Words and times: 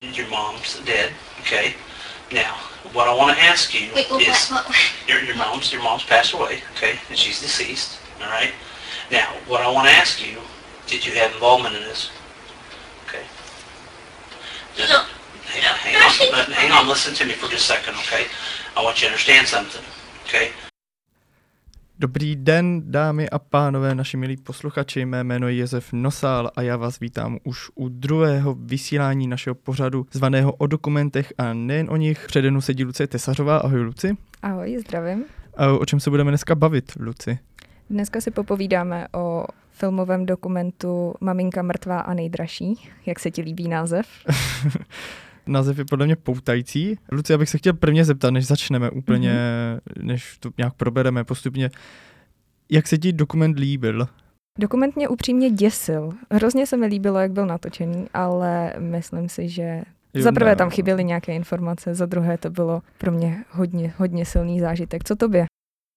Your 0.00 0.28
mom's 0.28 0.80
dead, 0.84 1.12
okay? 1.40 1.74
Now, 2.32 2.54
what 2.92 3.08
I 3.08 3.14
want 3.16 3.36
to 3.36 3.42
ask 3.42 3.74
you 3.74 3.90
Wait, 3.92 4.08
what, 4.08 4.22
is 4.22 4.48
what, 4.48 4.64
what? 4.68 4.76
your, 5.08 5.20
your 5.22 5.34
mom's 5.34 5.72
your 5.72 5.82
mom's 5.82 6.04
passed 6.04 6.34
away, 6.34 6.62
okay, 6.76 7.00
and 7.08 7.18
she's 7.18 7.40
deceased, 7.40 7.98
all 8.22 8.28
right? 8.28 8.52
Now, 9.10 9.26
what 9.48 9.60
I 9.60 9.68
want 9.70 9.88
to 9.88 9.94
ask 9.94 10.24
you, 10.24 10.38
did 10.86 11.04
you 11.04 11.14
have 11.14 11.32
involvement 11.32 11.74
in 11.74 11.82
this? 11.82 12.10
Okay. 13.08 13.24
Just- 14.76 14.90
No. 14.92 15.04
Hang 15.46 15.64
on, 15.64 15.78
hang 15.78 15.96
on, 15.96 16.52
hang 16.52 16.70
on, 16.70 16.86
listen 16.86 17.12
to 17.14 17.24
me 17.24 17.32
for 17.32 17.48
just 17.48 17.68
a 17.68 17.74
second, 17.74 17.94
okay? 17.94 18.26
I 18.76 18.84
want 18.84 19.00
you 19.00 19.08
to 19.08 19.12
understand 19.12 19.48
something, 19.48 19.82
okay? 20.26 20.52
Dobrý 22.00 22.36
den, 22.36 22.82
dámy 22.84 23.30
a 23.30 23.38
pánové, 23.38 23.94
naši 23.94 24.16
milí 24.16 24.36
posluchači, 24.36 25.04
mé 25.04 25.24
jméno 25.24 25.48
je 25.48 25.56
Josef 25.56 25.92
Nosál 25.92 26.50
a 26.56 26.62
já 26.62 26.76
vás 26.76 27.00
vítám 27.00 27.38
už 27.44 27.70
u 27.74 27.88
druhého 27.88 28.54
vysílání 28.54 29.26
našeho 29.26 29.54
pořadu 29.54 30.06
zvaného 30.12 30.52
o 30.52 30.66
dokumentech 30.66 31.32
a 31.38 31.52
nejen 31.52 31.86
o 31.90 31.96
nich. 31.96 32.26
Přede 32.26 32.50
mnou 32.50 32.60
sedí 32.60 32.84
Lucie 32.84 33.06
Tesařová, 33.06 33.56
ahoj 33.56 33.80
Luci. 33.80 34.16
Ahoj, 34.42 34.78
zdravím. 34.78 35.24
A 35.56 35.72
o 35.72 35.86
čem 35.86 36.00
se 36.00 36.10
budeme 36.10 36.30
dneska 36.30 36.54
bavit, 36.54 36.92
Luci? 37.00 37.38
Dneska 37.90 38.20
si 38.20 38.30
popovídáme 38.30 39.06
o 39.14 39.44
filmovém 39.70 40.26
dokumentu 40.26 41.14
Maminka 41.20 41.62
mrtvá 41.62 42.00
a 42.00 42.14
nejdražší. 42.14 42.88
Jak 43.06 43.18
se 43.18 43.30
ti 43.30 43.42
líbí 43.42 43.68
název? 43.68 44.06
Název 45.48 45.78
je 45.78 45.84
podle 45.84 46.06
mě 46.06 46.16
poutající. 46.16 46.98
Luci, 47.12 47.34
abych 47.34 47.48
se 47.48 47.58
chtěl 47.58 47.72
prvně 47.72 48.04
zeptat, 48.04 48.30
než 48.30 48.46
začneme 48.46 48.90
úplně, 48.90 49.32
mm-hmm. 49.32 50.04
než 50.04 50.38
to 50.38 50.50
nějak 50.58 50.74
probereme 50.74 51.24
postupně. 51.24 51.70
Jak 52.70 52.86
se 52.86 52.98
ti 52.98 53.12
dokument 53.12 53.58
líbil? 53.58 54.08
Dokument 54.58 54.96
mě 54.96 55.08
upřímně 55.08 55.50
děsil. 55.50 56.12
Hrozně 56.30 56.66
se 56.66 56.76
mi 56.76 56.86
líbilo, 56.86 57.18
jak 57.18 57.32
byl 57.32 57.46
natočený, 57.46 58.06
ale 58.14 58.72
myslím 58.78 59.28
si, 59.28 59.48
že 59.48 59.82
Jo, 60.14 60.22
za 60.22 60.32
prvé 60.32 60.56
tam 60.56 60.70
chyběly 60.70 61.04
nějaké 61.04 61.34
informace, 61.34 61.94
za 61.94 62.06
druhé 62.06 62.38
to 62.38 62.50
bylo 62.50 62.82
pro 62.98 63.12
mě 63.12 63.44
hodně, 63.50 63.94
hodně 63.96 64.24
silný 64.24 64.60
zážitek. 64.60 65.04
Co 65.04 65.16
tobě? 65.16 65.46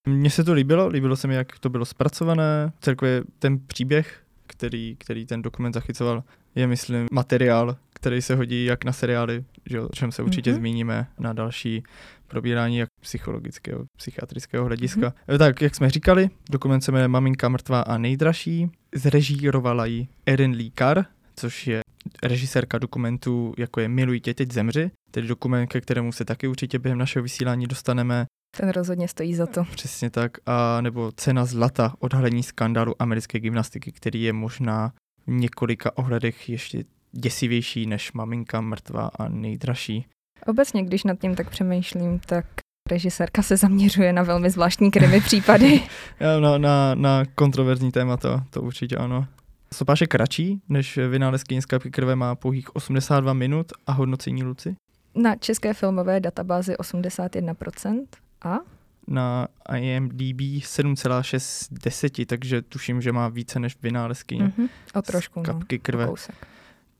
Mně 0.07 0.29
se 0.29 0.43
to 0.43 0.53
líbilo, 0.53 0.87
líbilo 0.87 1.15
se 1.15 1.27
mi, 1.27 1.35
jak 1.35 1.59
to 1.59 1.69
bylo 1.69 1.85
zpracované. 1.85 2.71
Celkově 2.81 3.23
ten 3.39 3.59
příběh, 3.67 4.23
který, 4.51 4.95
který 4.99 5.25
ten 5.25 5.41
dokument 5.41 5.73
zachycoval, 5.73 6.23
je, 6.55 6.67
myslím, 6.67 7.07
materiál, 7.11 7.77
který 7.93 8.21
se 8.21 8.35
hodí 8.35 8.65
jak 8.65 8.85
na 8.85 8.91
seriály, 8.91 9.43
že 9.69 9.81
o 9.81 9.89
čem 9.89 10.11
se 10.11 10.23
určitě 10.23 10.49
Mhm. 10.49 10.57
mm-hmm. 10.57 10.61
zmíníme 10.61 11.07
na 11.19 11.33
další 11.33 11.83
probírání 12.27 12.77
jak 12.77 12.89
psychologického, 13.01 13.85
psychiatrického 13.97 14.65
hlediska. 14.65 15.13
Mm-hmm. 15.27 15.37
Tak, 15.37 15.61
jak 15.61 15.75
jsme 15.75 15.89
říkali, 15.89 16.29
dokument 16.49 16.81
se 16.81 16.91
jmenuje 16.91 17.07
Maminka 17.07 17.49
mrtvá 17.49 17.81
a 17.81 17.97
nejdražší. 17.97 18.71
Zrežírovala 18.95 19.85
ji 19.85 20.07
Erin 20.25 20.51
Lee 20.51 20.71
Carr, 20.75 21.03
což 21.35 21.67
je 21.67 21.81
režisérka 22.23 22.77
dokumentu, 22.77 23.53
jako 23.57 23.79
je 23.79 23.87
Miluji 23.87 24.19
tě, 24.19 24.33
teď 24.33 24.51
zemři, 24.51 24.91
tedy 25.11 25.27
dokument, 25.27 25.67
ke 25.67 25.81
kterému 25.81 26.11
se 26.11 26.25
taky 26.25 26.47
určitě 26.47 26.79
během 26.79 26.97
našeho 26.97 27.23
vysílání 27.23 27.67
dostaneme. 27.67 28.25
Ten 28.57 28.69
rozhodně 28.69 29.07
stojí 29.07 29.35
za 29.35 29.45
to. 29.45 29.63
Přesně 29.63 30.09
tak. 30.09 30.31
A 30.45 30.81
nebo 30.81 31.11
cena 31.11 31.45
zlata, 31.45 31.93
odhalení 31.99 32.43
skandálu 32.43 33.01
americké 33.01 33.39
gymnastiky, 33.39 33.91
který 33.91 34.23
je 34.23 34.33
možná 34.33 34.93
v 35.27 35.31
několika 35.31 35.97
ohledech 35.97 36.49
ještě 36.49 36.83
děsivější 37.11 37.85
než 37.85 38.13
maminka 38.13 38.61
mrtvá 38.61 39.11
a 39.19 39.27
nejdražší. 39.27 40.05
Obecně, 40.47 40.83
když 40.83 41.03
nad 41.03 41.19
tím 41.19 41.35
tak 41.35 41.49
přemýšlím, 41.49 42.19
tak 42.19 42.45
režisérka 42.89 43.41
se 43.41 43.57
zaměřuje 43.57 44.13
na 44.13 44.23
velmi 44.23 44.49
zvláštní 44.49 44.91
krimi 44.91 45.21
případy. 45.25 45.81
Na, 46.39 46.57
na, 46.57 46.95
na 46.95 47.25
kontroverzní 47.35 47.91
témata, 47.91 48.45
to 48.49 48.61
určitě 48.61 48.97
ano. 48.97 49.27
Stopáž 49.73 50.01
je 50.01 50.07
kratší 50.07 50.61
než 50.69 50.97
vynálezky 50.97 51.61
z 51.61 51.65
kapky 51.65 51.91
krve, 51.91 52.15
má 52.15 52.35
pouhých 52.35 52.75
82 52.75 53.33
minut 53.33 53.71
a 53.87 53.91
hodnocení 53.91 54.43
Luci. 54.43 54.75
Na 55.15 55.35
české 55.35 55.73
filmové 55.73 56.19
databázi 56.19 56.75
81% 56.75 58.05
a 58.43 58.59
Na 59.07 59.47
IMDb 59.77 60.41
7,6 60.41 61.39
z 61.39 61.69
10, 61.71 62.25
takže 62.25 62.61
tuším, 62.61 63.01
že 63.01 63.11
má 63.11 63.27
více 63.27 63.59
než 63.59 63.77
vynálezky 63.81 64.35
mm-hmm. 64.35 64.69
o 64.93 65.01
trošku, 65.01 65.43
z 65.43 65.47
no, 65.47 65.53
kapky 65.53 65.79
o 65.79 65.81
krve. 65.81 66.05
kousek. 66.05 66.47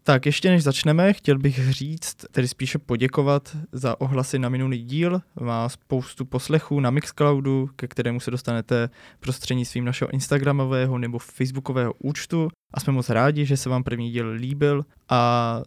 Tak 0.04 0.26
ještě 0.26 0.50
než 0.50 0.64
začneme, 0.64 1.14
chtěl 1.14 1.40
bych 1.40 1.72
říct, 1.72 2.26
tedy 2.32 2.48
spíše 2.48 2.80
poděkovat 2.80 3.58
za 3.72 4.02
ohlasy 4.02 4.40
na 4.40 4.50
minulý 4.50 4.84
díl. 4.84 5.22
Má 5.40 5.70
spoustu 5.70 6.26
poslechů 6.26 6.80
na 6.80 6.90
Mixcloudu, 6.90 7.70
ke 7.76 7.88
kterému 7.88 8.20
se 8.20 8.32
dostanete 8.32 8.90
prostřednictvím 9.20 9.86
našeho 9.86 10.12
Instagramového 10.12 10.98
nebo 10.98 11.20
Facebookového 11.20 11.94
účtu. 12.00 12.48
A 12.74 12.80
jsme 12.80 12.94
moc 12.94 13.10
rádi, 13.10 13.46
že 13.46 13.58
se 13.58 13.70
vám 13.70 13.84
první 13.84 14.12
díl 14.12 14.30
líbil 14.30 14.86
a 15.10 15.62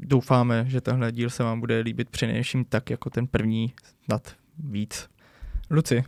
doufáme, 0.00 0.64
že 0.68 0.80
tenhle 0.80 1.12
díl 1.12 1.30
se 1.30 1.42
vám 1.42 1.60
bude 1.60 1.80
líbit 1.80 2.10
přinejmenším 2.10 2.64
tak, 2.64 2.90
jako 2.90 3.10
ten 3.10 3.26
první, 3.26 3.72
snad 4.04 4.36
víc. 4.58 5.08
Luci, 5.70 6.04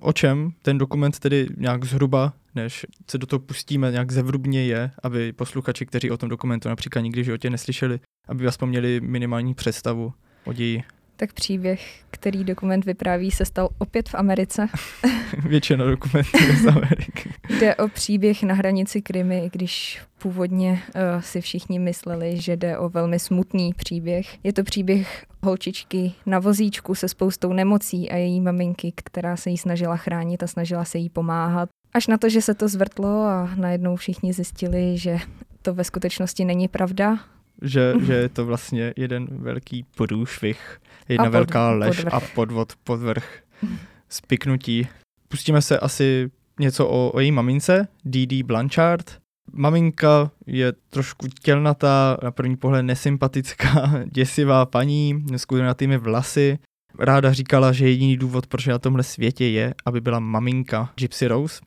o 0.00 0.12
čem 0.12 0.52
ten 0.62 0.78
dokument 0.78 1.18
tedy 1.18 1.46
nějak 1.56 1.84
zhruba, 1.84 2.32
než 2.54 2.86
se 3.10 3.18
do 3.18 3.26
toho 3.26 3.40
pustíme, 3.40 3.90
nějak 3.90 4.12
zevrubně 4.12 4.66
je, 4.66 4.90
aby 5.02 5.32
posluchači, 5.32 5.86
kteří 5.86 6.10
o 6.10 6.16
tom 6.16 6.28
dokumentu 6.28 6.68
například 6.68 7.02
nikdy 7.02 7.22
v 7.22 7.24
životě 7.24 7.50
neslyšeli, 7.50 8.00
aby 8.28 8.46
aspoň 8.46 8.68
měli 8.68 9.00
minimální 9.00 9.54
představu 9.54 10.12
o 10.44 10.52
ději. 10.52 10.82
Tak 11.16 11.32
příběh, 11.32 12.04
který 12.10 12.44
dokument 12.44 12.84
vypráví, 12.84 13.30
se 13.30 13.44
stal 13.44 13.68
opět 13.78 14.08
v 14.08 14.14
Americe. 14.14 14.68
Většina 15.46 15.84
dokumentů 15.84 16.44
je 16.46 16.56
z 16.56 16.66
Ameriky. 16.66 17.32
Jde 17.60 17.74
o 17.74 17.88
příběh 17.88 18.42
na 18.42 18.54
hranici 18.54 19.02
Krymy, 19.02 19.44
i 19.44 19.50
když 19.52 20.00
původně 20.18 20.70
uh, 20.70 21.20
si 21.20 21.40
všichni 21.40 21.78
mysleli, 21.78 22.40
že 22.40 22.56
jde 22.56 22.78
o 22.78 22.88
velmi 22.88 23.18
smutný 23.18 23.74
příběh. 23.74 24.26
Je 24.44 24.52
to 24.52 24.64
příběh 24.64 25.26
holčičky 25.42 26.12
na 26.26 26.38
vozíčku 26.38 26.94
se 26.94 27.08
spoustou 27.08 27.52
nemocí 27.52 28.10
a 28.10 28.16
její 28.16 28.40
maminky, 28.40 28.92
která 28.96 29.36
se 29.36 29.50
jí 29.50 29.58
snažila 29.58 29.96
chránit 29.96 30.42
a 30.42 30.46
snažila 30.46 30.84
se 30.84 30.98
jí 30.98 31.08
pomáhat. 31.08 31.68
Až 31.94 32.06
na 32.06 32.18
to, 32.18 32.28
že 32.28 32.42
se 32.42 32.54
to 32.54 32.68
zvrtlo 32.68 33.22
a 33.22 33.50
najednou 33.56 33.96
všichni 33.96 34.32
zjistili, 34.32 34.98
že 34.98 35.18
to 35.62 35.74
ve 35.74 35.84
skutečnosti 35.84 36.44
není 36.44 36.68
pravda. 36.68 37.18
Že, 37.62 37.94
že 38.06 38.12
je 38.14 38.28
to 38.28 38.46
vlastně 38.46 38.94
jeden 38.96 39.26
velký 39.30 39.84
průšvih, 39.96 40.80
jedna 41.08 41.24
A 41.24 41.26
pod- 41.26 41.32
velká 41.32 41.70
lež 41.70 41.96
podvrh. 41.96 42.14
a 42.14 42.20
podvod, 42.20 42.72
podvrh, 42.84 43.38
spiknutí. 44.08 44.88
Pustíme 45.28 45.62
se 45.62 45.78
asi 45.78 46.30
něco 46.60 46.88
o, 46.88 47.10
o 47.10 47.20
její 47.20 47.32
mamince, 47.32 47.88
Didi 48.04 48.42
Blanchard. 48.42 49.18
Maminka 49.52 50.30
je 50.46 50.72
trošku 50.90 51.26
tělnatá, 51.42 52.16
na 52.22 52.30
první 52.30 52.56
pohled 52.56 52.82
nesympatická, 52.82 53.92
děsivá 54.12 54.66
paní 54.66 55.24
s 55.36 55.44
kudrnatými 55.44 55.98
vlasy. 55.98 56.58
Ráda 56.98 57.32
říkala, 57.32 57.72
že 57.72 57.88
jediný 57.88 58.16
důvod, 58.16 58.46
proč 58.46 58.66
na 58.66 58.78
tomhle 58.78 59.02
světě 59.02 59.46
je, 59.46 59.74
aby 59.86 60.00
byla 60.00 60.18
maminka 60.18 60.92
Gypsy 60.96 61.26
Rose. 61.26 61.60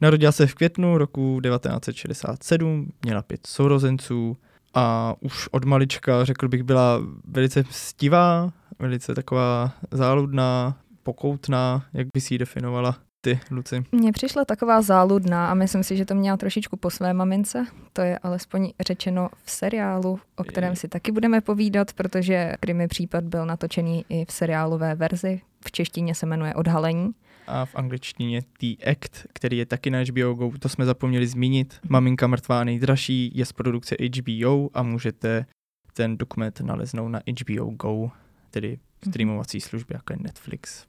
Narodila 0.00 0.32
se 0.32 0.46
v 0.46 0.54
květnu 0.54 0.98
roku 0.98 1.40
1967, 1.42 2.92
měla 3.04 3.22
pět 3.22 3.46
sourozenců 3.46 4.36
a 4.74 5.14
už 5.20 5.48
od 5.50 5.64
malička, 5.64 6.24
řekl 6.24 6.48
bych, 6.48 6.62
byla 6.62 7.00
velice 7.28 7.60
mstivá, 7.60 8.52
velice 8.78 9.14
taková 9.14 9.72
záludná, 9.90 10.76
pokoutná, 11.02 11.84
jak 11.92 12.06
by 12.14 12.20
si 12.20 12.34
ji 12.34 12.38
definovala 12.38 12.96
ty, 13.20 13.40
Luci. 13.50 13.84
Mně 13.92 14.12
přišla 14.12 14.44
taková 14.44 14.82
záludná 14.82 15.50
a 15.50 15.54
myslím 15.54 15.82
si, 15.82 15.96
že 15.96 16.04
to 16.04 16.14
měla 16.14 16.36
trošičku 16.36 16.76
po 16.76 16.90
své 16.90 17.14
mamince. 17.14 17.66
To 17.92 18.02
je 18.02 18.18
alespoň 18.18 18.72
řečeno 18.86 19.28
v 19.44 19.50
seriálu, 19.50 20.20
o 20.36 20.44
kterém 20.44 20.76
si 20.76 20.88
taky 20.88 21.12
budeme 21.12 21.40
povídat, 21.40 21.92
protože 21.92 22.52
Krimi 22.60 22.88
případ 22.88 23.24
byl 23.24 23.46
natočený 23.46 24.04
i 24.08 24.24
v 24.24 24.32
seriálové 24.32 24.94
verzi. 24.94 25.40
V 25.64 25.72
češtině 25.72 26.14
se 26.14 26.26
jmenuje 26.26 26.54
Odhalení. 26.54 27.10
A 27.46 27.64
v 27.64 27.74
angličtině 27.74 28.40
The 28.60 28.90
Act, 28.90 29.26
který 29.32 29.58
je 29.58 29.66
taky 29.66 29.90
na 29.90 29.98
HBO 29.98 30.34
Go, 30.34 30.58
to 30.58 30.68
jsme 30.68 30.84
zapomněli 30.84 31.26
zmínit. 31.26 31.80
Maminka 31.88 32.26
mrtvá 32.26 32.60
a 32.60 32.64
nejdražší 32.64 33.32
je 33.34 33.46
z 33.46 33.52
produkce 33.52 33.96
HBO 34.18 34.70
a 34.74 34.82
můžete 34.82 35.46
ten 35.92 36.16
dokument 36.16 36.60
naleznout 36.60 37.08
na 37.08 37.20
HBO 37.40 37.70
Go, 37.70 38.10
tedy 38.50 38.78
streamovací 39.08 39.60
služby 39.60 39.94
jako 39.94 40.12
je 40.12 40.18
Netflix. 40.22 40.86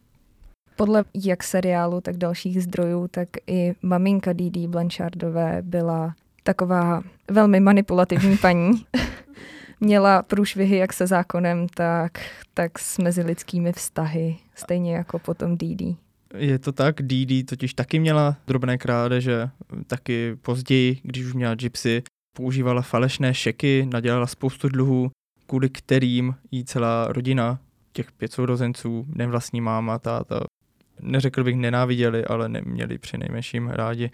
Podle 0.76 1.04
jak 1.14 1.44
seriálu, 1.44 2.02
tak 2.02 2.18
dalších 2.18 2.64
zdrojů, 2.64 3.08
tak 3.08 3.30
i 3.48 3.74
maminka 3.82 4.34
Didi 4.34 4.68
Blanchardové 4.68 5.62
byla 5.62 6.16
taková 6.44 7.04
velmi 7.32 7.60
manipulativní 7.60 8.38
paní. 8.42 8.86
Měla 9.80 10.24
průšvihy 10.24 10.78
jak 10.78 10.94
se 10.94 11.08
zákonem, 11.08 11.68
tak, 11.68 12.12
tak 12.54 12.80
s 12.80 12.98
mezilidskými 12.98 13.74
vztahy, 13.74 14.38
stejně 14.56 14.96
jako 14.96 15.20
potom 15.20 15.58
Didi. 15.58 15.98
Je 16.38 16.60
to 16.60 16.72
tak, 16.72 17.02
Didi 17.02 17.44
totiž 17.44 17.74
taky 17.74 18.00
měla 18.00 18.38
drobné 18.48 18.78
krádeže, 18.78 19.50
taky 19.88 20.36
později, 20.42 21.00
když 21.04 21.26
už 21.26 21.34
měla 21.34 21.56
Gypsy, 21.56 22.04
používala 22.38 22.82
falešné 22.82 23.34
šeky, 23.34 23.88
nadělala 23.92 24.28
spoustu 24.28 24.70
dluhů, 24.70 25.12
kvůli 25.48 25.70
kterým 25.70 26.36
jí 26.52 26.66
celá 26.66 27.08
rodina, 27.08 27.60
těch 27.94 28.12
pět 28.12 28.34
sourozenců, 28.34 29.06
nevlastní 29.08 29.62
máma, 29.62 30.00
táta, 30.00 30.44
neřekl 31.02 31.44
bych 31.44 31.56
nenáviděli, 31.56 32.26
ale 32.26 32.50
neměli 32.50 32.98
při 32.98 33.18
nejmenším 33.18 33.68
rádi, 33.68 34.12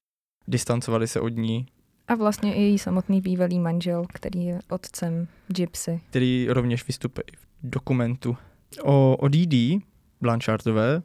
distancovali 0.48 1.08
se 1.08 1.20
od 1.20 1.30
ní. 1.30 1.66
A 2.08 2.16
vlastně 2.16 2.56
i 2.56 2.62
její 2.62 2.80
samotný 2.80 3.22
bývalý 3.22 3.60
manžel, 3.60 4.06
který 4.14 4.46
je 4.46 4.60
otcem 4.70 5.28
Gypsy. 5.48 6.02
který 6.10 6.48
rovněž 6.50 6.88
vystupuje 6.88 7.24
v 7.36 7.70
dokumentu. 7.70 8.38
O, 8.82 9.18
o 9.18 9.28
DD 9.28 9.84
Blanchardové 10.22 11.02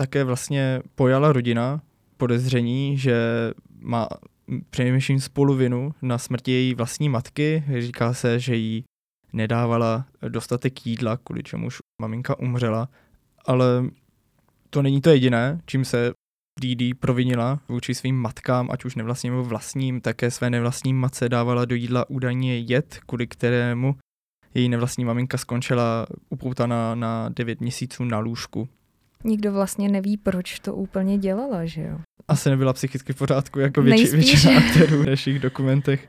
také 0.00 0.24
vlastně 0.24 0.80
pojala 0.94 1.32
rodina 1.32 1.80
podezření, 2.16 2.98
že 2.98 3.16
má 3.80 4.08
přinejmenším 4.70 5.20
spoluvinu 5.20 5.94
na 6.02 6.18
smrti 6.18 6.50
její 6.50 6.74
vlastní 6.74 7.08
matky. 7.08 7.64
Říká 7.78 8.14
se, 8.14 8.40
že 8.40 8.56
jí 8.56 8.84
nedávala 9.32 10.06
dostatek 10.28 10.86
jídla, 10.86 11.16
kvůli 11.16 11.42
čemuž 11.42 11.78
maminka 12.02 12.38
umřela. 12.38 12.88
Ale 13.46 13.84
to 14.70 14.82
není 14.82 15.00
to 15.00 15.10
jediné, 15.10 15.60
čím 15.66 15.84
se 15.84 16.12
DD 16.60 16.98
provinila 17.00 17.60
vůči 17.68 17.94
svým 17.94 18.16
matkám, 18.16 18.68
ať 18.70 18.84
už 18.84 18.94
nevlastním 18.94 19.32
nebo 19.32 19.44
vlastním, 19.44 20.00
také 20.00 20.30
své 20.30 20.50
nevlastní 20.50 20.94
matce 20.94 21.28
dávala 21.28 21.64
do 21.64 21.74
jídla 21.74 22.10
údajně 22.10 22.58
jed, 22.58 23.00
kvůli 23.06 23.26
kterému 23.26 23.96
její 24.54 24.68
nevlastní 24.68 25.04
maminka 25.04 25.38
skončila 25.38 26.06
upoutaná 26.28 26.94
na 26.94 27.28
9 27.28 27.60
měsíců 27.60 28.04
na 28.04 28.18
lůžku. 28.18 28.68
Nikdo 29.24 29.52
vlastně 29.52 29.88
neví, 29.88 30.16
proč 30.16 30.58
to 30.60 30.74
úplně 30.74 31.18
dělala, 31.18 31.64
že 31.64 31.82
jo? 31.82 31.98
Asi 32.28 32.50
nebyla 32.50 32.72
psychicky 32.72 33.12
v 33.12 33.16
pořádku, 33.16 33.60
jako 33.60 33.82
větši, 33.82 34.16
většina 34.16 34.58
aktérů 34.58 35.02
v 35.02 35.06
našich 35.06 35.38
dokumentech. 35.38 36.06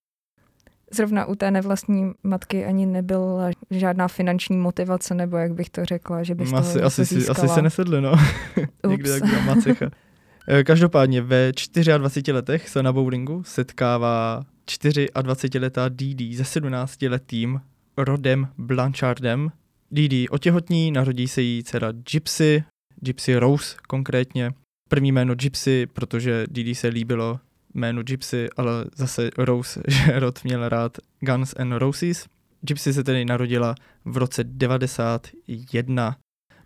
Zrovna 0.93 1.25
u 1.25 1.35
té 1.35 1.51
nevlastní 1.51 2.11
matky 2.23 2.65
ani 2.65 2.85
nebyla 2.85 3.49
žádná 3.71 4.07
finanční 4.07 4.57
motivace, 4.57 5.15
nebo 5.15 5.37
jak 5.37 5.53
bych 5.53 5.69
to 5.69 5.85
řekla, 5.85 6.23
že 6.23 6.35
by 6.35 6.45
z 6.45 6.49
toho 6.49 6.61
Asi, 6.61 6.81
asi, 6.81 7.05
si, 7.05 7.27
asi 7.27 7.47
se 7.47 7.61
nesedli, 7.61 8.01
no. 8.01 8.13
Někdy 8.87 9.09
tak 9.09 9.45
macecha. 9.45 9.89
Eh, 10.47 10.63
Každopádně 10.63 11.21
ve 11.21 11.51
24 11.97 12.31
letech 12.31 12.69
se 12.69 12.83
na 12.83 12.93
bowlingu 12.93 13.43
setkává 13.45 14.43
24-letá 14.67 15.89
DD 15.89 16.37
se 16.37 16.59
17-letým 16.59 17.61
Rodem 17.97 18.47
Blanchardem. 18.57 19.51
DD 19.91 20.13
otěhotní, 20.29 20.91
narodí 20.91 21.27
se 21.27 21.41
jí 21.41 21.63
dcera 21.63 21.91
Gypsy, 22.11 22.63
Gypsy 23.01 23.35
Rose 23.35 23.75
konkrétně. 23.87 24.51
První 24.89 25.11
jméno 25.11 25.35
Gypsy, 25.35 25.87
protože 25.93 26.45
DD 26.47 26.77
se 26.77 26.87
líbilo 26.87 27.39
jméno 27.73 28.03
Gypsy, 28.03 28.47
ale 28.57 28.85
zase 28.95 29.29
Rose, 29.37 29.81
že 29.87 30.19
Rod 30.19 30.43
měl 30.43 30.69
rád 30.69 30.97
Guns 31.19 31.53
N' 31.57 31.75
Roses. 31.75 32.25
Gypsy 32.61 32.93
se 32.93 33.03
tedy 33.03 33.25
narodila 33.25 33.75
v 34.05 34.17
roce 34.17 34.43
91. 34.43 36.17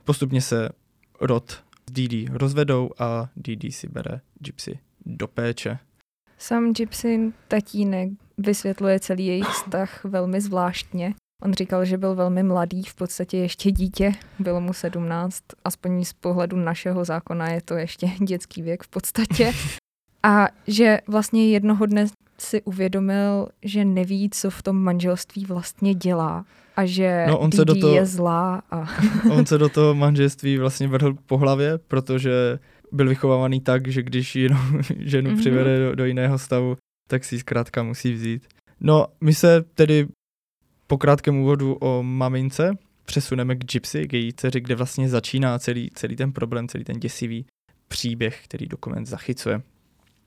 Postupně 0.04 0.42
se 0.42 0.70
Rod 1.22 1.52
s 1.90 1.92
DD 1.92 2.30
rozvedou 2.32 2.90
a 3.00 3.30
DD 3.36 3.74
si 3.74 3.88
bere 3.88 4.22
Gypsy 4.40 4.80
do 5.06 5.28
péče. 5.28 5.78
Sam 6.38 6.74
Gypsy 6.74 7.34
tatínek 7.48 8.10
vysvětluje 8.38 9.00
celý 9.00 9.26
jejich 9.26 9.48
vztah 9.48 10.04
velmi 10.04 10.42
zvláštně. 10.42 11.14
On 11.44 11.54
říkal, 11.54 11.86
že 11.86 11.98
byl 11.98 12.16
velmi 12.16 12.44
mladý, 12.44 12.84
v 12.84 12.96
podstatě 12.96 13.38
ještě 13.38 13.72
dítě, 13.72 14.12
bylo 14.40 14.62
mu 14.62 14.74
17, 14.74 15.44
aspoň 15.66 16.04
z 16.04 16.14
pohledu 16.14 16.58
našeho 16.58 17.06
zákona 17.06 17.50
je 17.50 17.62
to 17.62 17.74
ještě 17.76 18.08
dětský 18.28 18.62
věk 18.62 18.84
v 18.84 18.88
podstatě. 18.88 19.52
A 20.24 20.48
že 20.68 21.00
vlastně 21.08 21.48
jednoho 21.50 21.86
dne 21.86 22.06
si 22.40 22.62
uvědomil, 22.62 23.48
že 23.64 23.86
neví, 23.86 24.30
co 24.30 24.50
v 24.50 24.64
tom 24.64 24.76
manželství 24.84 25.46
vlastně 25.46 25.94
dělá 25.96 26.46
a 26.76 26.86
že 26.86 27.26
No, 27.28 27.40
on 27.40 27.52
se 27.52 27.66
do 27.66 27.76
toho- 27.76 27.96
je 27.96 28.06
zlá 28.06 28.62
a 28.72 28.86
On 29.32 29.46
se 29.46 29.58
do 29.58 29.70
toho 29.70 29.96
manželství 29.96 30.58
vlastně 30.58 30.88
vrhl 30.88 31.16
po 31.26 31.38
hlavě, 31.38 31.78
protože 31.78 32.60
byl 32.92 33.10
vychovávaný 33.10 33.62
tak, 33.62 33.88
že 33.88 34.04
když 34.04 34.36
jinou 34.36 34.58
ženu 35.00 35.30
Mhm. 35.32 35.40
přivede 35.40 35.80
do, 35.80 35.96
do 35.96 36.06
jiného 36.06 36.38
stavu, 36.40 36.78
tak 37.10 37.24
si 37.24 37.36
ji 37.36 37.40
zkrátka 37.40 37.84
musí 37.84 38.14
vzít. 38.14 38.48
No, 38.80 39.08
my 39.22 39.34
se 39.34 39.64
tedy 39.74 40.08
po 40.88 40.98
krátkém 40.98 41.38
úvodu 41.38 41.74
o 41.74 42.04
mamince 42.04 42.78
přesuneme 43.06 43.56
k 43.56 43.66
Gypsy, 43.66 44.08
k 44.08 44.14
její 44.14 44.34
dceři, 44.34 44.62
kde 44.62 44.76
vlastně 44.76 45.10
začíná 45.10 45.60
celý, 45.60 45.90
celý 45.94 46.16
ten 46.16 46.32
problém, 46.32 46.68
celý 46.68 46.84
ten 46.84 47.00
děsivý 47.00 47.46
příběh, 47.88 48.44
který 48.44 48.66
dokument 48.66 49.06
zachycuje. 49.06 49.62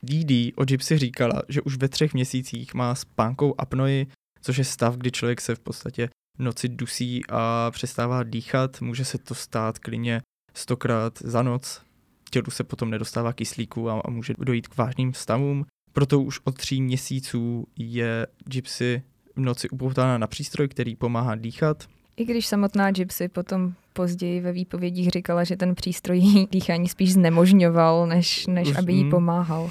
DD 0.02 0.52
o 0.56 0.64
Gypsy 0.64 0.98
říkala, 0.98 1.42
že 1.48 1.62
už 1.62 1.76
ve 1.76 1.88
třech 1.88 2.14
měsících 2.14 2.74
má 2.74 2.94
spánkou 2.94 3.54
apnoji, 3.58 4.06
což 4.40 4.58
je 4.58 4.64
stav, 4.64 4.96
kdy 4.96 5.10
člověk 5.10 5.40
se 5.40 5.54
v 5.54 5.60
podstatě 5.60 6.08
noci 6.38 6.68
dusí 6.68 7.22
a 7.28 7.70
přestává 7.70 8.22
dýchat. 8.22 8.80
Může 8.80 9.04
se 9.04 9.18
to 9.18 9.34
stát 9.34 9.78
klidně 9.78 10.22
stokrát 10.54 11.18
za 11.18 11.42
noc. 11.42 11.82
Tělu 12.30 12.50
se 12.50 12.64
potom 12.64 12.90
nedostává 12.90 13.32
kyslíku 13.32 13.90
a, 13.90 14.00
a 14.04 14.10
může 14.10 14.34
dojít 14.38 14.68
k 14.68 14.76
vážným 14.76 15.14
stavům. 15.14 15.66
Proto 15.92 16.20
už 16.20 16.40
od 16.44 16.56
tří 16.56 16.82
měsíců 16.82 17.66
je 17.78 18.26
Gypsy 18.44 19.02
noci 19.44 19.68
upoutána 19.68 20.18
na 20.18 20.26
přístroj, 20.26 20.68
který 20.68 20.96
pomáhá 20.96 21.34
dýchat. 21.34 21.84
i 22.16 22.24
když 22.24 22.46
samotná 22.46 22.90
Gypsy 22.90 23.28
potom 23.28 23.72
později 23.92 24.40
ve 24.40 24.52
výpovědích 24.52 25.08
říkala, 25.10 25.44
že 25.44 25.56
ten 25.56 25.74
přístroj 25.74 26.18
jí 26.18 26.48
dýchání 26.50 26.88
spíš 26.88 27.12
znemožňoval, 27.12 28.06
než, 28.06 28.46
než 28.46 28.76
aby 28.76 28.92
jí 28.92 29.04
mm. 29.04 29.10
pomáhal. 29.10 29.70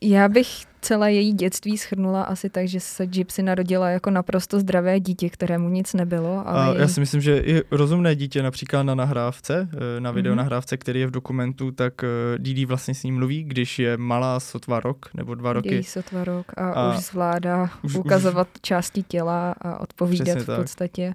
Já 0.00 0.28
bych 0.28 0.46
celé 0.84 1.12
její 1.12 1.32
dětství 1.32 1.78
schrnula 1.78 2.22
asi 2.22 2.50
tak, 2.50 2.68
že 2.68 2.80
se 2.80 3.06
Gypsy 3.06 3.42
narodila 3.42 3.88
jako 3.90 4.10
naprosto 4.10 4.60
zdravé 4.60 5.00
dítě, 5.00 5.30
kterému 5.30 5.68
nic 5.68 5.94
nebylo. 5.94 6.48
Ale 6.48 6.64
A 6.64 6.68
její... 6.68 6.80
já 6.80 6.88
si 6.88 7.00
myslím, 7.00 7.20
že 7.20 7.38
i 7.38 7.62
rozumné 7.70 8.16
dítě 8.16 8.42
například 8.42 8.82
na 8.82 8.94
nahrávce, 8.94 9.68
eh, 9.96 10.00
na 10.00 10.10
Mhm. 10.10 10.16
videonahrávce, 10.16 10.76
který 10.76 11.00
je 11.00 11.06
v 11.06 11.10
dokumentu, 11.10 11.70
tak 11.70 12.04
eh, 12.04 12.08
Didi 12.38 12.64
vlastně 12.66 12.94
s 12.94 13.02
ním 13.02 13.14
mluví, 13.14 13.44
když 13.44 13.78
je 13.78 13.96
malá 13.96 14.40
sotva 14.40 14.80
rok 14.80 15.10
nebo 15.14 15.34
dva 15.34 15.52
roky. 15.52 15.74
její 15.74 15.84
sotva 15.84 16.24
rok 16.24 16.46
a, 16.56 16.70
A 16.70 16.90
už 16.90 17.04
zvládá 17.04 17.70
už- 17.82 17.94
ukazovat 17.94 18.48
už... 18.54 18.60
části 18.60 19.02
těla 19.02 19.54
a 19.60 19.80
odpovídat 19.80 20.24
Přesně 20.24 20.42
v 20.42 20.46
tak. 20.46 20.60
podstatě. 20.60 21.14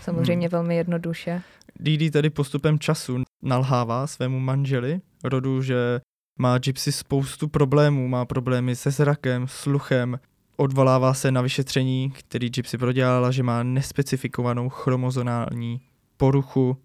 Samozřejmě 0.00 0.48
velmi 0.48 0.76
jednoduše. 0.76 1.42
Didi 1.80 2.10
tady 2.10 2.30
postupem 2.30 2.78
času 2.78 3.22
nalhává 3.42 4.06
svému 4.06 4.40
manželi, 4.40 5.00
rodu, 5.24 5.62
že 5.62 6.00
má 6.38 6.58
Gypsy 6.58 6.92
spoustu 6.92 7.48
problémů, 7.48 8.08
má 8.08 8.24
problémy 8.24 8.76
se 8.76 8.90
zrakem, 8.90 9.48
sluchem, 9.48 10.18
odvolává 10.56 11.14
se 11.14 11.30
na 11.30 11.40
vyšetření, 11.40 12.10
který 12.10 12.50
Gypsy 12.50 12.78
prodělala, 12.78 13.30
že 13.30 13.42
má 13.42 13.62
nespecifikovanou 13.62 14.68
chromozonální 14.68 15.80
poruchu. 16.16 16.76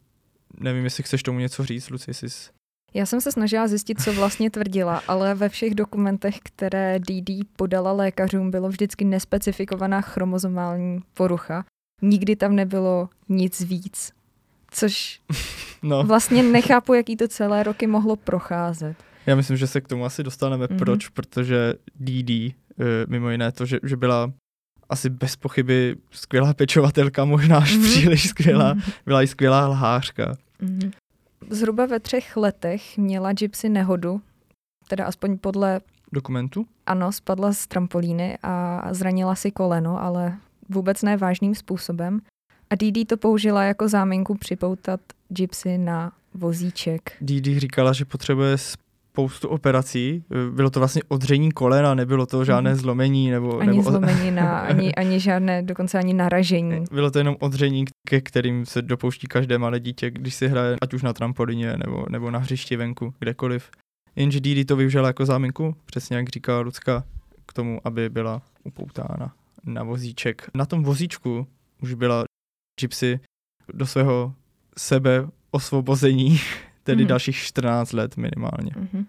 Nevím, 0.60 0.84
jestli 0.84 1.04
chceš 1.04 1.24
tomu 1.24 1.40
něco 1.40 1.66
říct, 1.66 1.90
Luci, 1.90 2.10
jestli 2.10 2.30
jsi... 2.30 2.50
Já 2.94 3.06
jsem 3.06 3.22
se 3.22 3.32
snažila 3.32 3.68
zjistit, 3.68 4.02
co 4.02 4.14
vlastně 4.14 4.50
tvrdila, 4.50 5.02
ale 5.08 5.36
ve 5.36 5.50
všech 5.50 5.76
dokumentech, 5.76 6.36
které 6.44 7.00
DD 7.00 7.30
podala 7.56 7.92
lékařům, 7.92 8.52
bylo 8.52 8.70
vždycky 8.70 9.06
nespecifikovaná 9.06 10.02
chromozomální 10.02 11.00
porucha. 11.14 11.66
Nikdy 12.02 12.36
tam 12.36 12.56
nebylo 12.56 13.10
nic 13.30 13.62
víc. 13.62 14.12
Což 14.72 15.22
No, 15.84 16.04
vlastně 16.04 16.44
nechápu, 16.44 16.94
jaký 16.94 17.18
to 17.18 17.28
celé 17.28 17.64
roky 17.64 17.88
mohlo 17.88 18.16
procházet. 18.16 18.96
Já 19.26 19.36
myslím, 19.36 19.58
že 19.58 19.68
se 19.68 19.82
k 19.82 19.88
tomu 19.88 20.06
asi 20.06 20.24
dostaneme. 20.24 20.68
Mhm. 20.70 20.80
Proč? 20.80 21.10
Protože 21.10 21.74
Didi, 21.96 22.54
eh, 22.80 22.84
mimo 23.08 23.30
jiné 23.30 23.52
to, 23.52 23.66
že, 23.66 23.80
že 23.84 23.98
byla 23.98 24.32
asi 24.90 25.10
bez 25.10 25.36
pochyby 25.36 25.96
skvělá 26.12 26.54
pečovatelka, 26.54 27.26
možná 27.26 27.58
až 27.58 27.76
Mhm. 27.76 27.84
příliš 27.86 28.30
skvělá, 28.30 28.76
byla 29.06 29.24
i 29.24 29.28
skvělá 29.28 29.68
lhářka. 29.68 30.36
Mhm. 30.62 30.92
Zhruba 31.50 31.86
ve 31.86 32.00
třech 32.00 32.38
letech 32.38 32.98
měla 32.98 33.34
Gypsy 33.34 33.70
nehodu, 33.70 34.22
teda 34.88 35.06
aspoň 35.06 35.38
podle, 35.38 35.80
Dokumentu? 36.14 36.66
ano, 36.86 37.12
spadla 37.12 37.54
z 37.54 37.68
trampolíny 37.68 38.38
a 38.44 38.88
zranila 38.92 39.36
si 39.36 39.52
koleno, 39.52 40.02
ale 40.04 40.38
vůbec 40.70 41.02
ne 41.02 41.18
vážným 41.18 41.56
způsobem. 41.56 42.20
A 42.70 42.76
Didi 42.76 43.06
to 43.06 43.18
použila 43.18 43.64
jako 43.64 43.90
záminku 43.90 44.36
připoutat 44.36 45.00
Gypsy 45.30 45.78
na 45.78 46.12
vozíček. 46.34 47.12
Didi 47.22 47.60
říkala, 47.60 47.94
že 47.94 48.06
potřebuje 48.06 48.58
spoustu 49.14 49.48
operací. 49.48 50.24
Bylo 50.52 50.70
to 50.70 50.80
vlastně 50.80 51.02
odření 51.08 51.52
kolena, 51.52 51.94
nebylo 51.96 52.26
to 52.26 52.46
žádné 52.46 52.70
Mhm. 52.72 52.80
zlomení 52.80 53.32
nebo, 53.32 53.60
Ani 53.60 53.68
nebo 53.68 53.82
zlomenina, 53.92 54.60
ani, 54.60 54.96
ani 54.96 55.20
žádné, 55.20 55.62
dokonce 55.64 56.00
ani 56.00 56.14
naražení. 56.14 56.86
bylo 56.92 57.12
to 57.12 57.18
jenom 57.18 57.36
odření, 57.40 57.86
ke 58.08 58.22
kterým 58.22 58.66
se 58.66 58.82
dopouští 58.82 59.28
každé 59.28 59.58
malé 59.58 59.80
dítě, 59.80 60.12
když 60.12 60.36
si 60.36 60.48
hraje 60.48 60.78
ať 60.82 60.94
už 60.94 61.02
na 61.04 61.14
trampolině 61.14 61.74
nebo, 61.78 62.06
nebo 62.10 62.32
na 62.32 62.40
hřišti 62.40 62.76
venku, 62.76 63.14
kdekoliv. 63.20 63.70
Jenže 64.16 64.40
Didi 64.40 64.66
to 64.66 64.76
využila 64.76 65.08
jako 65.08 65.26
záminku, 65.26 65.76
přesně 65.86 66.18
jak 66.18 66.30
říká 66.30 66.60
Lucka, 66.60 67.04
k 67.46 67.54
tomu, 67.54 67.80
aby 67.84 68.10
byla 68.10 68.42
upoutána 68.64 69.34
na 69.66 69.84
vozíček. 69.84 70.50
Na 70.56 70.66
tom 70.66 70.84
vozíčku 70.84 71.48
už 71.82 71.94
byla 71.94 72.24
Gypsy 72.82 73.20
do 73.74 73.86
svého 73.86 74.34
sebe 74.78 75.28
osvobození, 75.52 76.40
tedy 76.84 77.04
Mhm. 77.04 77.08
dalších 77.08 77.36
14 77.36 77.94
let 77.94 78.18
minimálně. 78.18 78.72
Mhm. 78.76 79.06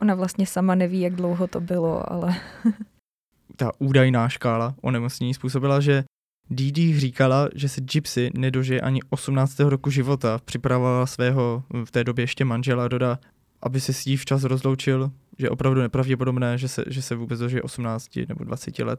Ona 0.00 0.14
vlastně 0.14 0.46
sama 0.46 0.74
neví, 0.74 1.00
jak 1.00 1.14
dlouho 1.14 1.46
to 1.46 1.60
bylo, 1.60 2.12
ale 2.12 2.34
ta 3.56 3.72
údajná 3.78 4.28
škála 4.28 4.74
onemocnění 4.80 5.34
způsobila, 5.34 5.80
že 5.80 6.04
Didi 6.50 6.98
říkala, 7.00 7.48
že 7.54 7.68
se 7.68 7.80
Gypsy 7.80 8.30
nedožije 8.34 8.80
ani 8.80 9.00
18. 9.10 9.60
roku 9.60 9.90
života. 9.90 10.38
Připravovala 10.44 11.06
svého 11.06 11.62
v 11.84 11.90
té 11.90 12.04
době 12.04 12.22
ještě 12.22 12.44
manžela 12.44 12.88
Roda 12.88 13.18
aby 13.62 13.80
se 13.80 13.92
s 13.92 14.04
ní 14.04 14.16
včas 14.16 14.44
rozloučil, 14.44 15.10
že 15.38 15.46
je 15.46 15.50
opravdu 15.50 15.80
nepravděpodobné, 15.80 16.58
že 16.58 16.68
se, 16.68 16.84
že 16.86 17.02
se 17.02 17.14
vůbec 17.14 17.40
dožije 17.40 17.62
18 17.62 18.26
nebo 18.28 18.44
20 18.44 18.78
let. 18.78 18.98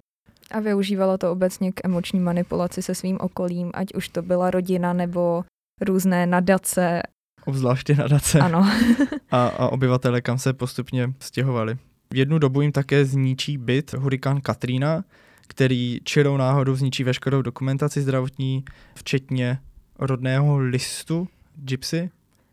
A 0.52 0.60
využívalo 0.60 1.18
to 1.18 1.32
obecně 1.32 1.72
k 1.72 1.86
emoční 1.86 2.20
manipulaci 2.20 2.82
se 2.82 2.96
svým 2.96 3.18
okolím, 3.22 3.72
ať 3.74 3.94
už 3.94 4.10
to 4.10 4.22
byla 4.22 4.52
rodina 4.52 4.94
nebo 4.94 5.44
různé 5.82 6.26
nadace. 6.26 7.02
Obzvláště 7.50 7.96
nadace. 7.96 8.40
Ano. 8.40 8.70
a, 9.32 9.48
a 9.48 9.68
obyvatele, 9.68 10.22
kam 10.22 10.38
se 10.38 10.54
postupně 10.54 11.14
stěhovali. 11.20 11.78
V 12.14 12.16
jednu 12.16 12.40
dobu 12.40 12.62
jim 12.62 12.72
také 12.72 13.06
zničí 13.06 13.58
byt 13.58 13.94
hurikán 13.94 14.42
Katrina, 14.42 15.04
který 15.48 16.00
čirou 16.04 16.38
náhodou 16.38 16.76
zničí 16.76 17.04
veškerou 17.04 17.42
dokumentaci 17.42 18.02
zdravotní, 18.02 18.66
včetně 18.96 19.60
rodného 20.00 20.58
listu 20.58 21.28
Gypsy. 21.56 22.10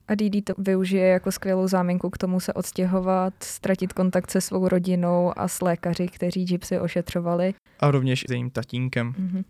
A 0.09 0.15
Didi 0.15 0.43
to 0.43 0.53
využije 0.59 1.07
jako 1.07 1.33
skvělou 1.33 1.69
záminku 1.69 2.11
k 2.11 2.19
tomu 2.19 2.41
se 2.41 2.53
odstěhovat, 2.53 3.35
ztratit 3.41 3.93
kontakt 3.93 4.31
se 4.31 4.41
svou 4.41 4.69
rodinou 4.69 5.33
a 5.37 5.49
s 5.49 5.61
lékaři, 5.61 6.09
kteří 6.09 6.45
Gypsy 6.45 6.81
ošetřovali. 6.81 7.55
A 7.81 7.91
rovněž 7.91 8.25
s 8.29 8.31
jejím 8.31 8.51
tatínkem. 8.51 9.13
Mm-hmm. 9.13 9.45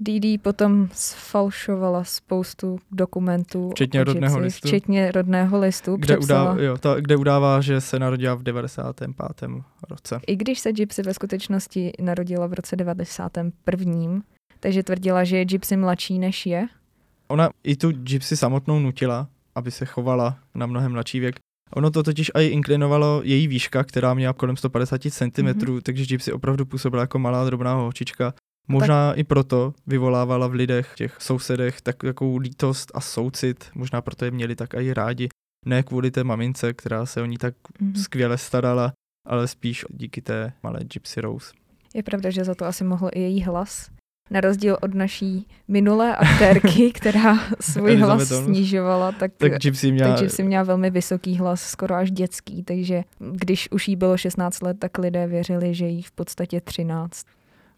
Didi 0.00 0.38
potom 0.38 0.88
sfalšovala 0.92 2.04
spoustu 2.04 2.78
dokumentů. 2.90 3.70
Včetně 3.70 4.04
rodného 4.04 4.38
listu. 4.38 4.68
Včetně 4.68 5.12
rodného 5.12 5.58
listu. 5.58 5.96
Kde, 5.96 6.18
udává, 6.18 6.60
jo, 6.60 6.76
ta, 6.76 6.94
kde 7.00 7.16
udává, 7.16 7.60
že 7.60 7.80
se 7.80 7.98
narodila 7.98 8.34
v 8.34 8.42
95. 8.42 9.10
roce. 9.90 10.20
I 10.26 10.36
když 10.36 10.58
se 10.58 10.72
Gypsy 10.72 11.02
ve 11.02 11.14
skutečnosti 11.14 11.92
narodila 12.00 12.46
v 12.46 12.52
roce 12.52 12.76
91. 12.76 14.22
Takže 14.60 14.82
tvrdila, 14.82 15.24
že 15.24 15.36
je 15.36 15.44
Gypsy 15.44 15.76
mladší 15.76 16.18
než 16.18 16.46
je. 16.46 16.66
Ona 17.28 17.50
i 17.64 17.76
tu 17.76 17.90
Gypsy 17.92 18.36
samotnou 18.36 18.78
nutila, 18.78 19.28
aby 19.54 19.70
se 19.70 19.84
chovala 19.84 20.38
na 20.54 20.66
mnohem 20.66 20.92
mladší 20.92 21.20
věk. 21.20 21.36
Ono 21.72 21.90
to 21.90 22.02
totiž 22.02 22.30
i 22.38 22.46
inklinovalo 22.46 23.20
její 23.24 23.48
výška, 23.48 23.84
která 23.84 24.14
měla 24.14 24.32
kolem 24.32 24.56
150 24.56 25.00
cm, 25.02 25.06
mm-hmm. 25.26 25.80
takže 25.82 26.06
Gypsy 26.06 26.32
opravdu 26.32 26.66
působila 26.66 27.02
jako 27.02 27.18
malá 27.18 27.44
drobná 27.44 27.74
holčička. 27.74 28.34
Možná 28.68 29.10
tak... 29.10 29.18
i 29.18 29.24
proto 29.24 29.74
vyvolávala 29.86 30.46
v 30.46 30.52
lidech, 30.52 30.92
těch 30.96 31.16
sousedech, 31.20 31.80
tak, 31.80 31.96
takovou 31.96 32.36
lítost 32.36 32.92
a 32.94 33.00
soucit, 33.00 33.64
možná 33.74 34.00
proto 34.00 34.24
je 34.24 34.30
měli 34.30 34.56
tak 34.56 34.74
i 34.74 34.94
rádi. 34.94 35.28
Ne 35.66 35.82
kvůli 35.82 36.10
té 36.10 36.24
mamince, 36.24 36.72
která 36.72 37.06
se 37.06 37.22
o 37.22 37.24
ní 37.24 37.38
tak 37.38 37.54
mm-hmm. 37.54 38.02
skvěle 38.02 38.38
starala, 38.38 38.92
ale 39.26 39.48
spíš 39.48 39.84
díky 39.90 40.22
té 40.22 40.52
malé 40.62 40.80
Gypsy 40.84 41.20
Rose. 41.20 41.52
Je 41.94 42.02
pravda, 42.02 42.30
že 42.30 42.44
za 42.44 42.54
to 42.54 42.64
asi 42.64 42.84
mohl 42.84 43.10
i 43.12 43.20
její 43.20 43.42
hlas. 43.42 43.90
Na 44.30 44.40
rozdíl 44.40 44.78
od 44.82 44.94
naší 44.94 45.46
minulé 45.68 46.16
aktérky, 46.16 46.92
která 46.94 47.38
svůj 47.60 47.96
hlas 47.96 48.28
snižovala, 48.28 49.12
tak, 49.12 49.32
tak, 49.36 49.58
Gypsy 49.58 49.92
měla... 49.92 50.10
tak 50.10 50.20
Gypsy 50.20 50.42
měla 50.42 50.64
velmi 50.64 50.90
vysoký 50.90 51.36
hlas, 51.36 51.62
skoro 51.62 51.94
až 51.94 52.10
dětský, 52.10 52.62
takže 52.62 53.04
když 53.32 53.70
už 53.70 53.88
jí 53.88 53.96
bylo 53.96 54.16
16 54.16 54.62
let, 54.62 54.78
tak 54.78 54.98
lidé 54.98 55.26
věřili, 55.26 55.74
že 55.74 55.86
jí 55.86 56.02
v 56.02 56.12
podstatě 56.12 56.60
13. 56.60 57.26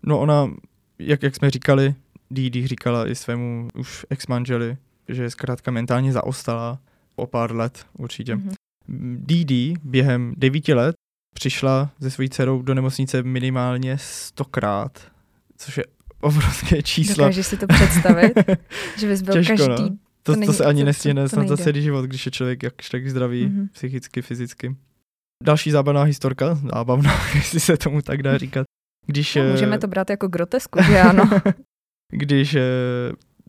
No 0.03 0.21
ona 0.21 0.51
jak, 0.99 1.23
jak 1.23 1.37
jsme 1.37 1.51
říkali, 1.51 1.95
Didi 2.31 2.67
říkala 2.67 3.09
i 3.09 3.15
svému 3.15 3.69
už 3.75 4.07
ex-manželi, 4.11 4.77
že 5.09 5.23
je 5.23 5.31
zkrátka 5.31 5.71
mentálně 5.71 6.13
zaostala 6.13 6.79
o 7.17 7.27
pár 7.27 7.57
let 7.57 7.87
určitě. 7.99 8.37
Mm-hmm. 8.37 8.55
Didi 9.17 9.75
během 9.85 10.35
devíti 10.37 10.75
let 10.75 10.95
přišla 11.35 11.91
se 12.03 12.11
svojí 12.11 12.31
dcerou 12.31 12.63
do 12.63 12.75
nemocnice 12.75 13.23
minimálně 13.23 13.99
stokrát, 13.99 15.13
což 15.57 15.77
je 15.77 15.85
obrovské 16.21 16.83
číslo. 16.83 17.25
Dokážeš 17.25 17.47
si 17.47 17.57
to 17.57 17.67
představit? 17.67 18.33
že 18.99 19.09
bys 19.09 19.23
byl 19.23 19.35
Těžko, 19.35 19.57
každý... 19.57 19.83
No. 19.83 19.97
To, 20.23 20.35
to, 20.35 20.47
to 20.47 20.53
se 20.53 20.65
ani 20.65 20.85
nestěne 20.85 21.29
snad 21.29 21.49
za 21.49 21.57
celý 21.57 21.83
život, 21.83 22.03
když 22.03 22.27
je 22.27 22.33
člověk 22.33 22.63
jakž 22.63 22.89
tak 22.89 23.11
zdravý, 23.11 23.47
mm-hmm. 23.47 23.69
psychicky, 23.73 24.23
fyzicky. 24.23 24.77
Další 25.45 25.71
zábavná 25.71 26.03
historka, 26.03 26.55
zábavná, 26.75 27.13
jestli 27.35 27.61
se 27.61 27.77
tomu 27.77 28.03
tak 28.03 28.23
dá 28.23 28.39
říkat, 28.39 28.67
když, 29.11 29.35
no, 29.35 29.45
můžeme 29.45 29.77
eh, 29.77 29.79
to 29.79 29.87
brát 29.87 30.11
jako 30.11 30.29
grotesku, 30.29 30.83
že 30.83 31.01
ano. 31.01 31.31
když 32.13 32.55
eh, 32.55 32.63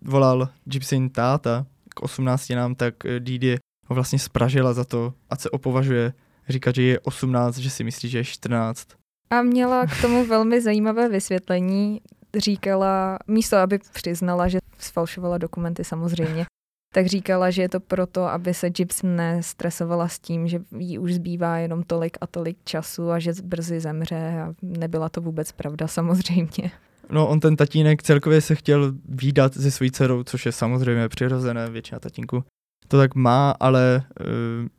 volal 0.02 0.50
Gypsyn 0.66 1.10
táta 1.10 1.66
k 1.90 2.02
18 2.02 2.50
nám, 2.50 2.76
tak 2.76 3.06
eh, 3.06 3.20
Didi 3.20 3.58
ho 3.88 3.96
vlastně 3.96 4.20
spražila 4.20 4.74
za 4.74 4.84
to, 4.84 5.14
a 5.30 5.36
se 5.36 5.50
opovažuje 5.50 6.14
říkat, 6.50 6.76
že 6.76 6.82
je 6.84 7.00
18, 7.00 7.58
že 7.58 7.70
si 7.70 7.84
myslí, 7.84 8.10
že 8.10 8.18
je 8.18 8.24
14. 8.24 8.88
A 9.30 9.42
měla 9.42 9.86
k 9.86 10.02
tomu 10.02 10.26
velmi 10.30 10.62
zajímavé 10.62 11.10
vysvětlení. 11.10 12.02
Říkala, 12.38 13.20
místo 13.28 13.58
aby 13.58 13.80
přiznala, 13.94 14.48
že 14.48 14.60
sfalšovala 14.78 15.38
dokumenty 15.38 15.84
samozřejmě, 15.84 16.46
tak 16.94 17.06
říkala, 17.06 17.52
že 17.52 17.62
je 17.62 17.70
to 17.70 17.80
proto, 17.80 18.24
aby 18.24 18.54
se 18.54 18.70
Gibbs 18.70 19.04
nestresovala 19.04 20.08
s 20.08 20.20
tím, 20.20 20.48
že 20.48 20.60
jí 20.78 20.98
už 20.98 21.14
zbývá 21.14 21.58
jenom 21.58 21.84
tolik 21.84 22.18
a 22.22 22.28
tolik 22.28 22.58
času 22.64 23.12
a 23.12 23.20
že 23.20 23.32
brzy 23.44 23.80
zemře 23.80 24.42
a 24.42 24.54
nebyla 24.62 25.10
to 25.10 25.22
vůbec 25.22 25.52
pravda 25.52 25.88
samozřejmě. 25.88 26.72
No 27.10 27.28
on 27.28 27.40
ten 27.40 27.56
tatínek 27.56 28.04
celkově 28.04 28.42
se 28.42 28.56
chtěl 28.56 28.94
výdat 29.10 29.54
se 29.54 29.72
svojí 29.72 29.92
dcerou, 29.92 30.24
což 30.24 30.46
je 30.46 30.52
samozřejmě 30.52 31.10
přirozené, 31.10 31.70
většina 31.70 32.00
tatínku 32.00 32.44
to 32.90 32.98
tak 32.98 33.16
má, 33.16 33.52
ale 33.60 34.04
uh, 34.20 34.28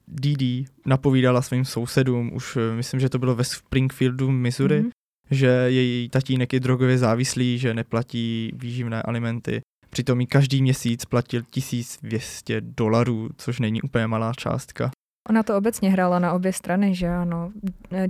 Didi 0.09 0.65
napovídala 0.87 1.43
svým 1.43 1.65
sousedům, 1.65 2.33
už 2.35 2.57
uh, 2.57 2.63
myslím, 2.77 3.01
že 3.01 3.09
to 3.09 3.19
bylo 3.19 3.35
ve 3.35 3.45
Springfieldu, 3.45 4.31
Missouri, 4.31 4.83
mm-hmm. 4.83 4.91
že 5.31 5.47
její 5.47 6.09
tatínek 6.09 6.53
je 6.53 6.61
drogově 6.61 6.99
závislý, 6.99 7.59
že 7.59 7.75
neplatí 7.75 8.53
výživné 8.55 9.03
alimenty 9.03 9.61
Přitom 9.91 10.19
mi 10.19 10.27
každý 10.27 10.63
měsíc 10.63 11.05
platil 11.05 11.43
1200 11.51 12.61
dolarů, 12.61 13.29
což 13.37 13.61
není 13.61 13.83
úplně 13.83 14.07
malá 14.07 14.33
částka. 14.37 14.91
Ona 15.29 15.43
to 15.43 15.57
obecně 15.57 15.91
hrála 15.91 16.19
na 16.19 16.33
obě 16.33 16.53
strany, 16.53 16.95
že 16.95 17.09
ano. 17.09 17.53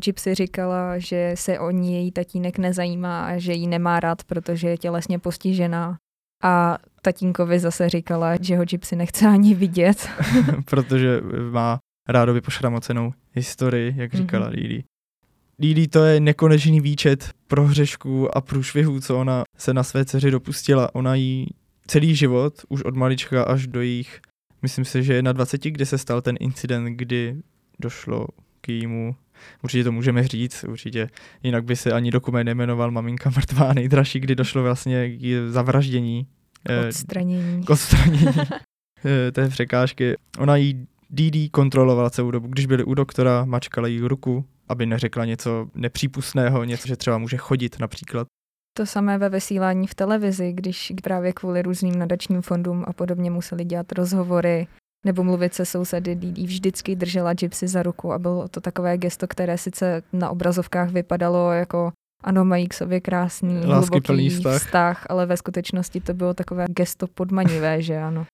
Gypsy 0.04 0.34
říkala, 0.34 0.98
že 0.98 1.32
se 1.34 1.58
o 1.58 1.70
ní 1.70 1.94
její 1.94 2.12
tatínek 2.12 2.58
nezajímá 2.58 3.26
a 3.26 3.38
že 3.38 3.52
ji 3.52 3.66
nemá 3.66 4.00
rád, 4.00 4.24
protože 4.24 4.68
je 4.68 4.78
tělesně 4.78 5.18
postižená. 5.18 5.96
A 6.42 6.78
tatínkovi 7.02 7.58
zase 7.58 7.88
říkala, 7.88 8.36
že 8.40 8.56
ho 8.56 8.64
Gypsy 8.64 8.96
nechce 8.96 9.26
ani 9.26 9.54
vidět. 9.54 10.08
protože 10.64 11.20
má 11.50 11.78
rádoby 12.08 12.40
pošramocenou 12.40 13.12
historii, 13.32 13.94
jak 13.96 14.14
říkala 14.14 14.46
mm-hmm. 14.46 14.54
Lili. 14.54 14.84
Lili 15.58 15.88
to 15.88 16.04
je 16.04 16.20
nekonečný 16.20 16.80
výčet 16.80 17.30
prohřešků 17.46 18.36
a 18.36 18.40
průšvihů, 18.40 19.00
co 19.00 19.18
ona 19.18 19.42
se 19.56 19.74
na 19.74 19.82
své 19.82 20.04
dceři 20.04 20.30
dopustila. 20.30 20.94
Ona 20.94 21.14
jí 21.14 21.46
celý 21.90 22.16
život, 22.16 22.54
už 22.68 22.82
od 22.82 22.96
malička 22.96 23.42
až 23.42 23.66
do 23.66 23.80
jejich, 23.80 24.20
myslím 24.62 24.84
si, 24.84 25.02
že 25.02 25.22
na 25.22 25.32
20, 25.32 25.64
kde 25.64 25.86
se 25.86 25.98
stal 25.98 26.22
ten 26.22 26.36
incident, 26.40 26.96
kdy 26.96 27.36
došlo 27.80 28.26
k 28.60 28.68
jímu 28.68 29.14
Určitě 29.62 29.84
to 29.84 29.92
můžeme 29.92 30.28
říct, 30.28 30.64
určitě. 30.64 31.08
Jinak 31.42 31.64
by 31.64 31.76
se 31.76 31.92
ani 31.92 32.10
dokument 32.10 32.44
nemenoval 32.44 32.90
Maminka 32.90 33.30
mrtvá 33.30 33.72
nejdražší, 33.72 34.20
kdy 34.20 34.34
došlo 34.34 34.62
vlastně 34.62 35.10
k 35.16 35.48
zavraždění. 35.48 36.26
K 36.62 36.88
odstranění. 36.88 37.64
K 37.64 37.70
odstranění 37.70 38.26
eh, 39.04 39.32
té 39.32 39.48
překážky. 39.48 40.14
Ona 40.38 40.56
jí 40.56 40.86
DD 41.10 41.50
kontrolovala 41.50 42.10
celou 42.10 42.30
dobu. 42.30 42.48
Když 42.48 42.66
byli 42.66 42.84
u 42.84 42.94
doktora, 42.94 43.44
mačkala 43.44 43.88
jí 43.88 44.00
ruku, 44.00 44.44
aby 44.68 44.86
neřekla 44.86 45.24
něco 45.24 45.68
nepřípustného, 45.74 46.64
něco, 46.64 46.88
že 46.88 46.96
třeba 46.96 47.18
může 47.18 47.36
chodit 47.36 47.80
například. 47.80 48.26
To 48.76 48.86
samé 48.86 49.18
ve 49.18 49.28
vysílání 49.28 49.86
v 49.86 49.94
televizi, 49.94 50.52
když 50.52 50.92
právě 51.02 51.32
kvůli 51.32 51.62
různým 51.62 51.98
nadačním 51.98 52.42
fondům 52.42 52.84
a 52.86 52.92
podobně 52.92 53.30
museli 53.30 53.64
dělat 53.64 53.92
rozhovory 53.92 54.66
nebo 55.04 55.24
mluvit 55.24 55.54
se 55.54 55.66
sousedy, 55.66 56.14
Didi 56.14 56.46
vždycky 56.46 56.96
držela 56.96 57.34
Gypsy 57.34 57.68
za 57.68 57.82
ruku 57.82 58.12
a 58.12 58.18
bylo 58.18 58.48
to 58.48 58.60
takové 58.60 58.98
gesto, 58.98 59.28
které 59.28 59.58
sice 59.58 60.02
na 60.12 60.30
obrazovkách 60.30 60.90
vypadalo 60.90 61.52
jako 61.52 61.92
ano, 62.24 62.44
mají 62.44 62.68
k 62.68 62.74
sobě 62.74 63.00
krásný, 63.00 63.56
hluboký 63.56 64.30
vztah. 64.30 64.62
vztah, 64.62 65.06
ale 65.08 65.26
ve 65.26 65.36
skutečnosti 65.36 66.00
to 66.00 66.14
bylo 66.14 66.34
takové 66.34 66.66
gesto 66.68 67.06
podmanivé, 67.06 67.82
že 67.82 67.98
ano. 67.98 68.26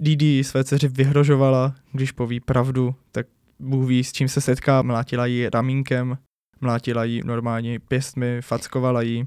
Didi 0.00 0.44
své 0.44 0.64
dceři 0.64 0.88
vyhrožovala, 0.88 1.74
když 1.92 2.12
poví 2.12 2.40
pravdu, 2.40 2.94
tak 3.12 3.26
Bůh 3.60 3.88
ví, 3.88 4.04
s 4.04 4.12
čím 4.12 4.28
se 4.28 4.40
setká, 4.40 4.82
mlátila 4.82 5.26
ji 5.26 5.50
ramínkem, 5.50 6.18
mlátila 6.60 7.04
ji 7.04 7.22
normálně 7.24 7.80
pěstmi, 7.80 8.42
fackovala 8.42 9.02
ji. 9.02 9.26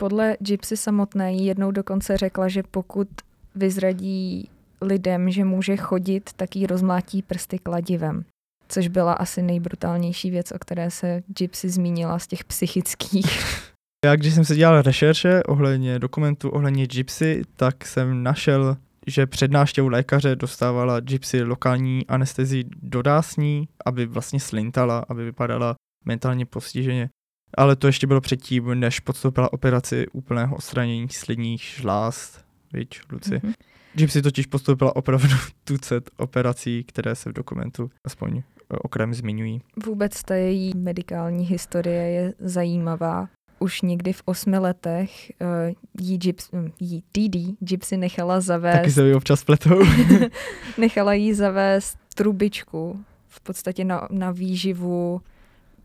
Podle 0.00 0.36
Gypsy 0.40 0.76
samotné 0.76 1.32
jí 1.32 1.46
jednou 1.46 1.70
dokonce 1.70 2.16
řekla, 2.16 2.48
že 2.48 2.62
pokud 2.62 3.08
vyzradí 3.54 4.48
lidem, 4.80 5.30
že 5.30 5.44
může 5.44 5.76
chodit, 5.76 6.30
tak 6.36 6.56
jí 6.56 6.66
rozmlátí 6.66 7.22
prsty 7.22 7.58
kladivem. 7.58 8.24
Což 8.68 8.88
byla 8.88 9.12
asi 9.12 9.42
nejbrutálnější 9.42 10.30
věc, 10.30 10.52
o 10.52 10.58
které 10.58 10.90
se 10.90 11.22
Gypsy 11.38 11.68
zmínila 11.68 12.18
z 12.18 12.26
těch 12.26 12.44
psychických. 12.44 13.26
Já 14.04 14.16
když 14.16 14.34
jsem 14.34 14.44
se 14.44 14.56
dělal 14.56 14.82
rešerše 14.82 15.42
ohledně 15.42 15.98
dokumentu 15.98 16.50
ohledně 16.50 16.86
Gypsy, 16.86 17.42
tak 17.56 17.86
jsem 17.86 18.22
našel, 18.22 18.76
že 19.06 19.26
před 19.26 19.50
návštěvou 19.50 19.88
lékaře 19.88 20.36
dostávala 20.36 21.00
Gypsy 21.00 21.42
lokální 21.42 22.06
anestezii 22.06 22.64
do 22.82 23.02
dásní, 23.02 23.68
aby 23.86 24.06
vlastně 24.06 24.40
slintala, 24.40 25.04
aby 25.08 25.24
vypadala 25.24 25.74
mentálně 26.04 26.46
postiženě. 26.46 27.10
Ale 27.54 27.76
to 27.76 27.86
ještě 27.86 28.06
bylo 28.06 28.20
předtím, 28.20 28.80
než 28.80 29.00
podstoupila 29.00 29.52
operaci 29.52 30.06
úplného 30.12 30.56
odstranění 30.56 31.08
slidních 31.08 31.62
žláz, 31.62 32.40
viď, 32.72 33.00
Luci? 33.12 33.30
Mm-hmm. 33.34 33.52
Gypsy 33.94 34.22
totiž 34.22 34.46
postoupila 34.46 34.96
opravdu 34.96 35.28
tucet 35.64 36.10
operací, 36.16 36.84
které 36.84 37.14
se 37.14 37.30
v 37.30 37.32
dokumentu 37.32 37.90
aspoň 38.04 38.42
okrem 38.68 39.14
zmiňují. 39.14 39.60
Vůbec 39.86 40.22
ta 40.22 40.34
její 40.34 40.72
medikální 40.76 41.46
historie 41.46 42.02
je 42.02 42.34
zajímavá. 42.38 43.28
Už 43.58 43.82
někdy 43.82 44.12
v 44.12 44.22
osmi 44.24 44.58
letech 44.58 45.32
uh, 45.40 45.74
jí, 46.00 46.18
Gyps, 46.18 46.48
hm, 46.52 46.70
jí 46.80 47.02
Didi 47.14 47.56
Gypsy 47.60 47.96
nechala 47.96 48.40
zavést... 48.40 48.76
Taky 48.76 48.90
se 48.90 49.02
mi 49.02 49.14
občas 49.14 49.44
pletou. 49.44 49.84
nechala 50.78 51.12
jí 51.12 51.34
zavést 51.34 51.98
trubičku 52.14 53.04
v 53.28 53.40
podstatě 53.40 53.84
na, 53.84 54.08
na 54.10 54.30
výživu 54.30 55.20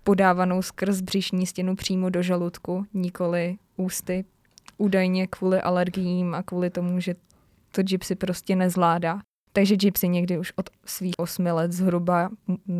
podávanou 0.04 0.62
skrz 0.62 1.02
břišní 1.02 1.46
stěnu 1.46 1.76
přímo 1.76 2.10
do 2.10 2.22
žaludku, 2.22 2.86
nikoli 2.94 3.58
ústy, 3.78 4.26
údajně 4.78 5.28
kvůli 5.28 5.62
alergiím 5.62 6.36
a 6.36 6.44
kvůli 6.44 6.70
tomu, 6.70 7.00
že 7.00 7.16
to 7.72 7.84
Gypsy 7.84 8.16
prostě 8.16 8.56
nezvládá. 8.56 9.20
Takže 9.54 9.76
Gypsy 9.76 10.08
někdy 10.08 10.38
už 10.38 10.54
od 10.56 10.70
svých 10.86 11.14
osmi 11.18 11.52
let 11.52 11.72
zhruba 11.72 12.30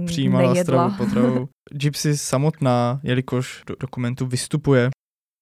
Přijímala 0.06 0.54
nejedla. 0.54 0.90
stravu 0.90 1.06
potravou. 1.10 1.48
Gypsy 1.72 2.18
samotná, 2.18 3.00
jelikož 3.04 3.64
do 3.68 3.76
dokumentu 3.80 4.26
vystupuje, 4.26 4.90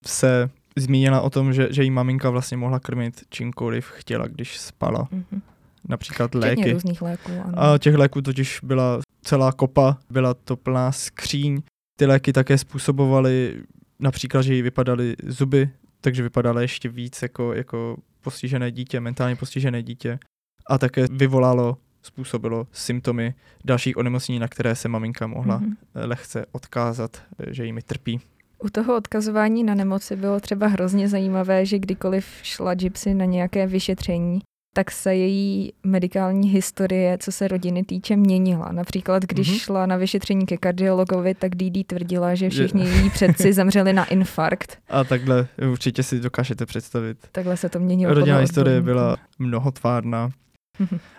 se 0.05 0.49
zmínila 0.77 1.21
o 1.21 1.29
tom, 1.29 1.53
že, 1.53 1.67
že 1.71 1.83
jí 1.83 1.91
maminka 1.91 2.29
vlastně 2.29 2.57
mohla 2.57 2.79
krmit 2.79 3.21
čímkoliv 3.29 3.85
chtěla, 3.85 4.27
když 4.27 4.57
spala. 4.59 4.99
Mm-hmm. 5.13 5.41
Například 5.89 6.27
Včetně 6.31 6.49
léky. 6.49 6.73
různých 6.73 7.01
léků, 7.01 7.31
ano. 7.45 7.59
A 7.73 7.77
těch 7.77 7.95
léků 7.95 8.21
totiž 8.21 8.59
byla 8.63 8.99
celá 9.21 9.51
kopa, 9.51 9.97
byla 10.09 10.33
to 10.33 10.55
plná 10.57 10.91
skříň. 10.91 11.61
Ty 12.01 12.05
léky 12.05 12.33
také 12.33 12.57
způsobovaly 12.57 13.63
například, 13.99 14.41
že 14.41 14.53
jí 14.53 14.61
vypadaly 14.61 15.15
zuby, 15.27 15.69
takže 16.01 16.23
vypadala 16.23 16.61
ještě 16.61 16.89
víc 16.89 17.21
jako, 17.21 17.53
jako 17.53 17.97
postižené 18.21 18.71
dítě, 18.71 18.99
mentálně 18.99 19.35
postižené 19.35 19.83
dítě. 19.83 20.19
A 20.67 20.77
také 20.77 21.07
vyvolalo, 21.11 21.77
způsobilo 22.01 22.67
symptomy 22.71 23.33
dalších 23.65 23.97
onemocnění, 23.97 24.39
na 24.39 24.47
které 24.47 24.75
se 24.75 24.87
maminka 24.87 25.27
mohla 25.27 25.57
Mhm. 25.57 25.69
mm-hmm. 25.69 26.07
lehce 26.07 26.45
odkázat, 26.51 27.23
že 27.49 27.65
jimi 27.65 27.81
trpí. 27.81 28.19
U 28.63 28.69
toho 28.69 28.97
odkazování 28.97 29.63
na 29.63 29.75
nemoci 29.75 30.15
bylo 30.15 30.39
třeba 30.39 30.67
hrozně 30.67 31.09
zajímavé, 31.09 31.65
že 31.65 31.79
kdykoliv 31.79 32.25
šla 32.43 32.73
Gypsy 32.73 33.13
na 33.13 33.25
nějaké 33.25 33.67
vyšetření, 33.67 34.39
tak 34.73 34.91
se 34.91 35.15
její 35.15 35.73
medikální 35.83 36.49
historie, 36.49 37.17
co 37.17 37.31
se 37.31 37.47
rodiny 37.47 37.83
týče, 37.83 38.15
měnila. 38.15 38.71
Například, 38.71 39.23
když 39.25 39.47
Mhm. 39.47 39.57
mm-hmm. 39.57 39.63
šla 39.63 39.85
na 39.85 39.97
vyšetření 39.97 40.45
ke 40.45 40.57
kardiologovi, 40.57 41.33
tak 41.35 41.55
Didi 41.55 41.83
tvrdila, 41.83 42.35
že 42.35 42.49
všichni 42.49 42.83
její 42.89 43.09
předci 43.09 43.53
zemřeli 43.59 43.93
na 43.93 44.05
infarkt. 44.05 44.77
A 44.89 45.03
takhle 45.03 45.47
určitě 45.71 46.03
si 46.03 46.19
dokážete 46.19 46.65
představit. 46.65 47.17
Takhle 47.31 47.57
se 47.57 47.69
to 47.69 47.79
měnilo. 47.79 48.13
Rodinná 48.13 48.37
historie 48.37 48.81
byla 48.81 49.17
mnohotvárná. 49.39 50.31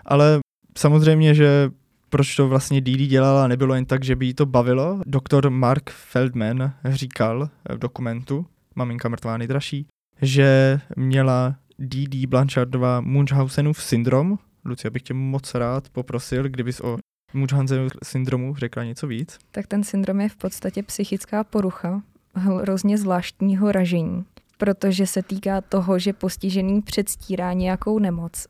Ale 0.04 0.38
samozřejmě, 0.78 1.34
že 1.34 1.70
proč 2.08 2.36
to 2.36 2.48
vlastně 2.48 2.80
Didi 2.80 3.06
dělala, 3.06 3.48
nebylo 3.48 3.74
jen 3.74 3.84
tak, 3.84 4.04
že 4.04 4.16
by 4.16 4.26
jí 4.26 4.34
to 4.34 4.46
bavilo. 4.46 5.00
Doktor 5.06 5.50
Mark 5.50 5.90
Feldman 5.90 6.72
říkal 6.84 7.48
v 7.74 7.78
dokumentu 7.78 8.46
Maminka 8.74 9.08
mrtvá 9.08 9.36
nejdražší, 9.36 9.86
že 10.22 10.80
měla 10.96 11.54
Didi 11.78 12.26
Blanchardová 12.26 13.00
Munchausenův 13.00 13.82
syndrom. 13.82 14.38
Lucia, 14.64 14.90
bych 14.90 15.02
tě 15.02 15.14
moc 15.14 15.54
rád 15.54 15.88
poprosil, 15.88 16.48
kdybys 16.48 16.80
o 16.80 16.98
Munchausenův 17.34 17.92
syndromu 18.02 18.54
řekla 18.56 18.84
něco 18.84 19.06
víc. 19.06 19.38
Tak 19.50 19.66
ten 19.66 19.84
syndrom 19.84 20.20
je 20.20 20.28
v 20.28 20.36
podstatě 20.36 20.82
psychická 20.82 21.44
porucha 21.44 22.02
hrozně 22.34 22.98
zvláštního 22.98 23.72
ražení, 23.72 24.24
protože 24.58 25.06
se 25.06 25.22
týká 25.22 25.60
toho, 25.60 25.98
že 25.98 26.12
postižený 26.12 26.82
předstírá 26.82 27.52
nějakou 27.52 27.98
nemoc. 27.98 28.46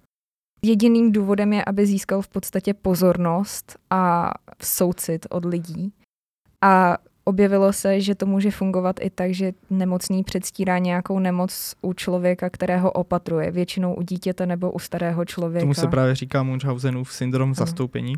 Jediným 0.64 1.12
důvodem 1.12 1.52
je, 1.52 1.64
aby 1.64 1.86
získal 1.86 2.22
v 2.22 2.28
podstatě 2.28 2.74
pozornost 2.74 3.78
a 3.90 4.30
soucit 4.62 5.26
od 5.30 5.44
lidí. 5.44 5.92
A 6.60 6.98
objevilo 7.24 7.72
se, 7.72 8.00
že 8.00 8.14
to 8.14 8.26
může 8.26 8.50
fungovat 8.50 8.96
i 9.00 9.10
tak, 9.10 9.34
že 9.34 9.52
nemocný 9.70 10.24
předstírá 10.24 10.78
nějakou 10.78 11.18
nemoc 11.18 11.74
u 11.82 11.92
člověka, 11.92 12.50
kterého 12.50 12.90
opatruje, 12.92 13.50
většinou 13.50 13.94
u 13.94 14.02
dítěte 14.02 14.46
nebo 14.46 14.72
u 14.72 14.78
starého 14.78 15.24
člověka. 15.24 15.62
Tomu 15.62 15.74
se 15.74 15.86
právě 15.86 16.14
říká 16.14 16.42
Munchausenův 16.42 17.12
syndrom 17.12 17.48
Ano. 17.48 17.54
zastoupení. 17.54 18.14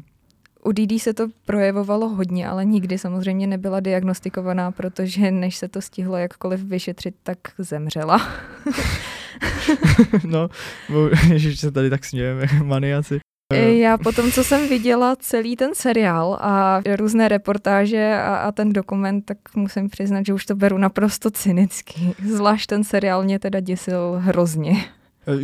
U 0.64 0.72
Didi 0.72 0.98
se 0.98 1.14
to 1.14 1.26
projevovalo 1.44 2.08
hodně, 2.08 2.48
ale 2.48 2.64
nikdy 2.64 2.98
samozřejmě 2.98 3.46
nebyla 3.46 3.80
diagnostikovaná, 3.80 4.70
protože 4.70 5.30
než 5.30 5.56
se 5.56 5.68
to 5.68 5.80
stihlo 5.80 6.16
jakkoliv 6.16 6.60
vyšetřit, 6.64 7.14
tak 7.22 7.38
zemřela. 7.58 8.28
no, 10.26 10.48
ježiš, 11.28 11.60
se 11.60 11.70
tady 11.70 11.90
tak 11.90 12.04
smějeme, 12.04 12.46
maniaci. 12.62 13.18
E, 13.54 13.74
Já 13.76 13.98
potom, 13.98 14.30
co 14.32 14.44
jsem 14.44 14.68
viděla 14.68 15.16
celý 15.16 15.56
ten 15.56 15.70
seriál 15.74 16.38
a 16.40 16.80
různé 16.96 17.28
reportáže 17.28 18.14
a, 18.14 18.36
a 18.36 18.52
ten 18.52 18.72
dokument, 18.72 19.22
tak 19.22 19.38
musím 19.56 19.88
přiznat, 19.88 20.26
že 20.26 20.34
už 20.34 20.46
to 20.46 20.54
beru 20.56 20.78
naprosto 20.78 21.30
cynicky. 21.30 22.14
Zvlášť 22.26 22.66
ten 22.66 22.84
seriál 22.84 23.22
mě 23.22 23.38
teda 23.38 23.60
děsil 23.60 24.16
hrozně. 24.18 24.84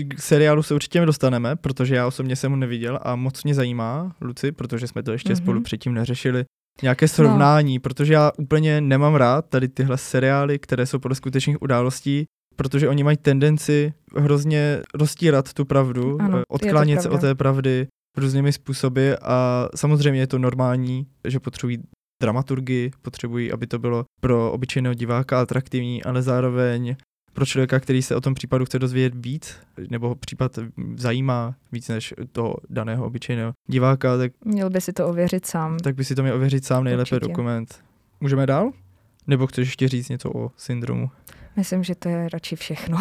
K 0.09 0.21
seriálu 0.23 0.63
se 0.63 0.75
určitě 0.75 1.01
dostaneme, 1.01 1.57
protože 1.57 1.95
já 1.95 2.07
osobně 2.07 2.37
jsem 2.37 2.51
ho 2.53 2.57
neviděl 2.57 2.99
a 3.03 3.17
moc 3.17 3.45
mě 3.45 3.55
zajímá, 3.55 4.13
Luci, 4.21 4.53
protože 4.53 4.87
jsme 4.87 5.03
to 5.03 5.13
ještě 5.13 5.29
Mhm. 5.33 5.39
mm-hmm. 5.39 5.43
spolu 5.43 5.61
předtím 5.63 5.95
neřešili, 5.95 6.45
nějaké 6.83 7.09
srovnání, 7.09 7.75
no. 7.75 7.81
protože 7.81 8.13
já 8.13 8.33
úplně 8.39 8.81
nemám 8.81 9.15
rád 9.15 9.47
tady 9.49 9.69
tyhle 9.69 9.99
seriály, 9.99 10.59
které 10.59 10.87
jsou 10.87 10.99
podle 10.99 11.15
skutečných 11.15 11.63
událostí, 11.63 12.25
protože 12.57 12.89
oni 12.89 13.05
mají 13.05 13.17
tendenci 13.17 13.93
hrozně 14.17 14.81
roztírat 14.95 15.53
tu 15.53 15.65
pravdu, 15.65 16.19
Ano, 16.21 16.39
eh, 16.39 16.43
odklánět 16.49 17.03
se 17.03 17.09
od 17.09 17.21
té 17.21 17.35
pravdy 17.35 17.87
různými 18.17 18.53
způsoby 18.53 19.13
a 19.23 19.69
samozřejmě 19.77 20.21
je 20.21 20.27
to 20.27 20.39
normální, 20.39 21.07
že 21.29 21.41
potřebují 21.41 21.79
dramaturgy, 22.23 22.91
potřebují, 23.03 23.53
aby 23.53 23.67
to 23.67 23.79
bylo 23.79 24.05
pro 24.21 24.53
obyčejného 24.53 24.95
diváka 24.95 25.41
atraktivní, 25.41 26.03
ale 26.05 26.23
zároveň 26.23 26.97
pro 27.33 27.47
člověka, 27.47 27.81
který 27.81 28.03
se 28.03 28.17
o 28.17 28.21
tom 28.21 28.35
případu 28.35 28.65
chce 28.65 28.79
dozvědět 28.79 29.27
víc, 29.27 29.57
nebo 29.91 30.09
ho 30.09 30.15
případ 30.15 30.59
zajímá 30.97 31.55
víc 31.73 31.89
než 31.89 32.15
toho 32.33 32.57
daného 32.71 33.07
obyčejného 33.07 33.53
diváka, 33.69 34.17
tak, 34.19 34.33
Měl 34.45 34.71
by 34.71 34.81
si 34.81 34.93
to 34.93 35.07
ověřit 35.09 35.47
sám. 35.47 35.79
tak 35.79 35.95
by 35.95 36.05
si 36.05 36.15
to 36.15 36.23
měl 36.23 36.35
ověřit 36.37 36.65
sám 36.65 36.85
nejlépe 36.85 37.01
Určitě. 37.17 37.29
dokument. 37.29 37.85
Můžeme 38.21 38.47
dál? 38.47 38.71
Nebo 39.27 39.47
chceš 39.47 39.69
ještě 39.69 39.89
říct 39.89 40.09
něco 40.09 40.31
o 40.39 40.51
syndromu? 40.57 41.11
Myslím, 41.57 41.85
že 41.85 41.95
to 41.95 42.09
je 42.09 42.29
radši 42.29 42.57
všechno. 42.57 42.99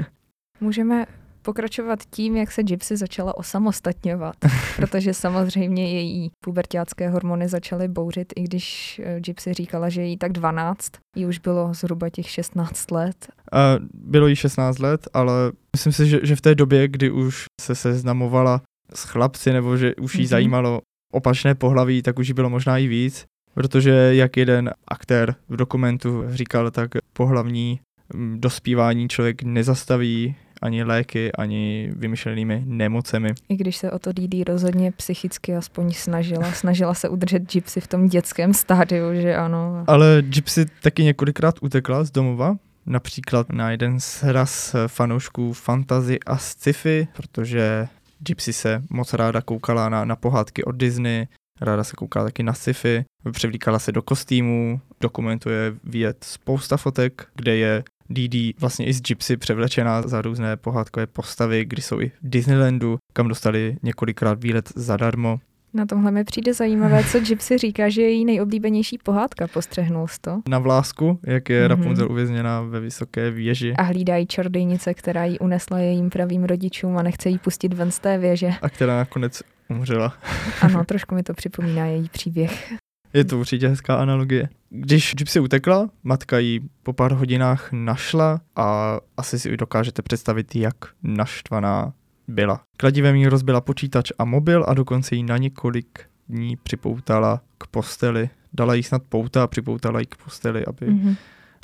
Můžeme 0.60 1.06
pokračovat 1.42 1.98
tím, 2.10 2.36
jak 2.36 2.52
se 2.52 2.62
Gypsy 2.62 2.96
začala 2.96 3.36
osamostatňovat, 3.38 4.34
protože 4.76 5.14
samozřejmě 5.14 5.92
její 5.92 6.30
pubertácké 6.44 7.08
hormony 7.08 7.48
začaly 7.48 7.88
bouřit, 7.88 8.32
i 8.36 8.42
když 8.42 9.00
eh, 9.04 9.20
Gypsy 9.20 9.54
říkala, 9.54 9.88
že 9.88 10.02
jí 10.02 10.16
tak 10.16 10.32
12, 10.32 10.92
jí 11.16 11.26
už 11.26 11.38
bylo 11.38 11.74
zhruba 11.74 12.10
těch 12.10 12.30
16 12.30 12.90
let. 12.90 13.28
A 13.52 13.58
bylo 13.94 14.26
jí 14.26 14.36
16 14.36 14.78
let, 14.78 15.08
ale 15.14 15.32
myslím 15.76 15.92
si, 15.92 16.06
že, 16.06 16.20
že 16.22 16.36
v 16.36 16.40
té 16.40 16.54
době, 16.54 16.88
kdy 16.88 17.10
už 17.10 17.44
se 17.60 17.74
seznamovala 17.74 18.62
s 18.94 19.04
chlapci, 19.04 19.52
nebo 19.52 19.76
že 19.76 19.94
už 19.94 20.14
jí 20.14 20.18
Mhm. 20.20 20.24
mm-hmm. 20.24 20.30
zajímalo 20.30 20.80
opačné 21.12 21.54
pohlaví, 21.54 22.02
tak 22.02 22.18
už 22.18 22.28
jí 22.28 22.34
bylo 22.34 22.50
možná 22.50 22.78
i 22.78 22.86
víc, 22.86 23.24
protože 23.54 23.90
jak 23.90 24.36
jeden 24.36 24.70
aktér 24.88 25.34
v 25.48 25.56
dokumentu 25.56 26.24
říkal, 26.28 26.70
tak 26.70 26.90
pohlavní 27.12 27.80
mm, 28.14 28.40
dospívání 28.40 29.08
člověk 29.08 29.42
nezastaví 29.42 30.34
ani 30.62 30.84
léky, 30.84 31.32
ani 31.32 31.90
vymyšlenými 31.96 32.62
nemocemi. 32.66 33.34
I 33.48 33.56
když 33.56 33.76
se 33.76 33.90
o 33.90 33.98
to 33.98 34.12
Didi 34.12 34.44
rozhodně 34.44 34.92
psychicky 34.92 35.56
aspoň 35.56 35.92
snažila. 35.92 36.52
Snažila 36.52 36.94
se 36.94 37.08
udržet 37.08 37.52
Gypsy 37.52 37.80
v 37.80 37.86
tom 37.86 38.08
dětském 38.08 38.54
stádiu, 38.54 39.14
že 39.14 39.36
ano. 39.36 39.84
Ale 39.86 40.22
Gypsy 40.22 40.66
taky 40.82 41.02
několikrát 41.02 41.54
utekla 41.60 42.04
z 42.04 42.10
domova, 42.10 42.56
například 42.86 43.52
na 43.52 43.70
jeden 43.70 44.00
sraz 44.00 44.76
fanoušků 44.86 45.52
fantasy 45.52 46.20
a 46.26 46.38
sci-fi, 46.38 47.08
protože 47.16 47.88
Gypsy 48.20 48.52
se 48.52 48.82
moc 48.90 49.12
ráda 49.12 49.40
koukala 49.40 49.88
na, 49.88 50.04
na 50.04 50.16
pohádky 50.16 50.64
od 50.64 50.76
Disney, 50.76 51.26
ráda 51.60 51.84
se 51.84 51.96
koukala 51.96 52.24
taky 52.24 52.42
na 52.42 52.52
sci-fi, 52.52 53.04
převlíkala 53.32 53.78
se 53.78 53.92
do 53.92 54.02
kostýmů, 54.02 54.80
dokumentuje 55.00 55.74
vidět 55.84 56.24
spousta 56.24 56.76
fotek, 56.76 57.26
kde 57.34 57.56
je 57.56 57.84
Didi 58.10 58.54
vlastně 58.60 58.86
i 58.86 58.92
z 58.92 59.00
Gypsy 59.02 59.36
převlečená 59.36 60.02
za 60.02 60.22
různé 60.22 60.56
pohádkové 60.56 61.06
postavy, 61.06 61.64
kdy 61.64 61.82
jsou 61.82 62.00
i 62.00 62.08
v 62.08 62.12
Disneylandu, 62.30 62.98
kam 63.12 63.28
dostali 63.28 63.76
několikrát 63.82 64.42
výlet 64.42 64.68
zadarmo. 64.74 65.40
Na 65.74 65.86
tomhle 65.86 66.10
mi 66.10 66.24
přijde 66.24 66.54
zajímavé, 66.54 67.04
co 67.04 67.20
Gypsy 67.20 67.58
říká, 67.58 67.88
že 67.88 68.02
je 68.02 68.10
její 68.10 68.24
nejoblíbenější 68.24 68.98
pohádka. 68.98 69.46
Postřehnul 69.46 70.08
jsi 70.08 70.16
to? 70.20 70.40
Na 70.48 70.58
vlásku, 70.58 71.18
jak 71.26 71.48
je 71.48 71.60
Mhm. 71.60 71.68
Rapunzel 71.68 72.10
uvězněná 72.10 72.60
ve 72.62 72.80
vysoké 72.80 73.30
věži. 73.30 73.74
A 73.78 73.82
hlídají 73.82 74.26
čarodějnice, 74.26 74.94
která 74.94 75.24
ji 75.24 75.38
unesla 75.38 75.78
jejím 75.78 76.10
pravým 76.10 76.44
rodičům 76.44 76.96
a 76.96 77.02
nechce 77.02 77.28
jí 77.28 77.38
pustit 77.38 77.74
ven 77.74 77.90
z 77.90 77.98
té 77.98 78.18
věže. 78.18 78.50
a 78.62 78.68
která 78.68 78.96
nakonec 78.96 79.42
umřela. 79.70 80.14
Ano, 80.62 80.84
trošku 80.84 81.14
mi 81.14 81.22
to 81.22 81.34
připomíná 81.34 81.86
její 81.86 82.08
příběh. 82.08 82.72
Je 83.12 83.24
to 83.24 83.38
určitě 83.38 83.68
hezká 83.68 83.96
analogie. 83.96 84.48
Když 84.70 85.14
Gypsy 85.14 85.40
utekla, 85.40 85.90
matka 86.02 86.38
ji 86.38 86.60
po 86.82 86.92
pár 86.92 87.12
hodinách 87.12 87.68
našla 87.72 88.40
a 88.56 88.98
asi 89.16 89.38
si 89.38 89.56
dokážete 89.56 90.02
představit, 90.02 90.56
jak 90.56 90.76
naštvaná 91.02 91.92
byla. 92.28 92.60
Kladivem 92.76 93.16
jí 93.16 93.26
rozbila 93.26 93.60
počítač 93.60 94.12
a 94.18 94.24
mobil 94.24 94.64
a 94.68 94.74
dokonce 94.74 95.14
jí 95.14 95.22
na 95.22 95.36
několik 95.36 96.00
dní 96.28 96.56
připoutala 96.56 97.40
k 97.58 97.66
posteli. 97.66 98.30
Dala 98.52 98.74
jí 98.74 98.82
snad 98.82 99.02
pouta 99.08 99.42
a 99.42 99.46
připoutala 99.46 100.00
jí 100.00 100.06
k 100.06 100.16
posteli, 100.16 100.66
aby, 100.66 100.86
mm. 100.86 100.96
Mhm. 100.96 101.16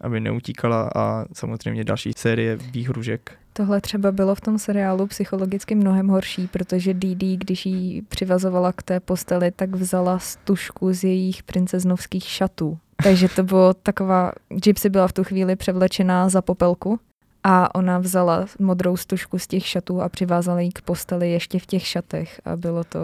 aby 0.03 0.21
neutíkala 0.21 0.91
a 0.95 1.25
samozřejmě 1.33 1.85
další 1.85 2.13
série 2.17 2.57
výhružek. 2.57 3.39
Tohle 3.57 3.81
třeba 3.81 4.13
bylo 4.13 4.35
v 4.35 4.41
tom 4.41 4.59
seriálu 4.59 5.07
psychologicky 5.07 5.75
mnohem 5.75 6.09
horší, 6.09 6.47
protože 6.47 6.95
Didi, 6.95 7.37
když 7.37 7.67
ji 7.67 8.03
přivazovala 8.03 8.73
k 8.73 8.83
té 8.83 9.01
posteli, 9.01 9.51
tak 9.51 9.75
vzala 9.75 10.19
stužku 10.19 10.93
z 10.93 11.05
jejich 11.05 11.43
princeznovských 11.43 12.25
šatů. 12.25 12.79
Takže 13.03 13.29
to 13.29 13.43
bylo 13.43 13.75
taková, 13.75 14.33
Gypsy 14.49 14.91
byla 14.91 15.09
v 15.09 15.13
tu 15.13 15.25
chvíli 15.25 15.57
převlečená 15.57 16.29
za 16.29 16.43
popelku 16.43 17.01
a 17.45 17.75
ona 17.75 17.99
vzala 17.99 18.47
modrou 18.59 18.97
stužku 18.97 19.39
z 19.39 19.47
těch 19.47 19.67
šatů 19.67 20.01
a 20.03 20.09
přivázala 20.09 20.61
ji 20.61 20.71
k 20.73 20.83
posteli 20.83 21.31
ještě 21.31 21.59
v 21.59 21.67
těch 21.67 21.87
šatech 21.87 22.41
a 22.45 22.57
bylo 22.57 22.85
to... 22.85 22.99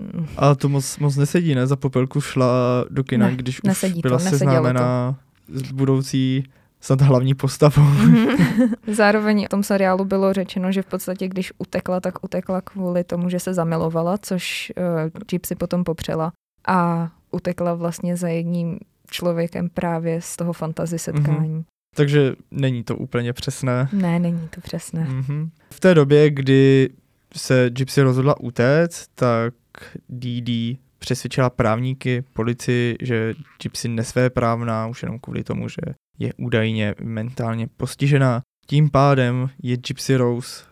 mm, 0.00 0.26
Ale 0.36 0.56
to 0.56 0.68
moc, 0.68 0.98
moc 0.98 1.16
nesedí, 1.16 1.54
ne? 1.54 1.66
Za 1.66 1.76
popelku 1.76 2.20
šla 2.20 2.84
do 2.90 3.04
kina, 3.04 3.26
Ne, 3.26 3.36
když 3.36 3.62
nesedí 3.62 3.94
už 3.94 4.02
to, 4.02 4.08
byla 4.08 4.18
nesedělo 4.18 4.38
seznámená 4.40 5.16
s 5.48 5.72
budoucí 5.72 6.44
snad 6.84 7.00
hlavní 7.00 7.34
postavou. 7.34 7.86
Zároveň 8.86 9.46
v 9.46 9.48
tom 9.48 9.62
seriálu 9.62 10.04
bylo 10.04 10.32
řečeno, 10.32 10.72
že 10.72 10.82
v 10.82 10.86
podstatě, 10.86 11.28
když 11.28 11.52
utekla, 11.58 12.00
tak 12.00 12.24
utekla 12.24 12.60
kvůli 12.60 13.04
tomu, 13.04 13.28
že 13.28 13.40
se 13.40 13.54
zamilovala, 13.54 14.18
což 14.18 14.72
uh, 14.76 15.20
Gypsy 15.30 15.54
potom 15.54 15.84
popřela 15.84 16.32
a 16.68 17.10
utekla 17.30 17.74
vlastně 17.74 18.16
za 18.16 18.28
jedním 18.28 18.78
člověkem 19.10 19.68
právě 19.68 20.20
z 20.20 20.36
toho 20.36 20.52
fantasy 20.52 20.98
setkání. 20.98 21.64
Takže 21.96 22.34
není 22.50 22.84
to 22.84 22.96
úplně 22.96 23.32
přesné. 23.32 23.88
Ne, 23.92 24.18
není 24.18 24.48
to 24.54 24.60
přesné. 24.60 25.04
Mhm. 25.04 25.50
V 25.70 25.80
té 25.80 25.94
době, 25.94 26.30
kdy 26.30 26.90
se 27.36 27.70
Gypsy 27.70 28.02
rozhodla 28.02 28.40
utéct, 28.40 29.10
tak 29.14 29.54
DD 30.08 30.78
přesvědčila 30.98 31.50
právníky, 31.50 32.24
policii, 32.32 32.96
že 33.02 33.34
Gypsy 33.62 33.88
nesvéprávná 33.88 34.86
už 34.86 35.02
jenom 35.02 35.18
kvůli 35.18 35.44
tomu, 35.44 35.68
že 35.68 35.94
je 36.18 36.32
údajně 36.34 36.94
mentálně 37.02 37.66
postižená. 37.76 38.42
Tím 38.66 38.90
pádem 38.90 39.50
je 39.62 39.76
Gypsy 39.76 40.16
Rose 40.16 40.64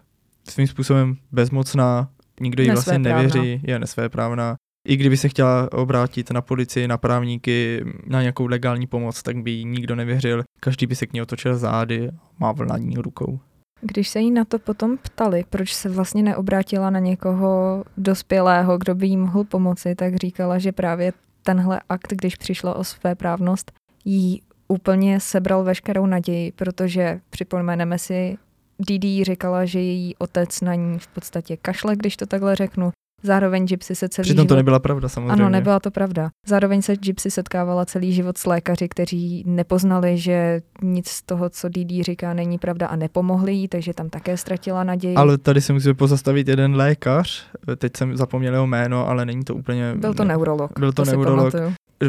svým 0.49 0.67
způsobem 0.67 1.17
bezmocná, 1.33 2.11
nikdo 2.41 2.63
jí 2.63 2.71
vlastně 2.71 2.99
nevěří, 2.99 3.61
je 3.65 3.79
nesvéprávná. 3.79 4.55
I 4.89 4.97
kdyby 4.97 5.17
se 5.17 5.29
chtěla 5.29 5.73
obrátit 5.73 6.31
na 6.31 6.43
policii, 6.43 6.89
na 6.89 6.99
právníky, 6.99 7.85
na 8.07 8.21
nějakou 8.21 8.47
legální 8.47 8.87
pomoc, 8.87 9.23
tak 9.23 9.37
by 9.37 9.51
jí 9.51 9.65
nikdo 9.65 9.95
nevěřil. 9.97 10.43
Každý 10.61 10.87
by 10.87 10.97
se 10.97 11.07
k 11.07 11.13
ní 11.13 11.23
otočil 11.23 11.59
zády 11.59 12.09
a 12.09 12.13
mávl 12.39 12.67
na 12.67 12.79
ní 12.79 12.97
rukou. 12.97 13.41
Když 13.81 14.09
se 14.09 14.21
jí 14.21 14.31
na 14.31 14.45
to 14.45 14.59
potom 14.59 14.99
ptali, 14.99 15.45
proč 15.51 15.75
se 15.75 15.89
vlastně 15.89 16.23
neobrátila 16.23 16.91
na 16.91 16.99
někoho 16.99 17.85
dospělého, 17.97 18.79
kdo 18.79 18.95
by 18.95 19.07
jí 19.07 19.17
mohl 19.17 19.45
pomoci, 19.45 19.95
tak 19.95 20.17
říkala, 20.17 20.59
že 20.59 20.73
právě 20.73 21.13
tenhle 21.43 21.81
akt, 21.89 22.13
když 22.13 22.37
přišla 22.37 22.75
o 22.75 22.85
své 22.85 23.15
právnost, 23.15 23.73
jí 24.05 24.43
úplně 24.73 25.21
sebral 25.21 25.65
veškerou 25.65 26.07
naději, 26.07 26.53
protože 26.53 27.21
připomeneme 27.31 27.99
si, 27.99 28.37
Didi 28.79 29.25
říkala, 29.25 29.65
že 29.65 29.81
její 29.81 30.17
otec 30.17 30.61
na 30.61 30.75
ní 30.75 30.99
v 30.99 31.07
podstatě 31.07 31.57
kašle, 31.57 31.97
když 31.97 32.17
to 32.17 32.27
takhle 32.27 32.57
řeknu. 32.57 32.91
Zároveň 33.25 33.67
Gypsy 33.67 33.95
se 33.95 34.09
celý 34.09 34.25
Přitom 34.25 34.47
to 34.47 34.55
život... 34.55 34.57
nebyla 34.57 34.79
pravda 34.79 35.09
samozřejmě. 35.09 35.33
Ano, 35.33 35.49
nebyla 35.49 35.81
to 35.81 35.91
pravda. 35.91 36.31
Zároveň 36.47 36.83
se 36.83 36.97
Gypsy 36.97 37.31
setkávala 37.31 37.85
celý 37.85 38.13
život 38.13 38.39
s 38.39 38.47
lékaři, 38.47 38.89
kteří 38.89 39.45
nepoznali, 39.47 40.19
že 40.19 40.63
nic 40.83 41.09
z 41.09 41.23
toho, 41.23 41.51
co 41.51 41.69
Didi 41.69 42.03
říká, 42.03 42.35
není 42.35 42.59
pravda 42.59 42.87
a 42.87 42.97
nepomohli 42.97 43.53
jí, 43.53 43.69
takže 43.69 43.95
tam 43.95 44.11
také 44.11 44.37
ztratila 44.37 44.85
naději. 44.85 45.15
Ale 45.15 45.39
tady 45.39 45.61
se 45.61 45.73
musíme 45.73 45.95
pozastavit 45.95 46.49
jeden 46.49 46.77
lékař, 46.77 47.47
teď 47.77 47.97
jsem 47.97 48.17
zapomněl 48.17 48.53
jeho 48.53 48.67
jméno, 48.67 49.09
ale 49.09 49.27
není 49.27 49.45
to 49.45 49.55
úplně... 49.55 49.95
Byl 49.97 50.15
to 50.15 50.25
neurolog. 50.25 50.79
Byl 50.79 50.93
to 50.93 51.05
si 51.05 51.11
neurolog. 51.11 51.55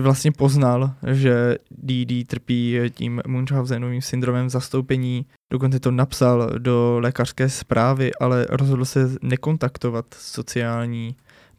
Vlastně 0.02 0.32
poznal, 0.32 0.94
že 1.12 1.58
DD 1.72 2.28
trpí 2.28 2.80
tím 2.94 3.22
Munchausenovým 3.28 4.02
syndromem 4.02 4.50
zastoupení, 4.50 5.26
dokonce 5.52 5.80
to 5.80 5.92
napsal 5.92 6.50
do 6.58 7.00
lékařské 7.00 7.50
zprávy, 7.50 8.12
ale 8.20 8.48
rozhodl 8.50 8.86
se 8.86 9.10
nekontaktovat 9.22 10.06
sociální 10.20 11.16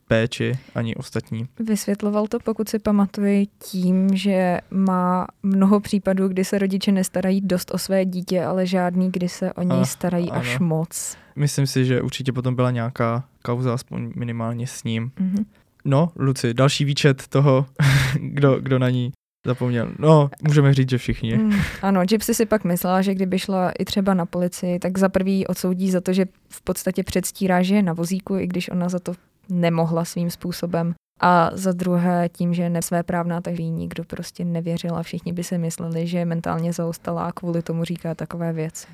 péči 0.08 0.58
ani 0.74 0.94
ostatní. 0.94 1.46
Vysvětloval 1.60 2.26
to, 2.26 2.38
pokud 2.40 2.68
si 2.68 2.78
pamatuji, 2.78 3.46
tím, 3.58 4.16
že 4.16 4.58
má 4.70 5.26
mnoho 5.42 5.80
případů, 5.80 6.28
kdy 6.28 6.44
se 6.44 6.58
rodiče 6.58 6.92
nestarají 6.92 7.40
dost 7.40 7.74
o 7.74 7.78
své 7.78 8.04
dítě, 8.04 8.44
ale 8.44 8.66
žádný, 8.66 9.10
kdy 9.12 9.28
se 9.28 9.52
o 9.52 9.62
něj 9.62 9.84
starají 9.84 10.30
až 10.30 10.56
ano. 10.56 10.66
moc. 10.66 11.16
Myslím 11.36 11.66
si, 11.66 11.84
že 11.84 12.02
určitě 12.02 12.32
potom 12.32 12.54
byla 12.54 12.70
nějaká 12.70 13.24
kauza, 13.42 13.74
aspoň 13.74 14.12
minimálně 14.16 14.66
s 14.66 14.84
ním. 14.84 15.12
Mhm. 15.20 15.44
No, 15.84 16.10
Luci, 16.16 16.54
další 16.54 16.84
výčet 16.84 17.26
toho, 17.26 17.66
kdo, 18.20 18.60
kdo 18.60 18.78
na 18.78 18.90
ní 18.90 19.12
zapomněl. 19.46 19.92
No, 19.98 20.30
můžeme 20.42 20.74
říct, 20.74 20.90
že 20.90 20.98
všichni. 20.98 21.36
Mm, 21.36 21.52
ano, 21.82 22.04
Gypsy 22.04 22.34
si 22.34 22.46
pak 22.46 22.64
myslela, 22.64 23.02
že 23.02 23.14
kdyby 23.14 23.38
šla 23.38 23.70
i 23.70 23.84
třeba 23.84 24.14
na 24.14 24.26
policii, 24.26 24.78
tak 24.78 24.98
za 24.98 25.08
prvý 25.08 25.46
odsoudí 25.46 25.90
za 25.90 26.00
to, 26.00 26.12
že 26.12 26.26
v 26.48 26.62
podstatě 26.62 27.02
předstírá, 27.02 27.62
že 27.62 27.74
je 27.74 27.82
na 27.82 27.92
vozíku, 27.92 28.36
i 28.36 28.46
když 28.46 28.70
ona 28.70 28.88
za 28.88 28.98
to 28.98 29.12
nemohla 29.48 30.04
svým 30.04 30.30
způsobem. 30.30 30.94
A 31.20 31.50
za 31.52 31.72
druhé 31.72 32.28
tím, 32.28 32.54
že 32.54 32.62
je 32.62 32.70
nesvéprávná, 32.70 33.40
tak 33.40 33.58
jí 33.58 33.70
nikdo 33.70 34.04
prostě 34.04 34.44
nevěřil 34.44 34.96
a 34.96 35.02
všichni 35.02 35.32
by 35.32 35.44
si 35.44 35.58
mysleli, 35.58 36.06
že 36.06 36.18
je 36.18 36.24
mentálně 36.24 36.72
zaostalá 36.72 37.26
a 37.26 37.32
kvůli 37.32 37.62
tomu 37.62 37.84
říká 37.84 38.14
takové 38.14 38.52
věci. 38.52 38.86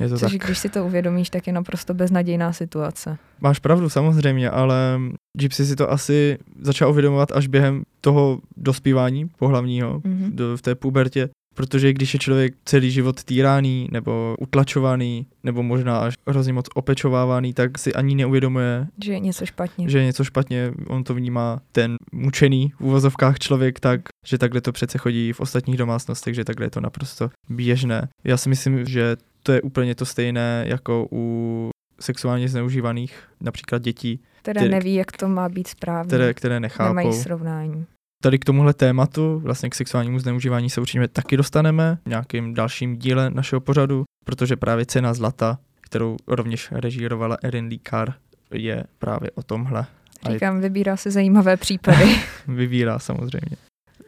Je 0.00 0.08
to 0.08 0.18
Což 0.18 0.32
tak. 0.32 0.44
když 0.44 0.58
si 0.58 0.68
to 0.68 0.86
uvědomíš, 0.86 1.30
tak 1.30 1.46
je 1.46 1.52
naprosto 1.52 1.94
beznadějná 1.94 2.52
situace. 2.52 3.18
Máš 3.40 3.58
pravdu, 3.58 3.88
samozřejmě, 3.88 4.50
ale 4.50 5.00
Gypsy 5.38 5.66
si 5.66 5.76
to 5.76 5.90
asi 5.90 6.38
začal 6.60 6.90
uvědomovat 6.90 7.32
až 7.32 7.46
během 7.46 7.82
toho 8.00 8.38
dospívání 8.56 9.28
pohlavního, 9.28 10.00
Mhm. 10.04 10.30
do, 10.36 10.56
v 10.56 10.62
té 10.62 10.74
pubertě, 10.74 11.28
protože 11.54 11.92
když 11.92 12.14
je 12.14 12.20
člověk 12.20 12.54
celý 12.64 12.90
život 12.90 13.24
týraný 13.24 13.88
nebo 13.92 14.34
utlačovaný, 14.40 15.26
nebo 15.44 15.62
možná 15.62 15.98
až 15.98 16.14
hrozně 16.28 16.52
moc 16.52 16.66
opečovávaný, 16.74 17.54
tak 17.54 17.78
si 17.78 17.94
ani 17.94 18.14
neuvědomuje, 18.14 18.86
Že 19.04 19.12
je 19.12 19.20
něco 19.20 19.46
špatně. 19.46 19.88
že 19.90 19.98
je 19.98 20.04
něco 20.04 20.24
špatně, 20.24 20.72
on 20.86 21.04
to 21.04 21.14
vnímá 21.14 21.60
ten 21.72 21.94
mučený 22.12 22.72
v 22.76 22.80
uvozovkách 22.80 23.38
člověk 23.38 23.80
tak, 23.80 24.00
že 24.26 24.38
takhle 24.38 24.60
to 24.60 24.72
přece 24.72 24.98
chodí 24.98 25.32
v 25.32 25.40
ostatních 25.40 25.76
domácnostech, 25.76 26.34
že 26.34 26.44
takhle 26.44 26.66
je 26.66 26.70
to 26.70 26.80
naprosto 26.80 27.30
běžné. 27.48 28.08
Já 28.24 28.36
si 28.36 28.48
myslím, 28.48 28.84
že 28.84 29.16
to 29.42 29.52
je 29.52 29.62
úplně 29.62 29.94
to 29.94 30.04
stejné 30.06 30.64
jako 30.68 31.08
u 31.12 31.70
sexuálně 32.00 32.48
zneužívaných 32.48 33.18
například 33.40 33.82
dětí, 33.82 34.20
Které 34.42 34.60
ty- 34.60 34.68
neví, 34.68 34.94
jak 34.94 35.12
to 35.12 35.28
má 35.28 35.48
být 35.48 35.66
správně. 35.66 36.08
které, 36.08 36.34
které 36.34 36.60
nechápou. 36.60 36.94
Nemají 36.94 37.12
srovnání. 37.12 37.86
Tady 38.22 38.38
k 38.38 38.44
tomuhle 38.44 38.74
tématu, 38.74 39.38
vlastně 39.38 39.70
k 39.70 39.74
sexuálnímu 39.74 40.18
zneužívání 40.18 40.70
se 40.70 40.80
určitě 40.80 41.08
taky 41.08 41.36
dostaneme 41.36 41.98
v 42.04 42.08
nějakým 42.08 42.54
dalším 42.54 42.96
díle 42.96 43.30
našeho 43.30 43.60
pořadu, 43.60 44.04
protože 44.24 44.56
právě 44.56 44.86
cena 44.86 45.14
zlata, 45.14 45.58
kterou 45.80 46.16
rovněž 46.28 46.68
režírovala 46.72 47.36
Erin 47.42 47.66
Lee 47.66 47.80
Carr, 47.90 48.10
je 48.54 48.84
právě 48.98 49.30
o 49.34 49.42
tomhle. 49.42 49.86
Říkám, 50.32 50.60
vybírá 50.60 50.96
se 50.96 51.10
zajímavé 51.10 51.56
případy. 51.56 52.04
vyvírá 52.48 52.98
samozřejmě. 52.98 53.56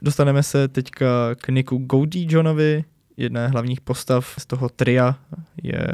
Dostaneme 0.02 0.42
se 0.42 0.68
teďka 0.68 1.06
k 1.34 1.48
Niku 1.48 1.78
Goldie 1.78 2.26
Johnovi, 2.30 2.84
jedné 3.16 3.48
hlavních 3.48 3.80
postav 3.80 4.34
z 4.38 4.46
toho 4.46 4.68
tria. 4.68 5.16
Je, 5.62 5.86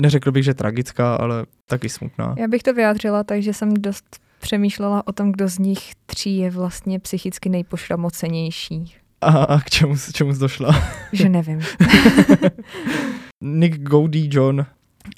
neřekl 0.00 0.32
bych, 0.32 0.44
že 0.44 0.54
tragická, 0.54 1.16
ale 1.16 1.46
taky 1.66 1.88
smutná. 1.88 2.34
Já 2.38 2.48
bych 2.48 2.62
to 2.62 2.74
vyjádřila 2.74 3.24
tak, 3.24 3.42
že 3.42 3.54
jsem 3.54 3.74
dost 3.74 4.20
přemýšlela 4.40 5.06
o 5.06 5.12
tom, 5.12 5.32
kdo 5.32 5.48
z 5.48 5.58
nich 5.58 5.92
tří 6.06 6.38
je 6.38 6.50
vlastně 6.50 7.00
psychicky 7.00 7.48
nejpošramocenější. 7.48 8.94
A, 9.20 9.28
a 9.28 9.60
k 9.60 9.70
čemu, 9.70 9.94
k 9.96 10.12
čemu 10.12 10.34
jsi 10.34 10.40
došla? 10.40 10.82
Že 11.12 11.28
nevím. 11.28 11.60
Nick 13.42 13.78
Goldie 13.82 14.28
John 14.32 14.66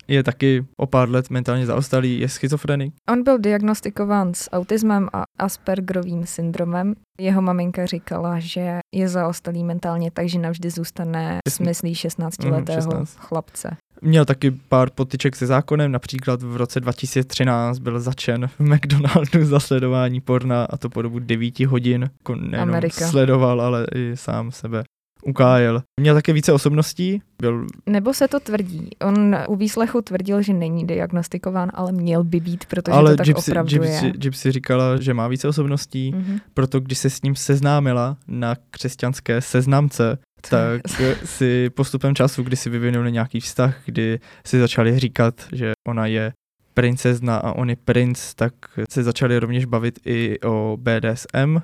je 0.09 0.23
taky 0.23 0.65
o 0.77 0.87
pár 0.87 1.11
let 1.11 1.31
mentálně 1.31 1.67
zaostalý, 1.67 2.21
je 2.21 2.29
schizofrenik. 2.29 2.95
On 3.11 3.23
byl 3.23 3.39
diagnostikován 3.39 4.35
s 4.35 4.51
autismem 4.51 5.09
a 5.13 5.23
Aspergerovým 5.39 6.27
syndromem. 6.27 6.95
Jeho 7.21 7.43
maminka 7.43 7.87
říkala, 7.87 8.39
že 8.39 8.79
je 8.95 9.09
zaostalý 9.09 9.65
mentálně, 9.65 10.11
takže 10.11 10.39
navždy 10.39 10.71
zůstane 10.71 11.39
s 11.49 11.59
myslí 11.59 11.95
16-letého 11.95 12.81
16. 12.81 13.17
chlapce. 13.19 13.77
Měl 14.03 14.25
taky 14.25 14.51
pár 14.51 14.91
potyček 14.91 15.37
se 15.37 15.47
zákonem, 15.47 15.93
například 15.93 16.43
v 16.43 16.57
roce 16.57 16.81
2013 16.81 17.79
byl 17.79 18.01
začen 18.01 18.47
v 18.47 18.61
McDonaldu 18.61 19.45
za 19.45 19.61
sledování 19.61 20.21
porna 20.21 20.65
a 20.65 20.77
to 20.77 20.91
po 20.91 21.03
dobu 21.03 21.19
9 21.19 21.61
hodin. 21.61 22.03
Jako 22.03 22.35
nejenom 22.35 22.69
Amerika. 22.69 23.09
sledoval, 23.09 23.61
ale 23.61 23.87
i 23.95 24.13
sám 24.15 24.53
sebe 24.53 24.85
ukájel. 25.27 25.83
Měl 26.01 26.15
také 26.15 26.33
více 26.33 26.53
osobností, 26.53 27.23
byl 27.43 27.67
Nebo 27.87 28.15
se 28.15 28.29
to 28.29 28.41
tvrdí. 28.41 28.89
On 29.05 29.37
u 29.49 29.57
výslechu 29.57 30.03
tvrdil, 30.03 30.43
že 30.43 30.53
není 30.53 30.87
diagnostikován, 30.87 31.71
ale 31.75 31.93
měl 31.93 32.25
by 32.25 32.41
být, 32.41 32.65
protože 32.67 32.93
ale 32.93 33.11
to 33.11 33.17
tak 33.17 33.27
Gypsy, 33.27 33.51
opravdu 33.51 33.71
Gypsy, 33.71 34.07
je. 34.07 34.13
Gypsy 34.13 34.53
říkala, 34.53 35.01
že 35.01 35.15
má 35.15 35.29
více 35.29 35.49
osobností, 35.49 36.13
Mhm. 36.15 36.39
proto 36.55 36.81
když 36.81 36.99
se 36.99 37.11
s 37.11 37.23
ním 37.23 37.37
seznámila 37.37 38.17
na 38.29 38.55
křesťanské 38.71 39.41
seznamce, 39.41 40.19
tak 40.51 40.81
si 41.25 41.71
postupem 41.71 42.15
času, 42.15 42.43
kdy 42.43 42.57
si 42.57 42.71
vyvinuli 42.71 43.13
nějaký 43.13 43.41
vztah, 43.41 43.77
kdy 43.85 44.21
si 44.47 44.61
začali 44.61 44.99
říkat, 44.99 45.35
že 45.53 45.73
ona 45.89 46.07
je 46.07 46.33
princezna 46.75 47.37
a 47.37 47.53
on 47.53 47.71
je 47.71 47.77
princ, 47.85 48.35
tak 48.35 48.53
se 48.91 49.03
začali 49.03 49.39
rovněž 49.39 49.65
bavit 49.65 49.99
i 50.07 50.41
o 50.41 50.77
BDSM, 50.81 51.59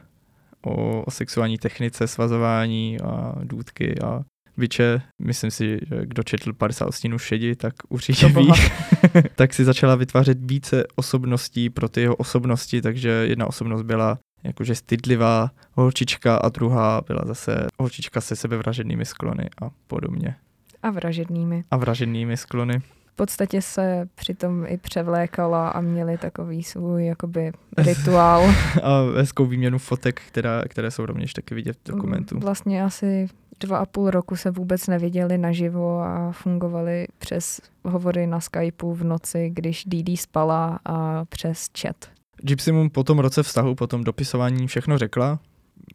o, 0.62 1.02
o 1.02 1.10
sexuální 1.10 1.58
technice, 1.58 2.06
svazování 2.06 3.00
a 3.00 3.34
důdky 3.44 4.00
a 4.00 4.22
biče. 4.56 5.02
Myslím 5.22 5.50
si, 5.50 5.66
že 5.66 6.06
kdo 6.06 6.22
četl 6.22 6.52
50 6.52 6.86
ostínů 6.86 7.18
šedi, 7.18 7.56
tak 7.56 7.74
určitě 7.88 8.28
To 8.28 8.40
ví. 8.40 8.52
tak 9.36 9.54
si 9.54 9.64
začala 9.64 9.94
vytvářet 9.94 10.38
více 10.40 10.84
osobností 10.96 11.70
pro 11.70 11.88
ty 11.88 12.00
jeho 12.00 12.16
osobnosti, 12.16 12.82
takže 12.82 13.08
jedna 13.08 13.46
osobnost 13.46 13.82
byla 13.82 14.18
jakože 14.44 14.74
stydlivá 14.74 15.50
holčička 15.72 16.36
a 16.36 16.48
druhá 16.48 17.00
byla 17.06 17.22
zase 17.26 17.66
holčička 17.80 18.20
se 18.20 18.36
sebevražednými 18.36 19.04
sklony 19.04 19.44
a 19.62 19.70
podobně. 19.86 20.34
A 20.82 20.90
vražednými. 20.90 21.64
A 21.70 21.76
vražednými 21.76 22.36
sklony. 22.36 22.82
V 23.12 23.16
podstatě 23.16 23.62
se 23.62 24.08
přitom 24.14 24.64
i 24.66 24.76
převlékala 24.76 25.68
a 25.68 25.80
měli 25.80 26.18
takový 26.18 26.62
svůj 26.62 27.06
jakoby 27.06 27.52
rituál. 27.76 28.50
A 28.82 29.00
hezkou 29.16 29.46
výměnu 29.46 29.78
fotek, 29.78 30.22
která, 30.28 30.62
které 30.68 30.90
jsou 30.90 31.06
rovněž 31.06 31.32
taky 31.32 31.54
vidět 31.54 31.76
v 31.84 31.88
dokumentu. 31.88 32.38
Vlastně 32.38 32.84
asi 32.84 33.28
dva 33.60 33.78
a 33.78 33.86
půl 33.86 34.10
roku 34.10 34.36
se 34.36 34.50
vůbec 34.50 34.86
neviděli 34.86 35.38
naživo 35.38 36.00
a 36.00 36.32
fungovali 36.32 37.06
přes 37.18 37.60
hovory 37.84 38.26
na 38.26 38.40
Skypeu 38.40 38.94
v 38.94 39.04
noci, 39.04 39.50
když 39.54 39.84
Didi 39.84 40.16
spala 40.16 40.78
a 40.84 41.24
přes 41.24 41.66
chat. 41.80 41.96
Gypsy 42.42 42.72
mu 42.72 42.90
po 42.90 43.04
tom 43.04 43.18
roce 43.18 43.42
vztahu, 43.42 43.74
po 43.74 43.86
tom 43.86 44.04
dopisování 44.04 44.66
všechno 44.66 44.98
řekla. 44.98 45.38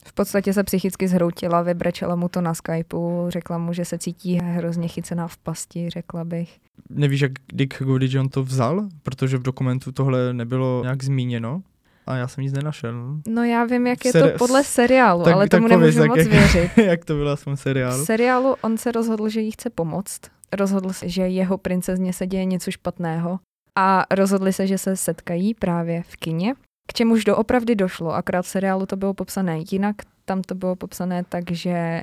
V 0.06 0.14
podstatě 0.14 0.54
se 0.54 0.64
psychicky 0.64 1.08
zhroutila, 1.08 1.62
vybrečela 1.62 2.16
mu 2.16 2.30
to 2.30 2.42
na 2.42 2.54
Skypeu, 2.54 3.26
řekla 3.30 3.58
mu, 3.58 3.74
že 3.74 3.86
se 3.86 3.98
cítí 3.98 4.36
hrozně 4.36 4.88
chycená 4.88 5.28
v 5.28 5.38
pasti, 5.38 5.90
řekla 5.90 6.24
bych. 6.24 6.58
Nevíš, 6.90 7.22
jak 7.22 7.32
Dick 7.54 7.84
Goody 7.84 8.08
John 8.12 8.30
to 8.30 8.44
vzal? 8.44 8.88
Protože 9.04 9.38
v 9.38 9.42
dokumentu 9.42 9.92
tohle 9.92 10.34
nebylo 10.34 10.82
nějak 10.84 11.04
zmíněno 11.04 11.62
a 12.08 12.16
já 12.16 12.28
jsem 12.28 12.44
nic 12.44 12.54
nenašel. 12.54 13.18
No 13.28 13.44
já 13.44 13.66
vím, 13.66 13.88
jak 13.88 14.06
je 14.06 14.12
Seri- 14.12 14.32
to 14.32 14.38
podle 14.38 14.64
seriálu, 14.64 15.24
tak- 15.24 15.34
ale 15.34 15.48
tak 15.48 15.62
tomu 15.62 15.70
pověz, 15.74 15.96
nemůžu 15.96 16.00
tak 16.00 16.08
moc 16.10 16.18
jak- 16.18 16.28
věřit. 16.54 16.78
jak 16.86 17.06
to 17.06 17.14
bylo 17.16 17.36
V 17.36 17.46
seriálu? 17.56 18.06
seriálu 18.06 18.56
on 18.62 18.78
se 18.78 18.92
rozhodl, 18.92 19.30
že 19.30 19.42
jí 19.42 19.52
chce 19.52 19.70
pomoct. 19.70 20.22
Rozhodl 20.54 20.94
se, 20.94 21.10
že 21.10 21.22
jeho 21.22 21.58
princezně 21.58 22.14
se 22.14 22.28
děje 22.28 22.46
něco 22.46 22.72
špatného 22.72 23.40
a 23.76 24.04
rozhodli 24.16 24.54
se, 24.54 24.68
že 24.68 24.78
se 24.78 24.96
setkají 24.96 25.54
právě 25.54 26.04
v 26.04 26.16
kině. 26.16 26.54
K 26.88 26.94
čemuž 26.94 27.24
doopravdy 27.24 27.76
došlo, 27.76 28.14
akorát 28.14 28.42
v 28.42 28.48
seriálu 28.48 28.86
to 28.86 28.96
bylo 28.96 29.14
popsané 29.14 29.60
jinak. 29.72 29.96
Tam 30.26 30.42
to 30.42 30.56
bylo 30.56 30.76
popsané 30.76 31.24
tak, 31.30 31.52
že 31.52 32.02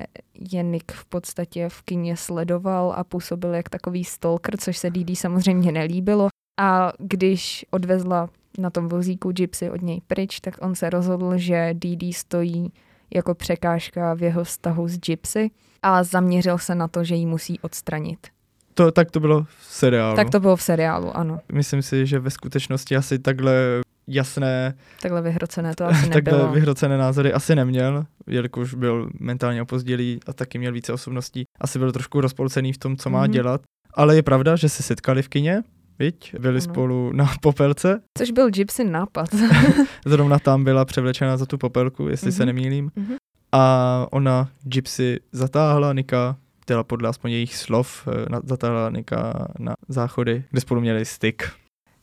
je 0.51 0.63
Nick 0.63 0.91
v 0.91 1.05
podstatě 1.05 1.69
v 1.69 1.81
kině 1.81 2.17
sledoval 2.17 2.93
a 2.97 3.03
působil 3.03 3.53
jak 3.53 3.69
takový 3.69 4.03
stalker, 4.03 4.57
což 4.57 4.77
se 4.77 4.89
Didi 4.89 5.15
samozřejmě 5.15 5.71
nelíbilo. 5.71 6.27
A 6.59 6.93
když 6.99 7.65
odvezla 7.71 8.29
na 8.57 8.69
tom 8.69 8.89
vozíku 8.89 9.31
Gypsy 9.31 9.69
od 9.69 9.81
něj 9.81 10.01
pryč, 10.07 10.39
tak 10.39 10.53
on 10.61 10.75
se 10.75 10.89
rozhodl, 10.89 11.37
že 11.37 11.69
Didi 11.73 12.13
stojí 12.13 12.73
jako 13.13 13.35
překážka 13.35 14.13
v 14.13 14.23
jeho 14.23 14.43
vztahu 14.43 14.87
s 14.87 14.97
Gypsy 14.97 15.51
a 15.83 16.03
zaměřil 16.03 16.57
se 16.57 16.75
na 16.75 16.87
to, 16.87 17.03
že 17.03 17.15
ji 17.15 17.25
musí 17.25 17.59
odstranit. 17.59 18.27
To, 18.73 18.91
tak 18.91 19.11
to 19.11 19.19
bylo 19.19 19.43
v 19.43 19.65
seriálu. 19.65 20.15
Tak 20.15 20.29
to 20.29 20.39
bylo 20.39 20.55
v 20.55 20.61
seriálu, 20.61 21.17
ano. 21.17 21.39
Myslím 21.51 21.81
si, 21.81 22.05
že 22.05 22.19
ve 22.19 22.29
skutečnosti 22.29 22.95
asi 22.95 23.19
takhle 23.19 23.81
jasné, 24.07 24.73
Takhle 25.01 25.21
vyhrocené 25.21 25.75
to 25.75 25.85
asi 25.85 26.09
takhle 26.09 26.33
nebylo. 26.37 26.51
vyhrocené 26.53 26.97
názory 26.97 27.33
asi 27.33 27.55
neměl, 27.55 28.05
jelikož 28.27 28.73
byl 28.73 29.09
mentálně 29.19 29.61
opozdělý 29.61 30.19
a 30.27 30.33
taky 30.33 30.57
měl 30.57 30.71
více 30.71 30.93
osobností. 30.93 31.43
Asi 31.61 31.79
byl 31.79 31.91
trošku 31.91 32.21
rozpolcený 32.21 32.73
v 32.73 32.77
tom, 32.77 32.97
co 32.97 33.09
má 33.09 33.21
Mhm. 33.21 33.31
dělat. 33.31 33.61
Ale 33.93 34.15
je 34.15 34.23
pravda, 34.23 34.55
že 34.55 34.69
se 34.69 34.83
setkali 34.83 35.21
v 35.21 35.27
kině, 35.29 35.63
viď? 35.99 36.35
Byli 36.39 36.53
Ano. 36.55 36.61
spolu 36.61 37.11
na 37.13 37.31
popelce. 37.41 38.01
Což 38.17 38.31
byl 38.31 38.49
Gypsy 38.49 38.83
nápad. 38.83 39.29
Zrovna 40.05 40.39
tam 40.39 40.63
byla 40.63 40.85
převlečena 40.85 41.37
za 41.37 41.45
tu 41.45 41.57
popelku, 41.57 42.07
jestli 42.07 42.31
se 42.31 42.45
Mhm. 42.45 42.47
nemýlím. 42.55 42.91
Mhm. 42.95 43.15
A 43.51 44.07
ona 44.11 44.49
Gypsy 44.63 45.19
zatáhla 45.31 45.93
Nika, 45.93 46.35
teda 46.65 46.83
podle 46.83 47.09
aspoň 47.09 47.31
jejich 47.31 47.55
slov, 47.55 48.07
eh, 48.07 48.25
na- 48.29 48.41
zatáhla 48.43 48.89
Nika 48.89 49.47
na 49.59 49.73
záchody, 49.87 50.43
kde 50.51 50.61
spolu 50.61 50.81
měli 50.81 51.05
styk. 51.05 51.49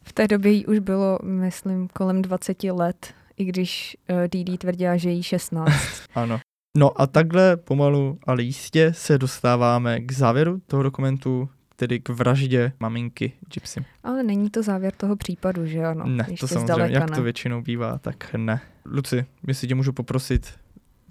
V 0.03 0.13
té 0.13 0.29
době 0.29 0.53
jí 0.53 0.67
už 0.67 0.79
bylo, 0.79 1.19
myslím, 1.23 1.89
kolem 1.89 2.23
20 2.23 2.65
let, 2.65 3.15
i 3.37 3.45
když 3.45 3.97
uh, 4.11 4.17
Didi 4.31 4.59
tvrdila, 4.59 4.97
že 4.97 5.11
jí 5.11 5.23
16. 5.23 5.73
Ano. 6.15 6.41
No 6.77 7.01
a 7.01 7.07
takhle 7.07 7.57
pomalu, 7.57 8.19
ale 8.27 8.43
jistě 8.43 8.93
se 8.93 9.19
dostáváme 9.19 10.01
k 10.01 10.13
závěru 10.13 10.61
toho 10.67 10.83
dokumentu, 10.83 11.49
tedy 11.77 12.01
k 12.01 12.09
vraždě 12.09 12.73
maminky 12.81 13.33
Gypsy. 13.55 13.85
Ale 14.05 14.23
není 14.23 14.51
to 14.51 14.63
závěr 14.63 14.93
toho 14.97 15.17
případu, 15.17 15.67
že 15.67 15.85
ano? 15.85 16.07
ne, 16.07 16.27
Ještě 16.31 16.41
to 16.41 16.49
samozřejmě, 16.49 16.75
zdaleka 16.75 16.95
jak 16.95 17.11
ne. 17.11 17.17
to 17.17 17.23
většinou 17.23 17.63
bývá, 17.63 17.99
tak 17.99 18.35
ne. 18.35 18.61
Luci, 18.85 19.27
jestli 19.47 19.69
tě 19.69 19.75
můžu 19.75 19.93
poprosit, 19.93 20.55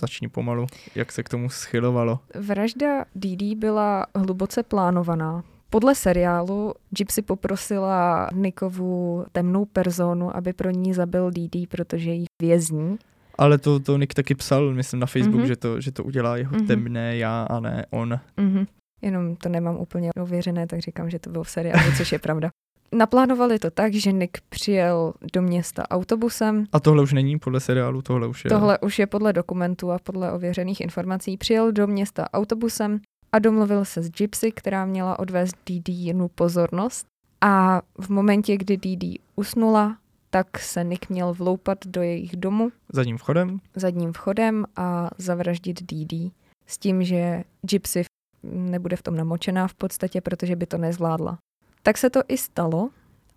začni 0.01 0.27
pomalu, 0.27 0.67
jak 0.95 1.11
se 1.11 1.23
k 1.23 1.29
tomu 1.29 1.49
schylovalo. 1.49 2.19
Vražda 2.35 3.05
Didi 3.15 3.55
byla 3.55 4.05
hluboce 4.15 4.63
plánovaná. 4.63 5.43
Podle 5.71 5.95
seriálu 5.95 6.73
Gypsy 6.97 7.21
poprosila 7.21 8.29
Nickovu 8.33 9.25
temnou 9.31 9.65
personu, 9.65 10.35
aby 10.35 10.53
pro 10.53 10.69
ní 10.69 10.93
zabil 10.93 11.31
Didi, 11.31 11.67
protože 11.67 12.11
jí 12.11 12.25
vězní. 12.41 12.97
Ale 13.37 13.57
to, 13.57 13.79
to 13.79 13.97
Nick 13.97 14.13
taky 14.13 14.35
psal, 14.35 14.73
myslím, 14.73 14.99
na 14.99 15.07
Facebook, 15.07 15.35
Mhm. 15.39 15.47
že, 15.47 15.55
to, 15.55 15.81
že 15.81 15.91
to 15.91 16.03
udělá 16.03 16.37
jeho 16.37 16.51
Mhm. 16.57 16.67
temné 16.67 17.17
já 17.17 17.43
a 17.43 17.59
ne 17.59 17.85
on. 17.89 18.19
Mhm. 18.37 18.65
Jenom 19.01 19.35
to 19.35 19.49
nemám 19.49 19.77
úplně 19.77 20.09
ověřené, 20.21 20.67
tak 20.67 20.79
říkám, 20.79 21.09
že 21.09 21.19
to 21.19 21.29
bylo 21.29 21.43
v 21.43 21.49
seriálu, 21.49 21.91
což 21.97 22.11
je 22.11 22.19
pravda. 22.19 22.49
Naplánovali 22.95 23.59
to 23.59 23.71
tak, 23.71 23.93
že 23.93 24.11
Nick 24.11 24.37
přijel 24.49 25.13
do 25.33 25.41
města 25.41 25.89
autobusem. 25.89 26.65
A 26.71 26.79
tohle 26.79 27.03
už 27.03 27.13
není 27.13 27.39
podle 27.39 27.59
seriálu, 27.59 28.01
tohle 28.01 28.27
už 28.27 28.45
je... 28.45 28.49
Tohle 28.49 28.79
už 28.79 28.99
je 28.99 29.07
podle 29.07 29.33
dokumentů 29.33 29.91
a 29.91 29.99
podle 30.03 30.31
ověřených 30.31 30.81
informací. 30.81 31.37
Přijel 31.37 31.71
do 31.71 31.87
města 31.87 32.33
autobusem 32.33 32.99
a 33.31 33.39
domluvil 33.39 33.85
se 33.85 34.01
s 34.01 34.09
Gypsy, 34.09 34.51
která 34.51 34.85
měla 34.85 35.19
odvést 35.19 35.55
Didi 35.65 35.91
jinou 35.91 36.27
pozornost. 36.27 37.05
A 37.41 37.81
v 37.99 38.09
momentě, 38.09 38.57
kdy 38.57 38.77
Didi 38.77 39.19
usnula, 39.35 39.97
tak 40.29 40.59
se 40.59 40.83
Nick 40.83 41.09
měl 41.09 41.33
vloupat 41.33 41.87
do 41.87 42.01
jejich 42.01 42.35
domu 42.35 42.71
Zadním 42.93 43.17
vchodem. 43.17 43.59
zadním 43.75 44.13
vchodem 44.13 44.65
a 44.75 45.09
zavraždit 45.17 45.83
Didi. 45.83 46.31
S 46.67 46.77
tím, 46.77 47.03
že 47.03 47.43
Gypsy 47.61 48.03
nebude 48.43 48.95
v 48.95 49.01
tom 49.01 49.15
namočená 49.15 49.67
v 49.67 49.73
podstatě, 49.73 50.21
protože 50.21 50.55
by 50.55 50.65
to 50.65 50.77
nezvládla. 50.77 51.37
Tak 51.83 51.97
se 51.97 52.09
to 52.09 52.19
i 52.27 52.37
stalo, 52.37 52.89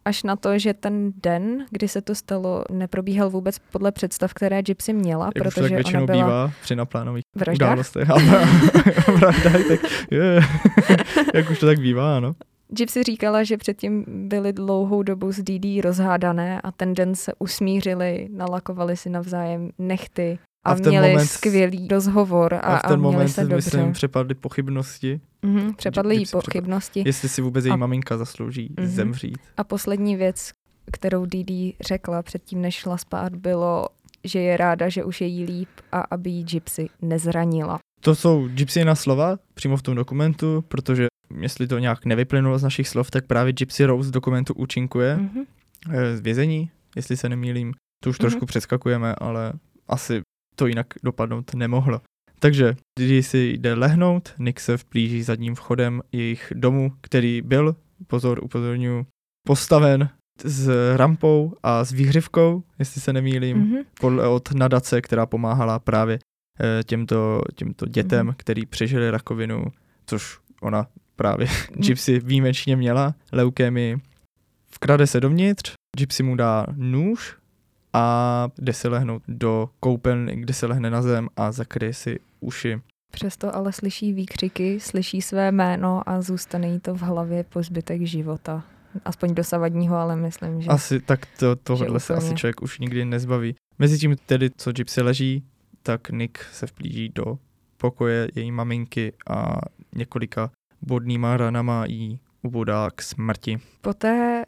až 0.04 0.22
na 0.22 0.36
to, 0.36 0.58
že 0.58 0.74
ten 0.74 1.12
den, 1.22 1.66
kdy 1.70 1.88
se 1.88 2.02
to 2.02 2.14
stalo, 2.14 2.64
neprobíhal 2.70 3.30
vůbec 3.30 3.58
podle 3.58 3.92
představ, 3.92 4.34
které 4.34 4.62
Gypsy 4.62 4.92
měla, 4.92 5.30
Jak 5.34 5.46
už 5.46 5.54
to 5.54 5.60
tak 5.60 5.70
protože 5.70 5.74
ona 5.74 5.76
většinou 5.76 6.06
byla 6.06 6.24
bývá 6.24 6.52
při 6.62 6.76
naplánových 6.76 7.24
událostech. 7.54 8.08
Vraždách, 9.14 9.68
tak 9.68 9.80
jak 11.34 11.50
už 11.50 11.58
to 11.58 11.66
tak 11.66 11.78
bývá, 11.78 12.16
ano. 12.16 12.34
Gypsy 12.68 13.02
říkala, 13.02 13.44
že 13.44 13.56
předtím 13.56 14.04
byly 14.08 14.52
dlouhou 14.52 15.02
dobu 15.02 15.32
s 15.32 15.42
Didi 15.42 15.80
rozhádané 15.80 16.60
a 16.60 16.72
ten 16.72 16.94
den 16.94 17.14
se 17.14 17.32
usmířili, 17.38 18.28
nalakovali 18.30 18.96
si 18.96 19.10
navzájem 19.10 19.70
nechty 19.78 20.38
a, 20.64 20.70
A 20.70 20.74
v 20.74 20.80
ten 20.80 20.90
měli 20.92 21.08
moment- 21.08 21.26
skvělý 21.26 21.88
rozhovor 21.88 22.54
a, 22.54 22.58
A 22.58 22.76
v 22.76 22.80
a 22.84 22.88
ten 22.88 23.00
měli 23.00 23.12
moment, 23.12 23.28
se 23.28 23.40
dobře. 23.40 23.56
myslím, 23.56 23.92
přepadly 23.92 24.34
pochybnosti, 24.34 25.20
Mhm, 25.42 25.74
přepadly 25.74 26.16
jí 26.16 26.24
pochybnosti. 26.32 27.02
jestli 27.06 27.28
si 27.28 27.42
vůbec 27.42 27.64
její 27.64 27.72
A- 27.72 27.76
maminka 27.76 28.16
zaslouží 28.16 28.74
Mhm. 28.78 28.86
zemřít. 28.88 29.38
A 29.56 29.64
poslední 29.64 30.16
věc, 30.16 30.50
kterou 30.92 31.26
Didi 31.26 31.74
řekla 31.86 32.22
předtím, 32.22 32.60
než 32.60 32.74
šla 32.74 32.96
spát, 32.96 33.34
bylo, 33.34 33.86
že 34.24 34.40
je 34.40 34.56
ráda, 34.56 34.88
že 34.88 35.04
už 35.04 35.20
je 35.20 35.26
jí 35.26 35.44
líp 35.44 35.68
a 35.92 36.00
aby 36.00 36.30
jí 36.30 36.44
Gypsy 36.44 36.86
nezranila. 37.02 37.78
To 38.00 38.14
jsou 38.14 38.48
Gypsyna 38.48 38.94
slova 38.94 39.36
přímo 39.54 39.76
v 39.76 39.82
tom 39.82 39.94
dokumentu, 39.94 40.64
protože 40.68 41.06
jestli 41.40 41.66
to 41.66 41.78
nějak 41.78 42.04
nevyplynulo 42.04 42.58
z 42.58 42.62
našich 42.62 42.88
slov, 42.88 43.10
tak 43.10 43.26
právě 43.26 43.52
Gypsy 43.52 43.84
Rose 43.84 44.08
v 44.08 44.12
dokumentu 44.12 44.54
účinkuje 44.54 45.16
Mhm. 45.16 45.42
eh, 45.90 46.16
z 46.16 46.20
vězení, 46.20 46.70
jestli 46.96 47.16
se 47.16 47.28
nemýlím. 47.28 47.72
To 48.04 48.10
už 48.10 48.18
Mhm. 48.18 48.22
trošku 48.22 48.46
přeskakujeme, 48.46 49.14
ale 49.14 49.52
asi 49.88 50.20
to 50.56 50.66
jinak 50.66 50.86
dopadnout 51.02 51.54
nemohlo. 51.54 52.00
Takže, 52.38 52.74
když 52.98 53.26
si 53.26 53.38
jde 53.58 53.74
lehnout, 53.74 54.34
Nick 54.38 54.60
se 54.60 54.76
vplíží 54.76 55.22
zadním 55.22 55.54
vchodem 55.54 56.02
jejich 56.12 56.52
domu, 56.56 56.92
který 57.00 57.42
byl, 57.42 57.76
pozor, 58.06 58.40
upozorňuji, 58.44 59.06
postaven 59.46 60.08
s 60.44 60.70
rampou 60.96 61.56
a 61.62 61.84
s 61.84 61.92
výhřivkou, 61.92 62.62
jestli 62.78 63.00
se 63.00 63.12
nemýlím, 63.12 63.56
Mhm. 63.58 63.76
podle 64.00 64.28
od 64.28 64.52
nadace, 64.52 65.00
která 65.02 65.26
pomáhala 65.26 65.78
právě 65.78 66.18
eh, 66.60 66.82
těmto, 66.84 67.42
těmto 67.54 67.86
dětem, 67.86 68.26
Mhm. 68.26 68.34
který 68.38 68.66
přežili 68.66 69.10
rakovinu, 69.10 69.64
což 70.06 70.38
ona 70.62 70.86
právě 71.16 71.46
Gypsy 71.76 72.18
výjimečně 72.20 72.76
měla, 72.76 73.14
leukémii. 73.32 73.96
Vkrade 74.70 75.06
se 75.06 75.20
dovnitř, 75.20 75.72
Gypsy 75.96 76.22
mu 76.22 76.36
dá 76.36 76.66
nůž 76.76 77.36
a 77.94 78.48
jde 78.58 78.72
se 78.72 78.88
lehnout 78.88 79.22
do 79.28 79.68
koupelny, 79.80 80.36
kde 80.36 80.54
se 80.54 80.66
lehne 80.66 80.90
na 80.90 81.02
zem 81.02 81.28
a 81.36 81.52
zakryje 81.52 81.94
si 81.94 82.20
uši. 82.40 82.80
Přesto 83.12 83.56
ale 83.56 83.72
slyší 83.72 84.12
výkřiky, 84.12 84.80
slyší 84.80 85.22
své 85.22 85.52
jméno 85.52 86.08
a 86.08 86.22
zůstane 86.22 86.68
jí 86.68 86.80
to 86.80 86.94
v 86.94 87.00
hlavě 87.00 87.44
po 87.44 87.62
zbytek 87.62 88.02
života. 88.02 88.62
aspoň 89.04 89.34
dosavadního, 89.34 89.96
ale 89.96 90.16
myslím, 90.16 90.62
že... 90.62 90.68
Asi 90.68 91.00
tak 91.00 91.26
to, 91.38 91.56
tohle 91.56 92.00
se 92.00 92.14
asi 92.14 92.34
člověk 92.34 92.62
už 92.62 92.78
nikdy 92.78 93.04
nezbaví. 93.04 93.54
Mezitím 93.78 94.16
tedy, 94.26 94.50
co 94.56 94.72
Gypsy 94.72 95.02
leží, 95.02 95.44
tak 95.82 96.10
Nick 96.10 96.38
se 96.52 96.66
vplíží 96.66 97.08
do 97.08 97.38
pokoje 97.76 98.28
její 98.34 98.52
maminky 98.52 99.12
a 99.30 99.56
několika 99.94 100.50
bodnýma 100.82 101.36
ranama 101.36 101.84
jí 101.86 102.20
ubodá 102.42 102.90
k 102.94 103.02
smrti. 103.02 103.58
Poté 103.80 104.44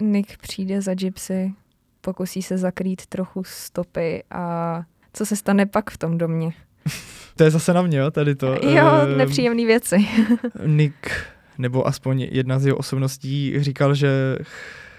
Nick 0.00 0.36
přijde 0.38 0.82
za 0.82 0.94
Gypsy, 0.94 1.54
pokusí 2.04 2.42
se 2.42 2.58
zakrýt 2.58 3.06
trochu 3.06 3.44
stopy 3.44 4.22
a 4.30 4.82
co 5.12 5.26
se 5.26 5.36
stane 5.36 5.66
pak 5.66 5.90
v 5.90 5.98
tom 5.98 6.18
domě? 6.18 6.52
To 7.36 7.44
je 7.44 7.50
zase 7.50 7.72
na 7.74 7.82
mě, 7.82 7.98
jo, 7.98 8.10
tady 8.10 8.34
to. 8.34 8.46
Jo, 8.62 8.86
Ehm, 9.02 9.18
nepříjemné 9.18 9.64
věci. 9.66 9.96
Nick, 10.66 10.94
nebo 11.58 11.86
aspoň 11.86 12.20
jedna 12.30 12.58
z 12.58 12.66
jeho 12.66 12.76
osobností, 12.78 13.54
říkal, 13.56 13.94
že 13.94 14.38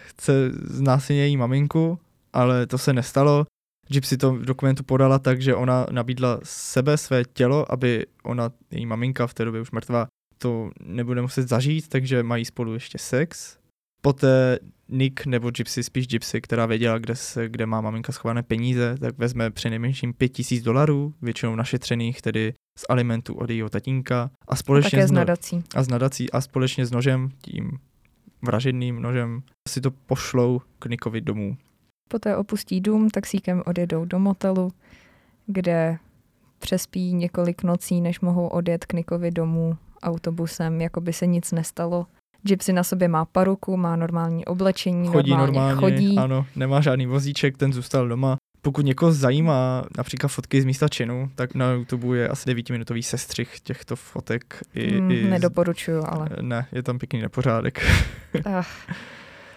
chce 0.05 0.49
znásilnit 0.63 1.21
její 1.21 1.37
maminku, 1.37 1.99
ale 2.33 2.67
to 2.67 2.77
se 2.77 2.93
nestalo. 2.93 3.45
Gypsy 3.87 4.17
to 4.17 4.33
v 4.33 4.45
dokumentu 4.45 4.83
podala 4.83 5.19
tak, 5.19 5.41
že 5.41 5.55
ona 5.55 5.85
nabídla 5.91 6.39
sebe, 6.43 6.97
své 6.97 7.23
tělo, 7.33 7.71
aby 7.71 8.05
ona, 8.23 8.51
její 8.71 8.85
maminka 8.85 9.27
v 9.27 9.33
té 9.33 9.45
době 9.45 9.61
už 9.61 9.71
mrtvá, 9.71 10.07
to 10.37 10.69
nebude 10.79 11.21
muset 11.21 11.47
zažít, 11.49 11.87
takže 11.87 12.23
mají 12.23 12.45
spolu 12.45 12.73
ještě 12.73 12.97
sex. 12.97 13.57
Poté 14.01 14.59
Nick 14.93 15.25
nebo 15.25 15.51
Gypsy, 15.51 15.83
spíš 15.83 16.07
Gypsy, 16.07 16.41
která 16.41 16.65
věděla, 16.65 16.97
kde, 16.97 17.15
se, 17.15 17.49
kde 17.49 17.65
má 17.65 17.81
maminka 17.81 18.11
schované 18.11 18.43
peníze, 18.43 18.95
tak 18.99 19.17
vezme 19.17 19.51
přinejmenším 19.51 20.13
5000 20.13 20.61
dolarů, 20.63 21.13
většinou 21.21 21.55
našetřených, 21.55 22.21
tedy 22.21 22.53
z 22.79 22.85
alimentu 22.89 23.33
od 23.33 23.49
jejího 23.49 23.69
tatínka 23.69 24.21
a 24.23 24.29
A 24.47 24.55
společně 24.55 24.91
také 24.91 25.07
s 25.07 25.09
z 25.09 25.11
no- 25.11 25.15
nadací. 25.15 25.63
a 25.75 25.83
s 25.83 25.87
nadací 25.87 26.31
a 26.31 26.41
společně 26.41 26.85
s 26.85 26.91
nožem, 26.91 27.29
tím 27.41 27.79
vražedným 28.41 29.01
nožem, 29.01 29.41
si 29.69 29.81
to 29.81 29.91
pošlou 29.91 30.61
k 30.79 30.85
Nickovi 30.85 31.21
domů. 31.21 31.57
Poté 32.09 32.37
opustí 32.37 32.81
dům, 32.81 33.09
taxíkem 33.09 33.63
odjedou 33.65 34.05
do 34.05 34.19
motelu, 34.19 34.71
kde 35.47 35.97
přespí 36.59 37.13
několik 37.13 37.63
nocí, 37.63 38.01
než 38.01 38.19
mohou 38.19 38.47
odjet 38.47 38.85
k 38.85 38.93
Nikovi 38.93 39.31
domů 39.31 39.77
autobusem, 40.03 40.81
jako 40.81 41.01
by 41.01 41.13
se 41.13 41.27
nic 41.27 41.51
nestalo. 41.51 42.05
Gypsy 42.43 42.73
na 42.73 42.83
sobě 42.83 43.07
má 43.07 43.25
paruku, 43.25 43.77
má 43.77 43.95
normální 43.95 44.45
oblečení, 44.45 45.07
Chodí 45.07 45.29
normálně, 45.31 45.51
normálně, 45.53 45.75
chodí. 45.79 46.17
ano, 46.17 46.45
nemá 46.55 46.81
žádný 46.81 47.05
vozíček, 47.05 47.57
ten 47.57 47.73
zůstal 47.73 48.07
doma. 48.07 48.37
Pokud 48.61 48.85
někoho 48.85 49.11
zajímá 49.11 49.83
například 49.97 50.29
fotky 50.29 50.61
z 50.61 50.65
místa 50.65 50.87
činu, 50.87 51.31
tak 51.35 51.55
na 51.55 51.71
YouTube 51.71 52.17
je 52.17 52.27
asi 52.29 52.49
9-minutový 52.49 53.01
sestřih 53.03 53.59
těchto 53.59 53.95
fotek. 53.95 54.61
I, 54.73 55.01
Mm, 55.01 55.11
i 55.11 55.23
nedoporučuju, 55.23 56.03
ale 56.07 56.29
Ne, 56.41 56.65
je 56.71 56.83
tam 56.83 56.99
pěkný 56.99 57.21
nepořádek. 57.21 57.79
ach, 58.57 58.67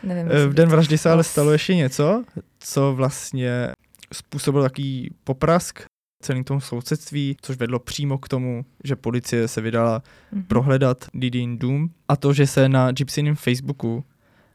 nevím. 0.03 0.29
Eh, 0.33 0.47
V 0.47 0.55
den 0.55 0.69
vraždy 0.69 0.99
se 0.99 1.11
ale 1.11 1.25
stalo 1.25 1.53
ještě 1.53 1.75
něco, 1.75 2.25
co 2.59 2.95
vlastně 2.95 3.69
způsobilo 4.13 4.65
takový 4.65 5.11
poprask 5.25 5.81
celým 6.27 6.45
tomu 6.45 6.61
sousedství, 6.61 7.37
což 7.43 7.57
vedlo 7.57 7.79
přímo 7.79 8.19
k 8.19 8.29
tomu, 8.29 8.65
že 8.85 8.97
policie 8.97 9.49
se 9.49 9.61
vydala 9.61 10.03
Mhm. 10.33 10.43
prohledat 10.43 11.05
Didin 11.15 11.59
dům 11.59 11.91
a 12.09 12.17
to, 12.17 12.33
že 12.33 12.47
se 12.47 12.69
na 12.69 12.93
Gypsyným 12.93 13.35
Facebooku 13.35 14.05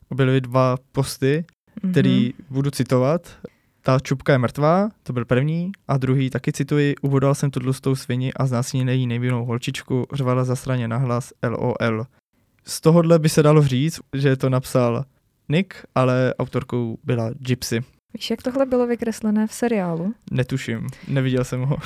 objevily 0.09 0.41
dva 0.41 0.77
posty, 0.91 1.45
Mhm. 1.83 1.91
který 1.91 2.33
budu 2.49 2.71
citovat. 2.71 3.37
Ta 3.83 3.99
čupka 3.99 4.31
je 4.33 4.37
mrtvá, 4.39 4.89
to 5.03 5.13
byl 5.13 5.25
první, 5.25 5.71
a 5.87 5.97
druhý 5.97 6.29
taky 6.29 6.51
cituji, 6.53 6.95
ubodal 7.01 7.35
jsem 7.35 7.51
tu 7.51 7.59
tlustou 7.59 7.95
svini 7.95 8.33
a 8.33 8.45
znásilnil 8.45 8.89
její 8.89 9.07
nejvinnou 9.07 9.45
holčičku, 9.45 10.05
řvala 10.13 10.43
zasraně 10.43 10.87
nahlas 10.87 11.33
LOL. 11.49 12.05
Z 12.65 12.81
tohohle 12.81 13.19
by 13.19 13.29
se 13.29 13.43
dalo 13.43 13.63
říct, 13.63 13.99
že 14.15 14.35
to 14.35 14.49
napsal 14.49 15.05
Nick, 15.49 15.73
ale 15.95 16.33
autorkou 16.39 16.97
byla 17.03 17.29
Gypsy. 17.39 17.79
Víš, 18.13 18.29
jak 18.29 18.43
tohle 18.43 18.65
bylo 18.65 18.87
vykreslené 18.87 19.47
v 19.47 19.53
seriálu? 19.53 20.13
Netuším, 20.31 20.87
neviděl 21.07 21.43
jsem 21.43 21.61
ho. 21.61 21.77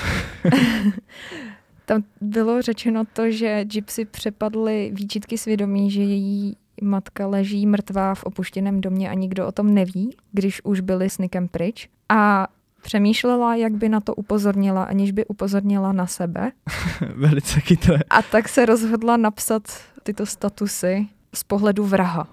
Tam 1.86 2.04
bylo 2.22 2.62
řečeno 2.62 3.04
to, 3.14 3.32
že 3.32 3.66
Gypsy 3.66 4.06
přepadly 4.06 4.92
výčitky 4.94 5.38
svědomí, 5.38 5.92
že 5.92 6.02
její 6.02 6.58
matka 6.82 7.28
leží 7.28 7.68
mrtvá 7.68 8.16
v 8.16 8.24
opuštěném 8.24 8.82
domě 8.82 9.10
a 9.10 9.14
nikdo 9.14 9.48
o 9.48 9.52
tom 9.52 9.74
neví, 9.74 10.16
když 10.32 10.62
už 10.64 10.80
byli 10.80 11.10
s 11.10 11.18
Nickem 11.18 11.48
pryč. 11.48 11.90
A 12.10 12.48
přemýšlela, 12.82 13.56
jak 13.56 13.74
by 13.74 13.90
na 13.90 14.00
to 14.00 14.16
upozornila, 14.16 14.84
aniž 14.84 15.12
by 15.12 15.26
upozornila 15.26 15.92
na 15.92 16.08
sebe. 16.08 16.52
Velice 17.16 17.60
chytré. 17.60 18.00
A 18.10 18.22
tak 18.22 18.50
se 18.50 18.66
rozhodla 18.66 19.18
napsat 19.18 19.64
tyto 20.04 20.26
statusy 20.26 21.08
z 21.34 21.44
pohledu 21.44 21.86
vraha. 21.86 22.28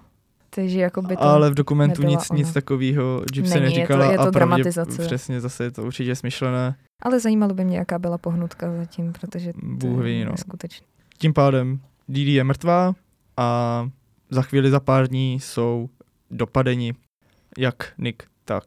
Takže 0.55 0.79
jako 0.79 1.01
by 1.01 1.15
to... 1.15 1.21
Ale 1.21 1.49
v 1.49 1.53
dokumentu 1.53 2.03
nic, 2.03 2.31
nic 2.31 2.47
ona. 2.47 2.53
takového 2.53 3.21
Gypsy 3.33 3.53
Není, 3.53 3.65
je 3.65 3.71
to- 3.71 3.77
neříkala 3.77 4.11
je 4.11 4.17
to 4.17 4.21
a 4.23 4.25
pravdě- 4.25 4.33
dramatizace. 4.33 5.01
Přesně, 5.05 5.41
zase 5.41 5.63
je 5.63 5.71
to 5.71 5.83
určitě 5.83 6.15
smyšlené. 6.15 6.75
Ale 7.01 7.19
zajímalo 7.19 7.53
by 7.53 7.65
mě, 7.65 7.77
jaká 7.77 7.99
byla 7.99 8.17
pohnutka 8.17 8.77
zatím, 8.77 9.13
protože 9.13 9.53
to 9.53 9.59
Bůh 9.63 10.03
ví, 10.03 10.19
je 10.19 10.25
no. 10.25 10.31
neskutečné. 10.31 10.87
Tím 11.17 11.33
pádem 11.33 11.79
Didi 12.07 12.31
je 12.31 12.43
mrtvá 12.43 12.93
a 13.37 13.89
za 14.29 14.41
chvíli 14.41 14.69
za 14.69 14.79
pár 14.79 15.07
dní 15.07 15.39
jsou 15.39 15.89
dopadeni 16.31 16.93
jak 17.57 17.93
Nick, 17.97 18.23
tak 18.45 18.63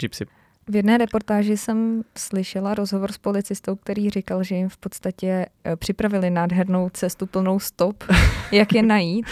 Gypsy. 0.00 0.26
V 0.68 0.76
jedné 0.76 0.98
reportáži 0.98 1.56
jsem 1.56 2.02
slyšela 2.18 2.74
rozhovor 2.74 3.12
s 3.12 3.18
policistou, 3.18 3.76
který 3.76 4.10
říkal, 4.10 4.42
že 4.42 4.54
jim 4.54 4.68
v 4.68 4.76
podstatě 4.76 5.46
eh, 5.64 5.76
připravili 5.76 6.30
nádhernou 6.30 6.88
cestu 6.88 7.26
plnou 7.26 7.58
stop, 7.60 8.04
jak 8.52 8.74
je 8.74 8.82
najít. 8.82 9.26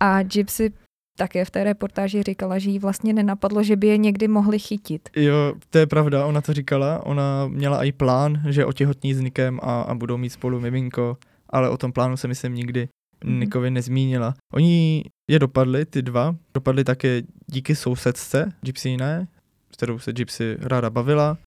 A 0.00 0.22
Gypsy 0.22 0.72
také 1.18 1.44
v 1.44 1.50
té 1.50 1.64
reportáži 1.64 2.22
říkala, 2.22 2.58
že 2.58 2.70
jí 2.70 2.78
vlastně 2.78 3.12
nenapadlo, 3.12 3.62
že 3.62 3.76
by 3.76 3.86
je 3.86 3.96
někdy 3.96 4.28
mohli 4.28 4.58
chytit. 4.58 5.08
Jo, 5.16 5.54
to 5.70 5.78
je 5.78 5.86
pravda, 5.86 6.26
ona 6.26 6.40
to 6.40 6.52
říkala, 6.52 7.06
ona 7.06 7.46
měla 7.48 7.84
i 7.84 7.92
plán, 7.92 8.42
že 8.48 8.64
otěhotní 8.66 9.14
s 9.14 9.20
Nickem 9.20 9.60
a, 9.62 9.82
a 9.82 9.94
budou 9.94 10.16
mít 10.16 10.30
spolu 10.30 10.60
miminko, 10.60 11.16
ale 11.50 11.70
o 11.70 11.76
tom 11.76 11.92
plánu 11.92 12.16
se 12.16 12.28
myslím 12.28 12.54
nikdy 12.54 12.88
Mhm. 13.24 13.40
Nickovi 13.40 13.70
nezmínila. 13.70 14.34
Oni 14.52 15.04
je 15.30 15.38
dopadli, 15.38 15.84
ty 15.86 16.02
dva, 16.02 16.36
dopadli 16.54 16.84
také 16.84 17.22
díky 17.46 17.74
sousedce, 17.74 18.52
Gypsy 18.60 18.96
ne, 18.96 19.28
s 19.72 19.76
kterou 19.76 19.98
se 19.98 20.12
Gypsy 20.12 20.56
ráda 20.60 20.90
bavila 20.90 21.38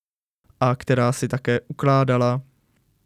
a 0.59 0.75
která 0.75 1.11
si 1.11 1.27
také 1.27 1.59
ukládala 1.67 2.41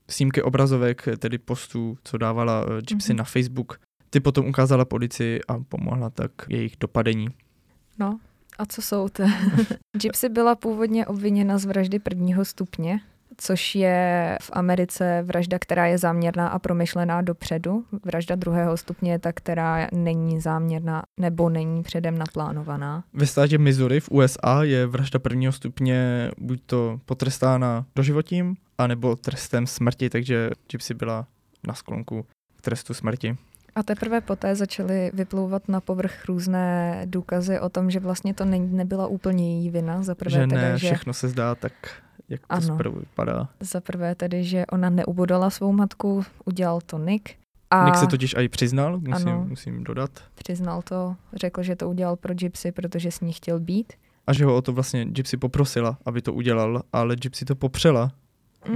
snímky 0.10 0.42
obrazovek, 0.42 1.08
tedy 1.20 1.38
postů, 1.38 1.98
co 2.04 2.18
dávala 2.18 2.66
eh, 2.78 2.82
Gypsy 2.82 3.14
Mhm. 3.14 3.18
na 3.18 3.24
Facebook. 3.24 3.80
Ty 4.10 4.20
potom 4.20 4.48
ukázala 4.48 4.86
policii 4.86 5.42
a 5.48 5.60
pomohla 5.70 6.10
tak 6.10 6.32
jejich 6.50 6.74
dopadení. 6.80 7.28
No, 8.00 8.20
a 8.60 8.66
co 8.66 8.82
jsou 8.82 9.10
to? 9.10 9.24
Gypsy 10.02 10.30
byla 10.30 10.56
původně 10.56 11.06
obviněna 11.06 11.58
z 11.58 11.66
vraždy 11.66 12.00
prvního 12.00 12.46
stupně, 12.46 13.00
což 13.38 13.76
je 13.76 14.38
v 14.42 14.50
Americe 14.54 15.24
vražda, 15.26 15.60
která 15.60 15.86
je 15.86 15.98
záměrná 15.98 16.48
a 16.48 16.60
promyšlená 16.60 17.22
dopředu. 17.22 17.86
Vražda 18.06 18.36
druhého 18.36 18.78
stupně 18.78 19.12
je 19.12 19.20
ta, 19.20 19.32
která 19.34 19.88
není 19.94 20.42
záměrná 20.42 21.04
nebo 21.20 21.50
není 21.50 21.84
předem 21.84 22.18
naplánovaná. 22.18 23.04
Ve 23.14 23.26
státě 23.26 23.58
Missouri 23.58 24.00
v 24.00 24.10
USA 24.12 24.64
je 24.64 24.86
vražda 24.86 25.20
prvního 25.20 25.52
stupně 25.52 26.30
buď 26.38 26.62
to 26.66 27.00
potrestána 27.06 27.86
doživotím, 27.96 28.56
anebo 28.78 29.16
trestem 29.16 29.68
smrti, 29.68 30.10
takže 30.10 30.50
Gypsy 30.72 30.94
byla 30.94 31.28
na 31.68 31.74
sklonku 31.74 32.26
k 32.56 32.62
trestu 32.62 32.94
smrti. 32.94 33.38
A 33.76 33.84
teprve 33.84 34.22
poté 34.22 34.56
začaly 34.56 35.12
vyplouvat 35.14 35.68
na 35.70 35.82
povrch 35.82 36.26
různé 36.26 37.02
důkazy 37.06 37.60
o 37.60 37.70
tom, 37.70 37.92
že 37.92 38.00
vlastně 38.00 38.34
to 38.34 38.46
ne, 38.46 38.60
nebyla 38.60 39.08
úplně 39.08 39.58
její 39.60 39.70
vina. 39.70 40.04
Za 40.04 40.16
prvé, 40.16 40.32
že 40.32 40.48
tedy, 40.48 40.62
ne, 40.62 40.78
že, 40.78 40.88
všechno 40.88 41.14
se 41.14 41.28
zdá 41.30 41.56
tak, 41.56 41.74
jak 42.30 42.42
to 42.42 42.54
Ano. 42.54 42.62
zprvu 42.76 43.00
vypadá. 43.00 43.50
za 43.60 43.82
prvé 43.82 44.16
tedy, 44.16 44.44
že 44.44 44.66
ona 44.66 44.90
neubodala 44.90 45.50
svou 45.50 45.72
matku, 45.72 46.24
udělal 46.46 46.80
to 46.86 46.98
Nick. 46.98 47.30
A 47.72 47.86
Nick 47.86 47.98
se 47.98 48.08
totiž 48.08 48.36
i 48.38 48.50
přiznal, 48.50 49.00
musím, 49.00 49.28
Ano. 49.30 49.46
musím 49.50 49.84
dodat, 49.84 50.10
přiznal 50.36 50.82
to, 50.82 51.16
řekl, 51.34 51.64
že 51.64 51.76
to 51.76 51.90
udělal 51.90 52.16
pro 52.16 52.34
Gypsy, 52.34 52.72
protože 52.72 53.12
s 53.12 53.20
ní 53.22 53.34
chtěl 53.34 53.60
být. 53.60 53.94
a 54.28 54.34
že 54.34 54.46
ho 54.46 54.56
o 54.56 54.62
to 54.62 54.74
vlastně 54.74 55.06
Gypsy 55.06 55.38
poprosila, 55.38 55.98
aby 56.06 56.22
to 56.22 56.34
udělal, 56.34 56.84
ale 56.94 57.16
Gypsy 57.16 57.46
to 57.46 57.56
popřela. 57.56 58.12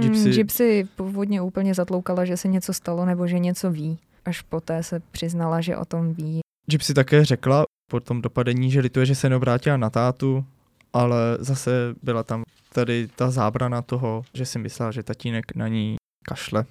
Gypsy... 0.00 0.08
Gypsy- 0.08 0.28
Mm, 0.28 0.34
Gypsy 0.34 0.88
původně 0.96 1.40
úplně 1.42 1.74
zatloukala, 1.74 2.24
že 2.24 2.36
se 2.36 2.48
něco 2.48 2.72
stalo 2.72 3.04
nebo 3.06 3.26
že 3.26 3.38
něco 3.38 3.70
ví. 3.70 3.98
Až 4.24 4.42
poté 4.42 4.82
se 4.82 5.00
přiznala, 5.00 5.60
že 5.60 5.76
o 5.76 5.84
tom 5.84 6.14
ví. 6.14 6.40
Gypsy 6.66 6.94
také 6.94 7.24
řekla 7.24 7.64
po 7.90 8.00
tom 8.00 8.22
dopadení, 8.22 8.70
že 8.70 8.80
lituje, 8.80 9.06
že 9.06 9.14
se 9.14 9.28
neobrátila 9.28 9.76
na 9.76 9.90
tátu, 9.90 10.44
ale 10.92 11.16
zase 11.40 11.94
byla 12.02 12.22
tam 12.22 12.42
tady 12.72 13.08
ta 13.16 13.30
zábrana 13.30 13.82
toho, 13.82 14.22
že 14.34 14.46
si 14.46 14.58
myslela, 14.58 14.92
že 14.92 15.02
tatínek 15.02 15.56
na 15.56 15.68
ní 15.68 15.96
kašle. 16.24 16.64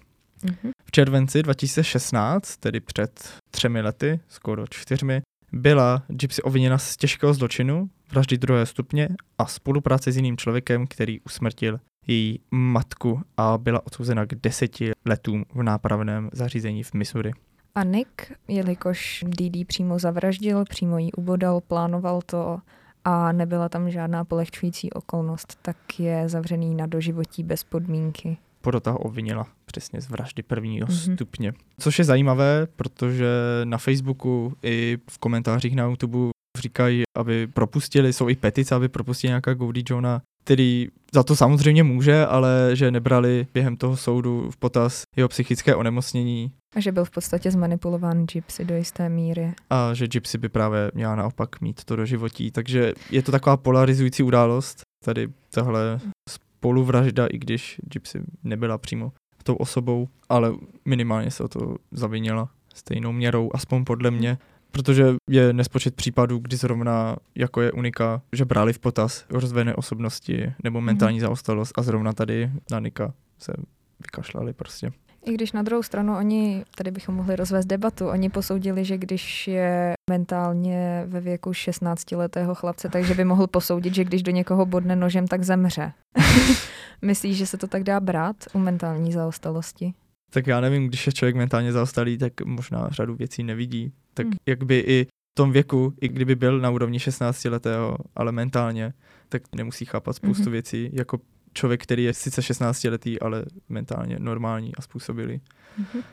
Mhm. 0.43 0.71
V 0.85 0.91
červenci 0.91 1.43
2016, 1.43 2.57
tedy 2.57 2.79
před 2.79 3.33
třemi 3.51 3.81
lety, 3.81 4.19
skoro 4.27 4.67
čtyřmi, 4.67 5.21
byla 5.51 6.03
Gypsy 6.07 6.41
obviněna 6.41 6.77
z 6.77 6.97
těžkého 6.97 7.33
zločinu, 7.33 7.89
vraždy 8.11 8.37
druhé 8.37 8.65
stupně 8.65 9.09
a 9.37 9.45
spolupráce 9.45 10.11
s 10.11 10.15
jiným 10.15 10.37
člověkem, 10.37 10.87
který 10.87 11.19
usmrtil 11.19 11.79
její 12.07 12.39
matku 12.51 13.21
a 13.37 13.57
byla 13.57 13.85
odsouzena 13.87 14.25
k 14.25 14.35
deseti 14.35 14.91
letům 15.05 15.45
v 15.53 15.63
nápravném 15.63 16.29
zařízení 16.33 16.83
v 16.83 16.93
Missouri. 16.93 17.31
A 17.75 17.83
Nick, 17.83 18.31
jelikož 18.47 19.23
DD 19.27 19.67
přímo 19.67 19.99
zavraždil, 19.99 20.65
přímo 20.65 20.97
ji 20.97 21.11
ubodal, 21.11 21.61
plánoval 21.61 22.21
to 22.25 22.59
a 23.05 23.31
nebyla 23.31 23.69
tam 23.69 23.89
žádná 23.91 24.25
polehčující 24.25 24.91
okolnost, 24.91 25.57
tak 25.61 25.99
je 25.99 26.29
zavřený 26.29 26.75
na 26.75 26.85
doživotí 26.87 27.43
bez 27.43 27.63
podmínky. 27.63 28.37
Porota 28.61 28.91
ho 28.91 28.97
obvinila 28.97 29.47
přesně 29.65 30.01
z 30.01 30.09
vraždy 30.09 30.43
prvního 30.43 30.87
Mhm. 30.87 30.97
mm-hmm. 30.97 31.13
stupně. 31.13 31.53
Což 31.79 31.99
je 31.99 32.05
zajímavé, 32.05 32.67
protože 32.75 33.27
na 33.63 33.77
Facebooku 33.77 34.53
i 34.63 34.97
v 35.09 35.17
komentářích 35.17 35.75
na 35.75 35.83
YouTube 35.83 36.17
říkají, 36.57 37.03
aby 37.17 37.47
propustili, 37.47 38.13
jsou 38.13 38.29
i 38.29 38.35
petice, 38.35 38.75
aby 38.75 38.89
propustili 38.89 39.29
nějaká 39.29 39.53
Goldie 39.53 39.83
Johna, 39.89 40.21
který 40.43 40.87
za 41.13 41.23
to 41.23 41.35
samozřejmě 41.35 41.83
může, 41.83 42.25
ale 42.25 42.69
že 42.73 42.91
nebrali 42.91 43.47
během 43.53 43.77
toho 43.77 43.97
soudu 43.97 44.51
v 44.51 44.57
potaz 44.57 45.03
jeho 45.15 45.29
psychické 45.29 45.75
onemocnění 45.75 46.51
A 46.75 46.79
že 46.79 46.91
byl 46.91 47.05
v 47.05 47.11
podstatě 47.11 47.51
zmanipulován 47.51 48.25
Gypsy 48.25 48.65
do 48.65 48.75
jisté 48.75 49.09
míry. 49.09 49.53
a 49.69 49.93
že 49.93 50.07
Gypsy 50.07 50.37
by 50.37 50.49
právě 50.49 50.91
měla 50.93 51.15
naopak 51.15 51.61
mít 51.61 51.83
to 51.83 51.95
do 51.95 52.05
životí. 52.05 52.51
Takže 52.51 52.93
je 53.09 53.23
to 53.23 53.31
taková 53.31 53.57
polarizující 53.57 54.23
událost, 54.23 54.81
tady 55.05 55.27
tahle 55.49 55.99
spoluvražda, 56.29 57.27
i 57.27 57.37
když 57.37 57.81
Gypsy 57.83 58.21
nebyla 58.43 58.77
přímo 58.77 59.11
tou 59.43 59.55
osobou, 59.55 60.07
ale 60.29 60.53
minimálně 60.85 61.31
se 61.31 61.43
o 61.43 61.47
to 61.47 61.75
zavinila 61.91 62.49
stejnou 62.73 63.11
měrou, 63.11 63.49
aspoň 63.53 63.85
podle 63.85 64.11
mě, 64.11 64.37
protože 64.73 65.15
je 65.29 65.53
nespočet 65.53 65.95
případů, 65.95 66.39
kdy 66.39 66.57
zrovna 66.57 67.15
jako 67.35 67.61
je 67.61 67.71
Unika, 67.71 68.21
že 68.31 68.45
brali 68.45 68.73
v 68.73 68.79
potaz 68.79 69.25
rozvedené 69.29 69.75
osobnosti 69.75 70.53
nebo 70.63 70.81
mentální 70.81 71.19
zaostalost 71.19 71.79
a 71.79 71.81
zrovna 71.81 72.13
tady 72.13 72.51
na 72.71 72.79
Nika 72.79 73.13
se 73.39 73.53
vykašlali 73.99 74.53
prostě. 74.53 74.91
I 75.25 75.33
když 75.33 75.51
na 75.51 75.61
druhou 75.61 75.83
stranu 75.83 76.17
oni, 76.17 76.65
tady 76.75 76.91
bychom 76.91 77.15
mohli 77.15 77.35
rozvést 77.35 77.65
debatu, 77.65 78.07
oni 78.07 78.29
posoudili, 78.29 78.85
že 78.85 78.97
když 78.97 79.47
je 79.47 79.93
mentálně 80.09 81.03
ve 81.07 81.21
věku 81.21 81.51
16-letého 81.51 82.55
chlapce, 82.55 82.89
takže 82.89 83.13
by 83.13 83.25
mohl 83.25 83.47
posoudit, 83.47 83.95
že 83.95 84.03
když 84.03 84.23
do 84.23 84.31
někoho 84.31 84.65
bodne 84.65 84.95
nožem, 84.95 85.27
tak 85.27 85.43
zemře. 85.43 85.93
Myslíš, 87.01 87.37
že 87.37 87.45
se 87.45 87.57
to 87.57 87.67
tak 87.67 87.83
dá 87.83 87.99
brát 87.99 88.35
u 88.53 88.59
mentální 88.59 89.11
zaostalosti? 89.11 89.93
Tak 90.33 90.47
já 90.47 90.61
nevím, 90.61 90.87
když 90.87 91.07
je 91.07 91.13
člověk 91.13 91.35
mentálně 91.35 91.71
zaostalý, 91.71 92.17
tak 92.17 92.33
možná 92.45 92.87
řadu 92.91 93.15
věcí 93.15 93.43
nevidí. 93.43 93.93
Tak 94.13 94.25
Hmm. 94.25 94.33
jak 94.45 94.63
by 94.63 94.79
i 94.79 95.05
v 95.05 95.35
tom 95.37 95.51
věku, 95.51 95.93
i 96.01 96.07
kdyby 96.07 96.35
byl 96.35 96.59
na 96.59 96.69
úrovni 96.69 96.99
16 96.99 97.49
letého, 97.49 97.97
ale 98.15 98.31
mentálně, 98.31 98.93
tak 99.29 99.41
nemusí 99.55 99.85
chápat 99.85 100.13
spoustu 100.15 100.43
Mhm. 100.43 100.51
věcí, 100.51 100.89
jako 100.93 101.19
člověk, 101.53 101.83
který 101.83 102.03
je 102.03 102.13
sice 102.13 102.41
16 102.41 102.89
letý, 102.89 103.19
ale 103.19 103.45
mentálně 103.69 104.19
normální 104.19 104.75
a 104.75 104.81
způsobilý. 104.81 105.41
Mhm. 105.77 106.03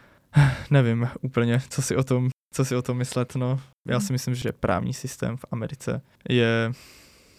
Nevím 0.71 1.09
úplně, 1.21 1.61
co 1.69 1.83
si 1.83 1.97
o 1.97 2.05
tom, 2.05 2.29
co 2.55 2.65
si 2.65 2.77
o 2.77 2.83
tom 2.83 2.97
myslet, 2.99 3.35
no. 3.37 3.61
Já 3.89 3.97
Hmm. 3.97 4.07
si 4.07 4.13
myslím, 4.13 4.35
že 4.35 4.53
právní 4.53 4.95
systém 4.95 5.37
v 5.37 5.45
Americe 5.51 6.01
je, 6.29 6.73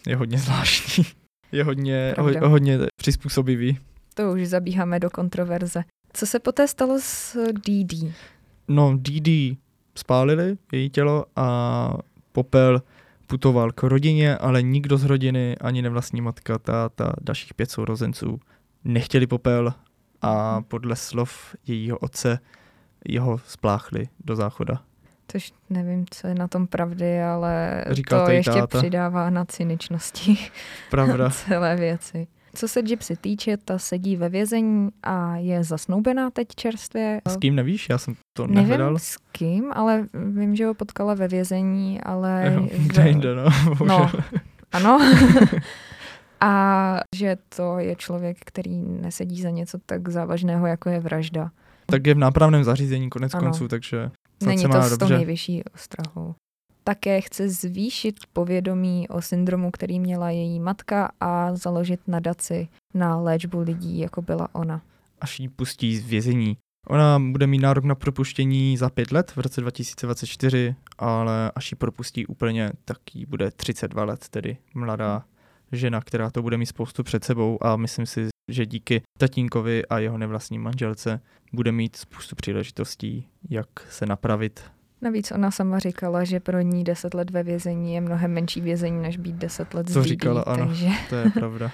je 0.08 0.16
hodně 0.16 0.38
zvláštní. 0.38 1.04
Je 1.52 1.64
hodně, 1.64 2.16
ho, 2.20 2.50
hodně 2.50 2.80
přizpůsobivý. 3.02 3.80
To 4.14 4.32
už 4.32 4.48
zabíháme 4.48 5.00
do 5.00 5.10
kontroverze. 5.10 5.84
Co 6.14 6.26
se 6.26 6.40
poté 6.40 6.68
stalo 6.68 6.98
s 7.02 7.38
DD? 7.54 8.14
No, 8.68 8.98
DD 8.98 9.58
spálili 9.96 10.58
její 10.72 10.90
tělo 10.90 11.26
a 11.36 11.94
popel 12.32 12.82
putoval 13.28 13.72
k 13.72 13.84
rodině, 13.84 14.38
ale 14.38 14.62
nikdo 14.62 14.98
z 14.98 15.04
rodiny, 15.04 15.58
ani 15.58 15.82
nevlastní 15.82 16.22
matka, 16.22 16.58
táta, 16.60 17.14
dalších 17.22 17.54
pět 17.54 17.72
sourozenců 17.72 18.40
nechtěli 18.84 19.28
popel 19.28 19.74
a 20.22 20.62
podle 20.62 20.96
slov 20.96 21.56
jejího 21.68 21.98
otce 21.98 22.40
jeho 23.08 23.38
spláchli 23.38 24.08
do 24.26 24.36
záchoda. 24.36 24.82
Tož 25.28 25.54
nevím, 25.70 26.06
co 26.12 26.28
je 26.28 26.36
na 26.36 26.48
tom 26.48 26.68
pravdy, 26.68 27.22
ale 27.24 27.86
Říkal 27.90 28.26
to 28.26 28.32
ještě 28.32 28.52
táta. 28.52 28.78
přidává 28.78 29.30
na 29.30 29.46
cyničnosti 29.46 30.38
Pravda. 30.90 31.30
celé 31.48 31.76
věci. 31.76 32.28
Co 32.54 32.68
se 32.68 32.82
Gypsy 32.82 33.16
týče, 33.16 33.58
ta 33.58 33.78
sedí 33.78 34.16
ve 34.16 34.30
vězení 34.30 34.90
a 35.04 35.36
je 35.36 35.64
zasnoubená 35.64 36.30
teď 36.32 36.48
čerstvě. 36.56 37.22
S 37.28 37.38
kým 37.38 37.56
nevíš? 37.56 37.90
Já 37.90 37.98
jsem 37.98 38.16
to 38.38 38.48
Nevím 38.48 38.56
nehledal. 38.56 38.98
s 39.00 39.18
kým, 39.32 39.72
ale 39.74 40.06
vím, 40.14 40.56
že 40.56 40.66
ho 40.66 40.74
potkala 40.74 41.14
ve 41.14 41.28
vězení, 41.28 42.02
ale... 42.02 42.52
Jo, 42.56 42.68
Kde 42.88 43.08
jinde, 43.08 43.36
no. 43.36 43.46
No, 43.86 44.12
ano. 44.72 45.00
a 46.42 46.98
že 47.16 47.38
to 47.56 47.80
je 47.80 47.96
člověk, 47.96 48.38
který 48.46 48.80
nesedí 48.82 49.42
za 49.42 49.50
něco 49.50 49.78
tak 49.86 50.10
závažného, 50.10 50.68
jako 50.68 50.90
je 50.90 51.00
vražda. 51.00 51.52
Tak 51.86 52.08
je 52.08 52.14
v 52.14 52.18
nápravném 52.18 52.64
zařízení 52.64 53.10
konec 53.10 53.34
Ano. 53.34 53.44
konců, 53.44 53.68
takže 53.68 54.12
Není 54.46 54.64
to 54.64 54.82
s 54.82 54.98
tou 54.98 55.08
nejvyšší 55.10 55.64
ostrahou. 55.76 56.36
Také 56.84 57.22
chce 57.22 57.50
zvýšit 57.50 58.16
povědomí 58.34 59.10
o 59.10 59.22
syndromu, 59.22 59.72
který 59.72 60.00
měla 60.00 60.30
její 60.30 60.60
matka 60.60 61.12
a 61.20 61.56
založit 61.56 62.00
nadaci 62.08 62.68
na 62.94 63.18
léčbu 63.18 63.60
lidí, 63.60 64.00
jako 64.00 64.22
byla 64.22 64.56
ona. 64.56 64.82
až 65.22 65.40
ji 65.40 65.50
pustí 65.50 65.98
z 65.98 66.06
vězení. 66.06 66.58
Ona 66.88 67.20
bude 67.20 67.48
mít 67.48 67.60
nárok 67.60 67.84
na 67.84 67.96
propuštění 67.96 68.78
za 68.78 68.90
pět 68.90 69.12
let 69.12 69.32
v 69.32 69.38
roce 69.38 69.62
2024, 69.62 70.76
ale 70.98 71.52
až 71.56 71.72
ji 71.72 71.76
propustí 71.76 72.26
úplně, 72.26 72.72
tak 72.86 73.16
jí 73.16 73.26
bude 73.26 73.52
32 73.52 74.04
let, 74.04 74.30
tedy 74.30 74.58
mladá 74.74 75.24
žena, 75.72 76.02
která 76.02 76.30
to 76.30 76.42
bude 76.42 76.58
mít 76.58 76.66
spoustu 76.66 77.04
před 77.04 77.24
sebou 77.24 77.58
a 77.62 77.76
myslím 77.76 78.06
si, 78.06 78.28
že 78.52 78.66
díky 78.66 79.02
tatínkovi 79.20 79.86
a 79.86 80.00
jeho 80.00 80.18
nevlastní 80.18 80.60
manželce 80.60 81.22
bude 81.54 81.72
mít 81.72 81.96
spoustu 81.96 82.36
příležitostí, 82.36 83.28
jak 83.50 83.68
se 83.90 84.06
napravit. 84.06 84.72
Navíc 85.02 85.32
ona 85.32 85.52
sama 85.52 85.80
říkala, 85.80 86.24
že 86.24 86.40
pro 86.40 86.62
ní 86.62 86.84
10 86.84 87.14
let 87.14 87.30
ve 87.30 87.44
vězení 87.44 87.94
je 87.94 88.02
mnohem 88.02 88.32
menší 88.34 88.62
vězení, 88.62 89.02
než 89.02 89.18
být 89.18 89.36
10 89.36 89.74
let 89.74 89.88
DD, 89.88 90.02
říkala, 90.02 90.42
ano. 90.42 90.66
takže 90.68 90.88
To 91.10 91.16
je 91.16 91.30
pravda. 91.30 91.72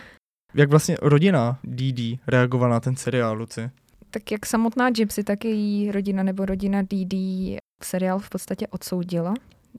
Jak 0.54 0.70
vlastně 0.70 0.98
rodina 1.02 1.60
DD 1.64 2.20
reagovala 2.28 2.74
na 2.74 2.80
ten 2.80 2.96
seriál, 2.96 3.36
Luci? 3.38 3.70
tak 4.10 4.32
jak 4.32 4.46
samotná 4.46 4.90
Gypsy, 4.90 5.24
tak 5.24 5.46
její 5.46 5.92
rodina 5.92 6.24
nebo 6.24 6.46
rodina 6.46 6.82
DD 6.82 7.14
seriál 7.84 8.20
v 8.20 8.30
podstatě 8.30 8.68
odsoudila. 8.68 9.34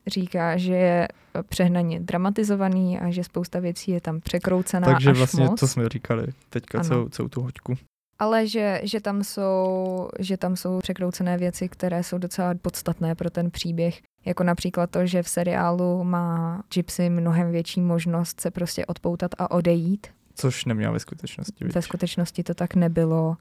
Říká, 0.06 0.56
že 0.56 0.74
je 0.74 1.08
přehnaně 1.48 2.00
dramatizovaný 2.00 2.98
a 2.98 3.10
že 3.10 3.24
spousta 3.24 3.60
věcí 3.60 3.90
je 3.90 4.00
tam 4.00 4.20
překroucená 4.20 4.86
Takže 4.86 5.10
až 5.10 5.16
vlastně 5.16 5.44
moc. 5.44 5.60
to 5.60 5.68
jsme 5.68 5.88
říkali 5.88 6.26
teďka 6.50 6.78
Ano. 6.78 6.88
celou, 6.88 7.08
celou 7.08 7.28
tu 7.28 7.40
hoďku. 7.42 7.74
Ale 8.18 8.46
že, 8.46 8.80
že, 8.84 9.00
tam 9.00 9.24
jsou, 9.24 10.08
že 10.18 10.36
tam 10.36 10.56
jsou 10.56 10.78
překroucené 10.78 11.38
věci, 11.38 11.68
které 11.68 12.02
jsou 12.02 12.18
docela 12.18 12.54
podstatné 12.62 13.14
pro 13.14 13.30
ten 13.30 13.50
příběh. 13.50 14.00
Jako 14.24 14.44
například 14.44 14.90
to, 14.90 15.06
že 15.06 15.22
v 15.22 15.28
seriálu 15.28 16.04
má 16.04 16.62
Gypsy 16.74 17.10
mnohem 17.10 17.50
větší 17.50 17.80
možnost 17.80 18.40
se 18.40 18.50
prostě 18.50 18.86
odpoutat 18.86 19.30
a 19.38 19.50
odejít. 19.50 20.06
Což 20.34 20.64
neměla 20.64 20.92
ve 20.92 21.00
skutečnosti. 21.00 21.64
Ve 21.64 21.82
skutečnosti 21.82 22.42
to 22.42 22.54
tak 22.54 22.74
nebylo. 22.74 23.36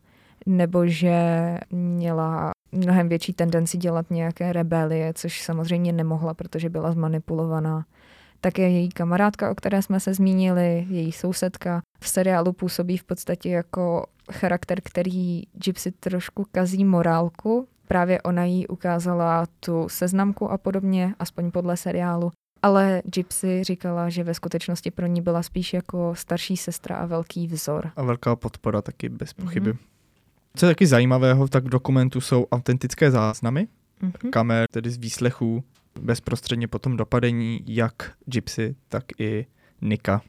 Nebo 0.45 0.87
že 0.87 1.19
měla 1.71 2.51
mnohem 2.71 3.09
větší 3.09 3.33
tendenci 3.33 3.77
dělat 3.77 4.05
nějaké 4.09 4.53
rebelie, 4.53 5.13
což 5.13 5.43
samozřejmě 5.43 5.93
nemohla, 5.93 6.33
protože 6.33 6.69
byla 6.69 6.91
zmanipulovaná. 6.91 7.85
Také 8.41 8.69
její 8.69 8.89
kamarádka, 8.89 9.51
o 9.51 9.55
které 9.55 9.81
jsme 9.81 9.99
se 9.99 10.13
zmínili, 10.13 10.85
její 10.89 11.11
sousedka, 11.11 11.81
v 11.99 12.09
seriálu 12.09 12.53
působí 12.53 12.97
v 12.97 13.03
podstatě 13.03 13.49
jako 13.49 14.05
charakter, 14.31 14.81
který 14.83 15.41
Gypsy 15.53 15.91
trošku 15.91 16.45
kazí 16.51 16.85
morálku. 16.85 17.67
Právě 17.87 18.21
ona 18.21 18.43
jí 18.43 18.67
ukázala 18.67 19.45
tu 19.59 19.89
seznamku 19.89 20.51
a 20.51 20.57
podobně, 20.57 21.15
aspoň 21.19 21.51
podle 21.51 21.77
seriálu. 21.77 22.31
Ale 22.61 23.01
Gypsy 23.05 23.63
říkala, 23.63 24.09
že 24.09 24.23
ve 24.23 24.33
skutečnosti 24.33 24.91
pro 24.91 25.05
ní 25.07 25.21
byla 25.21 25.43
spíš 25.43 25.73
jako 25.73 26.15
starší 26.15 26.57
sestra 26.57 26.95
a 26.95 27.05
velký 27.05 27.47
vzor. 27.47 27.91
A 27.95 28.03
velká 28.03 28.35
podpora 28.35 28.81
taky 28.81 29.09
bez 29.09 29.33
pochyby. 29.33 29.69
Mhm. 29.69 29.79
Co 30.55 30.65
je 30.65 30.69
taky 30.71 30.87
zajímavého, 30.87 31.47
tak 31.47 31.63
v 31.65 31.69
dokumentu 31.69 32.21
jsou 32.21 32.45
autentické 32.51 33.11
záznamy 33.11 33.67
Mhm. 34.01 34.31
kamer, 34.31 34.65
tedy 34.71 34.89
z 34.89 34.97
výslechů 34.97 35.63
bezprostředně 36.01 36.67
po 36.67 36.79
tom 36.79 36.97
dopadení 36.97 37.61
jak 37.67 38.11
Gypsy, 38.25 38.75
tak 38.89 39.03
i 39.17 39.45
Nika. 39.81 40.21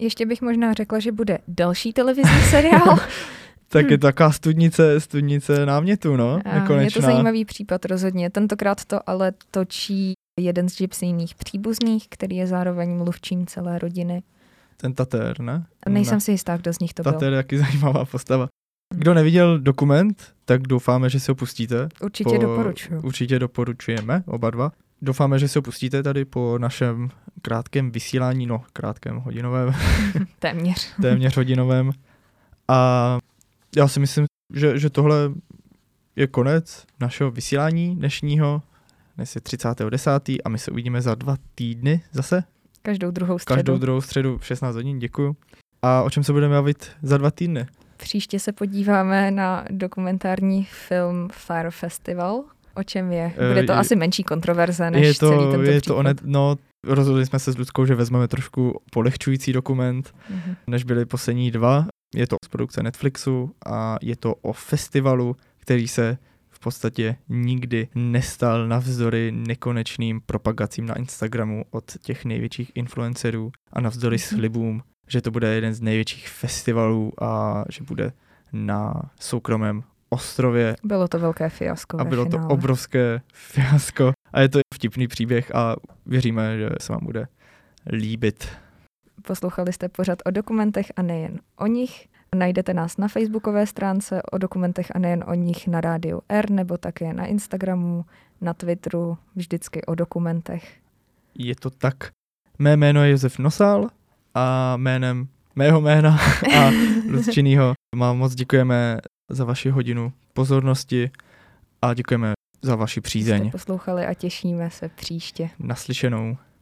Ještě 0.00 0.26
bych 0.26 0.42
možná 0.42 0.72
řekla, 0.72 0.98
že 0.98 1.12
bude 1.12 1.38
další 1.48 1.92
televizní 1.92 2.40
seriál. 2.50 2.98
Tak 3.68 3.90
je 3.90 3.98
to 3.98 4.06
taková 4.06 4.32
studnice, 4.32 5.00
studnice 5.00 5.66
námětu, 5.66 6.16
no, 6.16 6.40
A 6.44 6.54
je 6.54 6.60
nekonečná. 6.60 7.00
to 7.02 7.06
zajímavý 7.06 7.44
případ 7.44 7.84
rozhodně. 7.84 8.30
Tentokrát 8.30 8.84
to 8.84 9.10
ale 9.10 9.32
točí 9.50 10.12
jeden 10.40 10.68
z 10.68 10.78
gypsyjných 10.78 11.34
příbuzných, 11.34 12.08
který 12.08 12.36
je 12.36 12.46
zároveň 12.46 12.96
mluvčím 12.96 13.46
celé 13.46 13.78
rodiny. 13.78 14.22
Ten 14.76 14.92
Tater, 14.94 15.40
ne? 15.40 15.66
A 15.86 15.90
nejsem 15.90 16.16
Ne. 16.16 16.20
si 16.20 16.30
jistá, 16.30 16.56
kdo 16.56 16.72
z 16.72 16.78
nich 16.78 16.94
to 16.94 17.02
byl. 17.02 17.12
Tater 17.12 17.32
je 17.32 17.38
taky 17.38 17.58
zajímavá 17.64 18.04
postava. 18.04 18.46
Kdo 18.94 19.14
neviděl 19.14 19.58
dokument, 19.58 20.24
tak 20.44 20.62
doufáme, 20.62 21.10
že 21.10 21.20
si 21.20 21.30
ho 21.30 21.34
pustíte. 21.34 21.88
Určitě 22.02 22.30
po- 22.36 22.42
doporučuji. 22.42 23.00
Určitě 23.02 23.38
doporučujeme, 23.38 24.22
oba 24.26 24.50
dva. 24.50 24.72
Doufáme, 25.02 25.38
že 25.38 25.46
ho 25.56 25.62
pustíte 25.62 26.02
tady 26.02 26.24
po 26.24 26.58
našem 26.58 27.08
krátkém 27.42 27.90
vysílání, 27.90 28.46
no 28.46 28.62
krátkém 28.72 29.16
hodinovém, 29.16 29.74
Téměř. 30.38 30.94
téměř 31.02 31.36
hodinovém. 31.36 31.90
A 32.68 33.18
já 33.76 33.88
si 33.88 34.00
myslím, 34.00 34.26
že, 34.54 34.78
že 34.78 34.90
tohle 34.90 35.16
je 36.16 36.26
konec 36.26 36.84
našeho 37.00 37.30
vysílání 37.30 37.96
dnešního. 37.96 38.62
Dnes 39.16 39.34
je 39.34 39.40
30.10. 39.40 40.38
a 40.44 40.48
my 40.48 40.58
se 40.58 40.70
uvidíme 40.70 41.02
za 41.02 41.14
dva 41.14 41.36
týdny 41.54 42.02
zase. 42.12 42.44
Každou 42.82 43.10
druhou 43.10 43.38
středu. 43.38 43.56
Každou 43.56 43.78
druhou 43.78 44.00
středu 44.00 44.38
v 44.38 44.46
16 44.46 44.74
hodin, 44.74 44.98
děkuju. 44.98 45.36
A 45.82 46.02
o 46.02 46.10
čem 46.10 46.24
se 46.24 46.32
budeme 46.32 46.54
bavit 46.54 46.90
za 47.02 47.18
dva 47.18 47.30
týdny? 47.30 47.66
Příště 47.96 48.38
se 48.40 48.52
podíváme 48.52 49.30
na 49.30 49.64
dokumentární 49.70 50.64
film 50.64 51.28
Fire 51.32 51.70
Festival. 51.70 52.42
O 52.80 52.82
čem 52.82 53.12
je? 53.12 53.32
Bude 53.48 53.62
to 53.62 53.72
je, 53.72 53.78
asi 53.78 53.96
menší 53.96 54.22
kontroverze 54.24 54.90
než 54.90 55.06
je 55.06 55.14
to, 55.14 55.28
celý 55.28 55.50
tento 55.50 55.70
je 55.70 55.82
to 55.82 55.96
onet, 55.96 56.20
no, 56.24 56.56
rozhodli 56.86 57.26
jsme 57.26 57.38
se 57.38 57.52
s 57.52 57.58
Ludskou, 57.58 57.86
že 57.86 57.94
vezmeme 57.94 58.28
trošku 58.28 58.80
polehčující 58.92 59.52
dokument, 59.52 60.14
Mhm. 60.30 60.54
než 60.66 60.84
byly 60.84 61.04
poslední 61.06 61.50
dva. 61.50 61.86
Je 62.14 62.26
to 62.26 62.36
z 62.44 62.48
produkce 62.48 62.82
Netflixu 62.82 63.54
a 63.66 63.96
je 64.02 64.16
to 64.16 64.34
o 64.34 64.52
festivalu, 64.52 65.36
který 65.58 65.88
se 65.88 66.18
v 66.50 66.60
podstatě 66.60 67.16
nikdy 67.28 67.88
nestal 67.94 68.68
navzdory 68.68 69.32
nekonečným 69.32 70.20
propagacím 70.26 70.86
na 70.86 70.98
Instagramu 70.98 71.64
od 71.70 71.84
těch 72.02 72.24
největších 72.24 72.72
influencerů 72.74 73.52
a 73.72 73.80
navzdory 73.80 74.16
Mhm. 74.16 74.38
slibům, 74.38 74.82
že 75.08 75.20
to 75.20 75.30
bude 75.30 75.54
jeden 75.54 75.74
z 75.74 75.80
největších 75.80 76.28
festivalů 76.28 77.12
a 77.24 77.64
že 77.70 77.84
bude 77.84 78.12
na 78.52 78.94
soukromém 79.20 79.82
ostrově 80.10 80.76
Bylo 80.84 81.08
to 81.08 81.18
velké 81.18 81.48
fiasko 81.48 82.00
a 82.00 82.04
bylo 82.04 82.24
to 82.24 82.30
finále. 82.30 82.48
obrovské 82.48 83.20
fiasko. 83.32 84.12
A 84.32 84.40
je 84.40 84.48
to 84.48 84.60
vtipný 84.74 85.08
příběh 85.08 85.54
a 85.54 85.76
věříme, 86.06 86.58
že 86.58 86.68
se 86.80 86.92
vám 86.92 87.00
bude 87.04 87.26
líbit. 87.92 88.48
Poslouchali 89.22 89.72
jste 89.72 89.88
pořad 89.88 90.18
o 90.24 90.30
dokumentech 90.30 90.92
a 90.96 91.02
nejen 91.02 91.38
o 91.56 91.66
nich. 91.66 92.08
Najdete 92.34 92.74
nás 92.74 92.96
na 92.96 93.08
facebookové 93.08 93.66
stránce 93.66 94.22
o 94.32 94.38
dokumentech 94.38 94.86
a 94.94 94.98
nejen 94.98 95.24
o 95.26 95.34
nich 95.34 95.66
na 95.68 95.80
rádiu 95.80 96.20
R 96.28 96.50
nebo 96.50 96.76
také 96.78 97.12
na 97.12 97.26
Instagramu, 97.26 98.04
na 98.40 98.54
Twitteru, 98.54 99.18
vždycky 99.36 99.84
o 99.84 99.94
dokumentech. 99.94 100.76
Je 101.34 101.54
to 101.56 101.70
tak. 101.70 101.94
Mé 102.58 102.76
jméno 102.76 103.04
je 103.04 103.10
Josef 103.10 103.38
Nosal 103.38 103.88
a 104.34 104.76
jménem 104.76 105.28
mého 105.56 105.80
jména 105.80 106.18
a 106.58 106.70
Lucčinýho 107.10 107.72
vám 107.96 108.18
moc 108.18 108.34
děkujeme 108.34 108.98
za 109.30 109.44
vaši 109.44 109.70
hodinu 109.70 110.12
pozornosti 110.32 111.10
a 111.82 111.94
děkujeme 111.94 112.32
za 112.62 112.76
vaši 112.76 112.92
Jste 113.00 113.06
přízeň. 113.08 113.50
poslouchali 113.50 114.06
a 114.06 114.14
těšíme 114.14 114.70
se 114.70 114.88
příště. 114.88 115.50
Naslyšenou. 115.58 116.36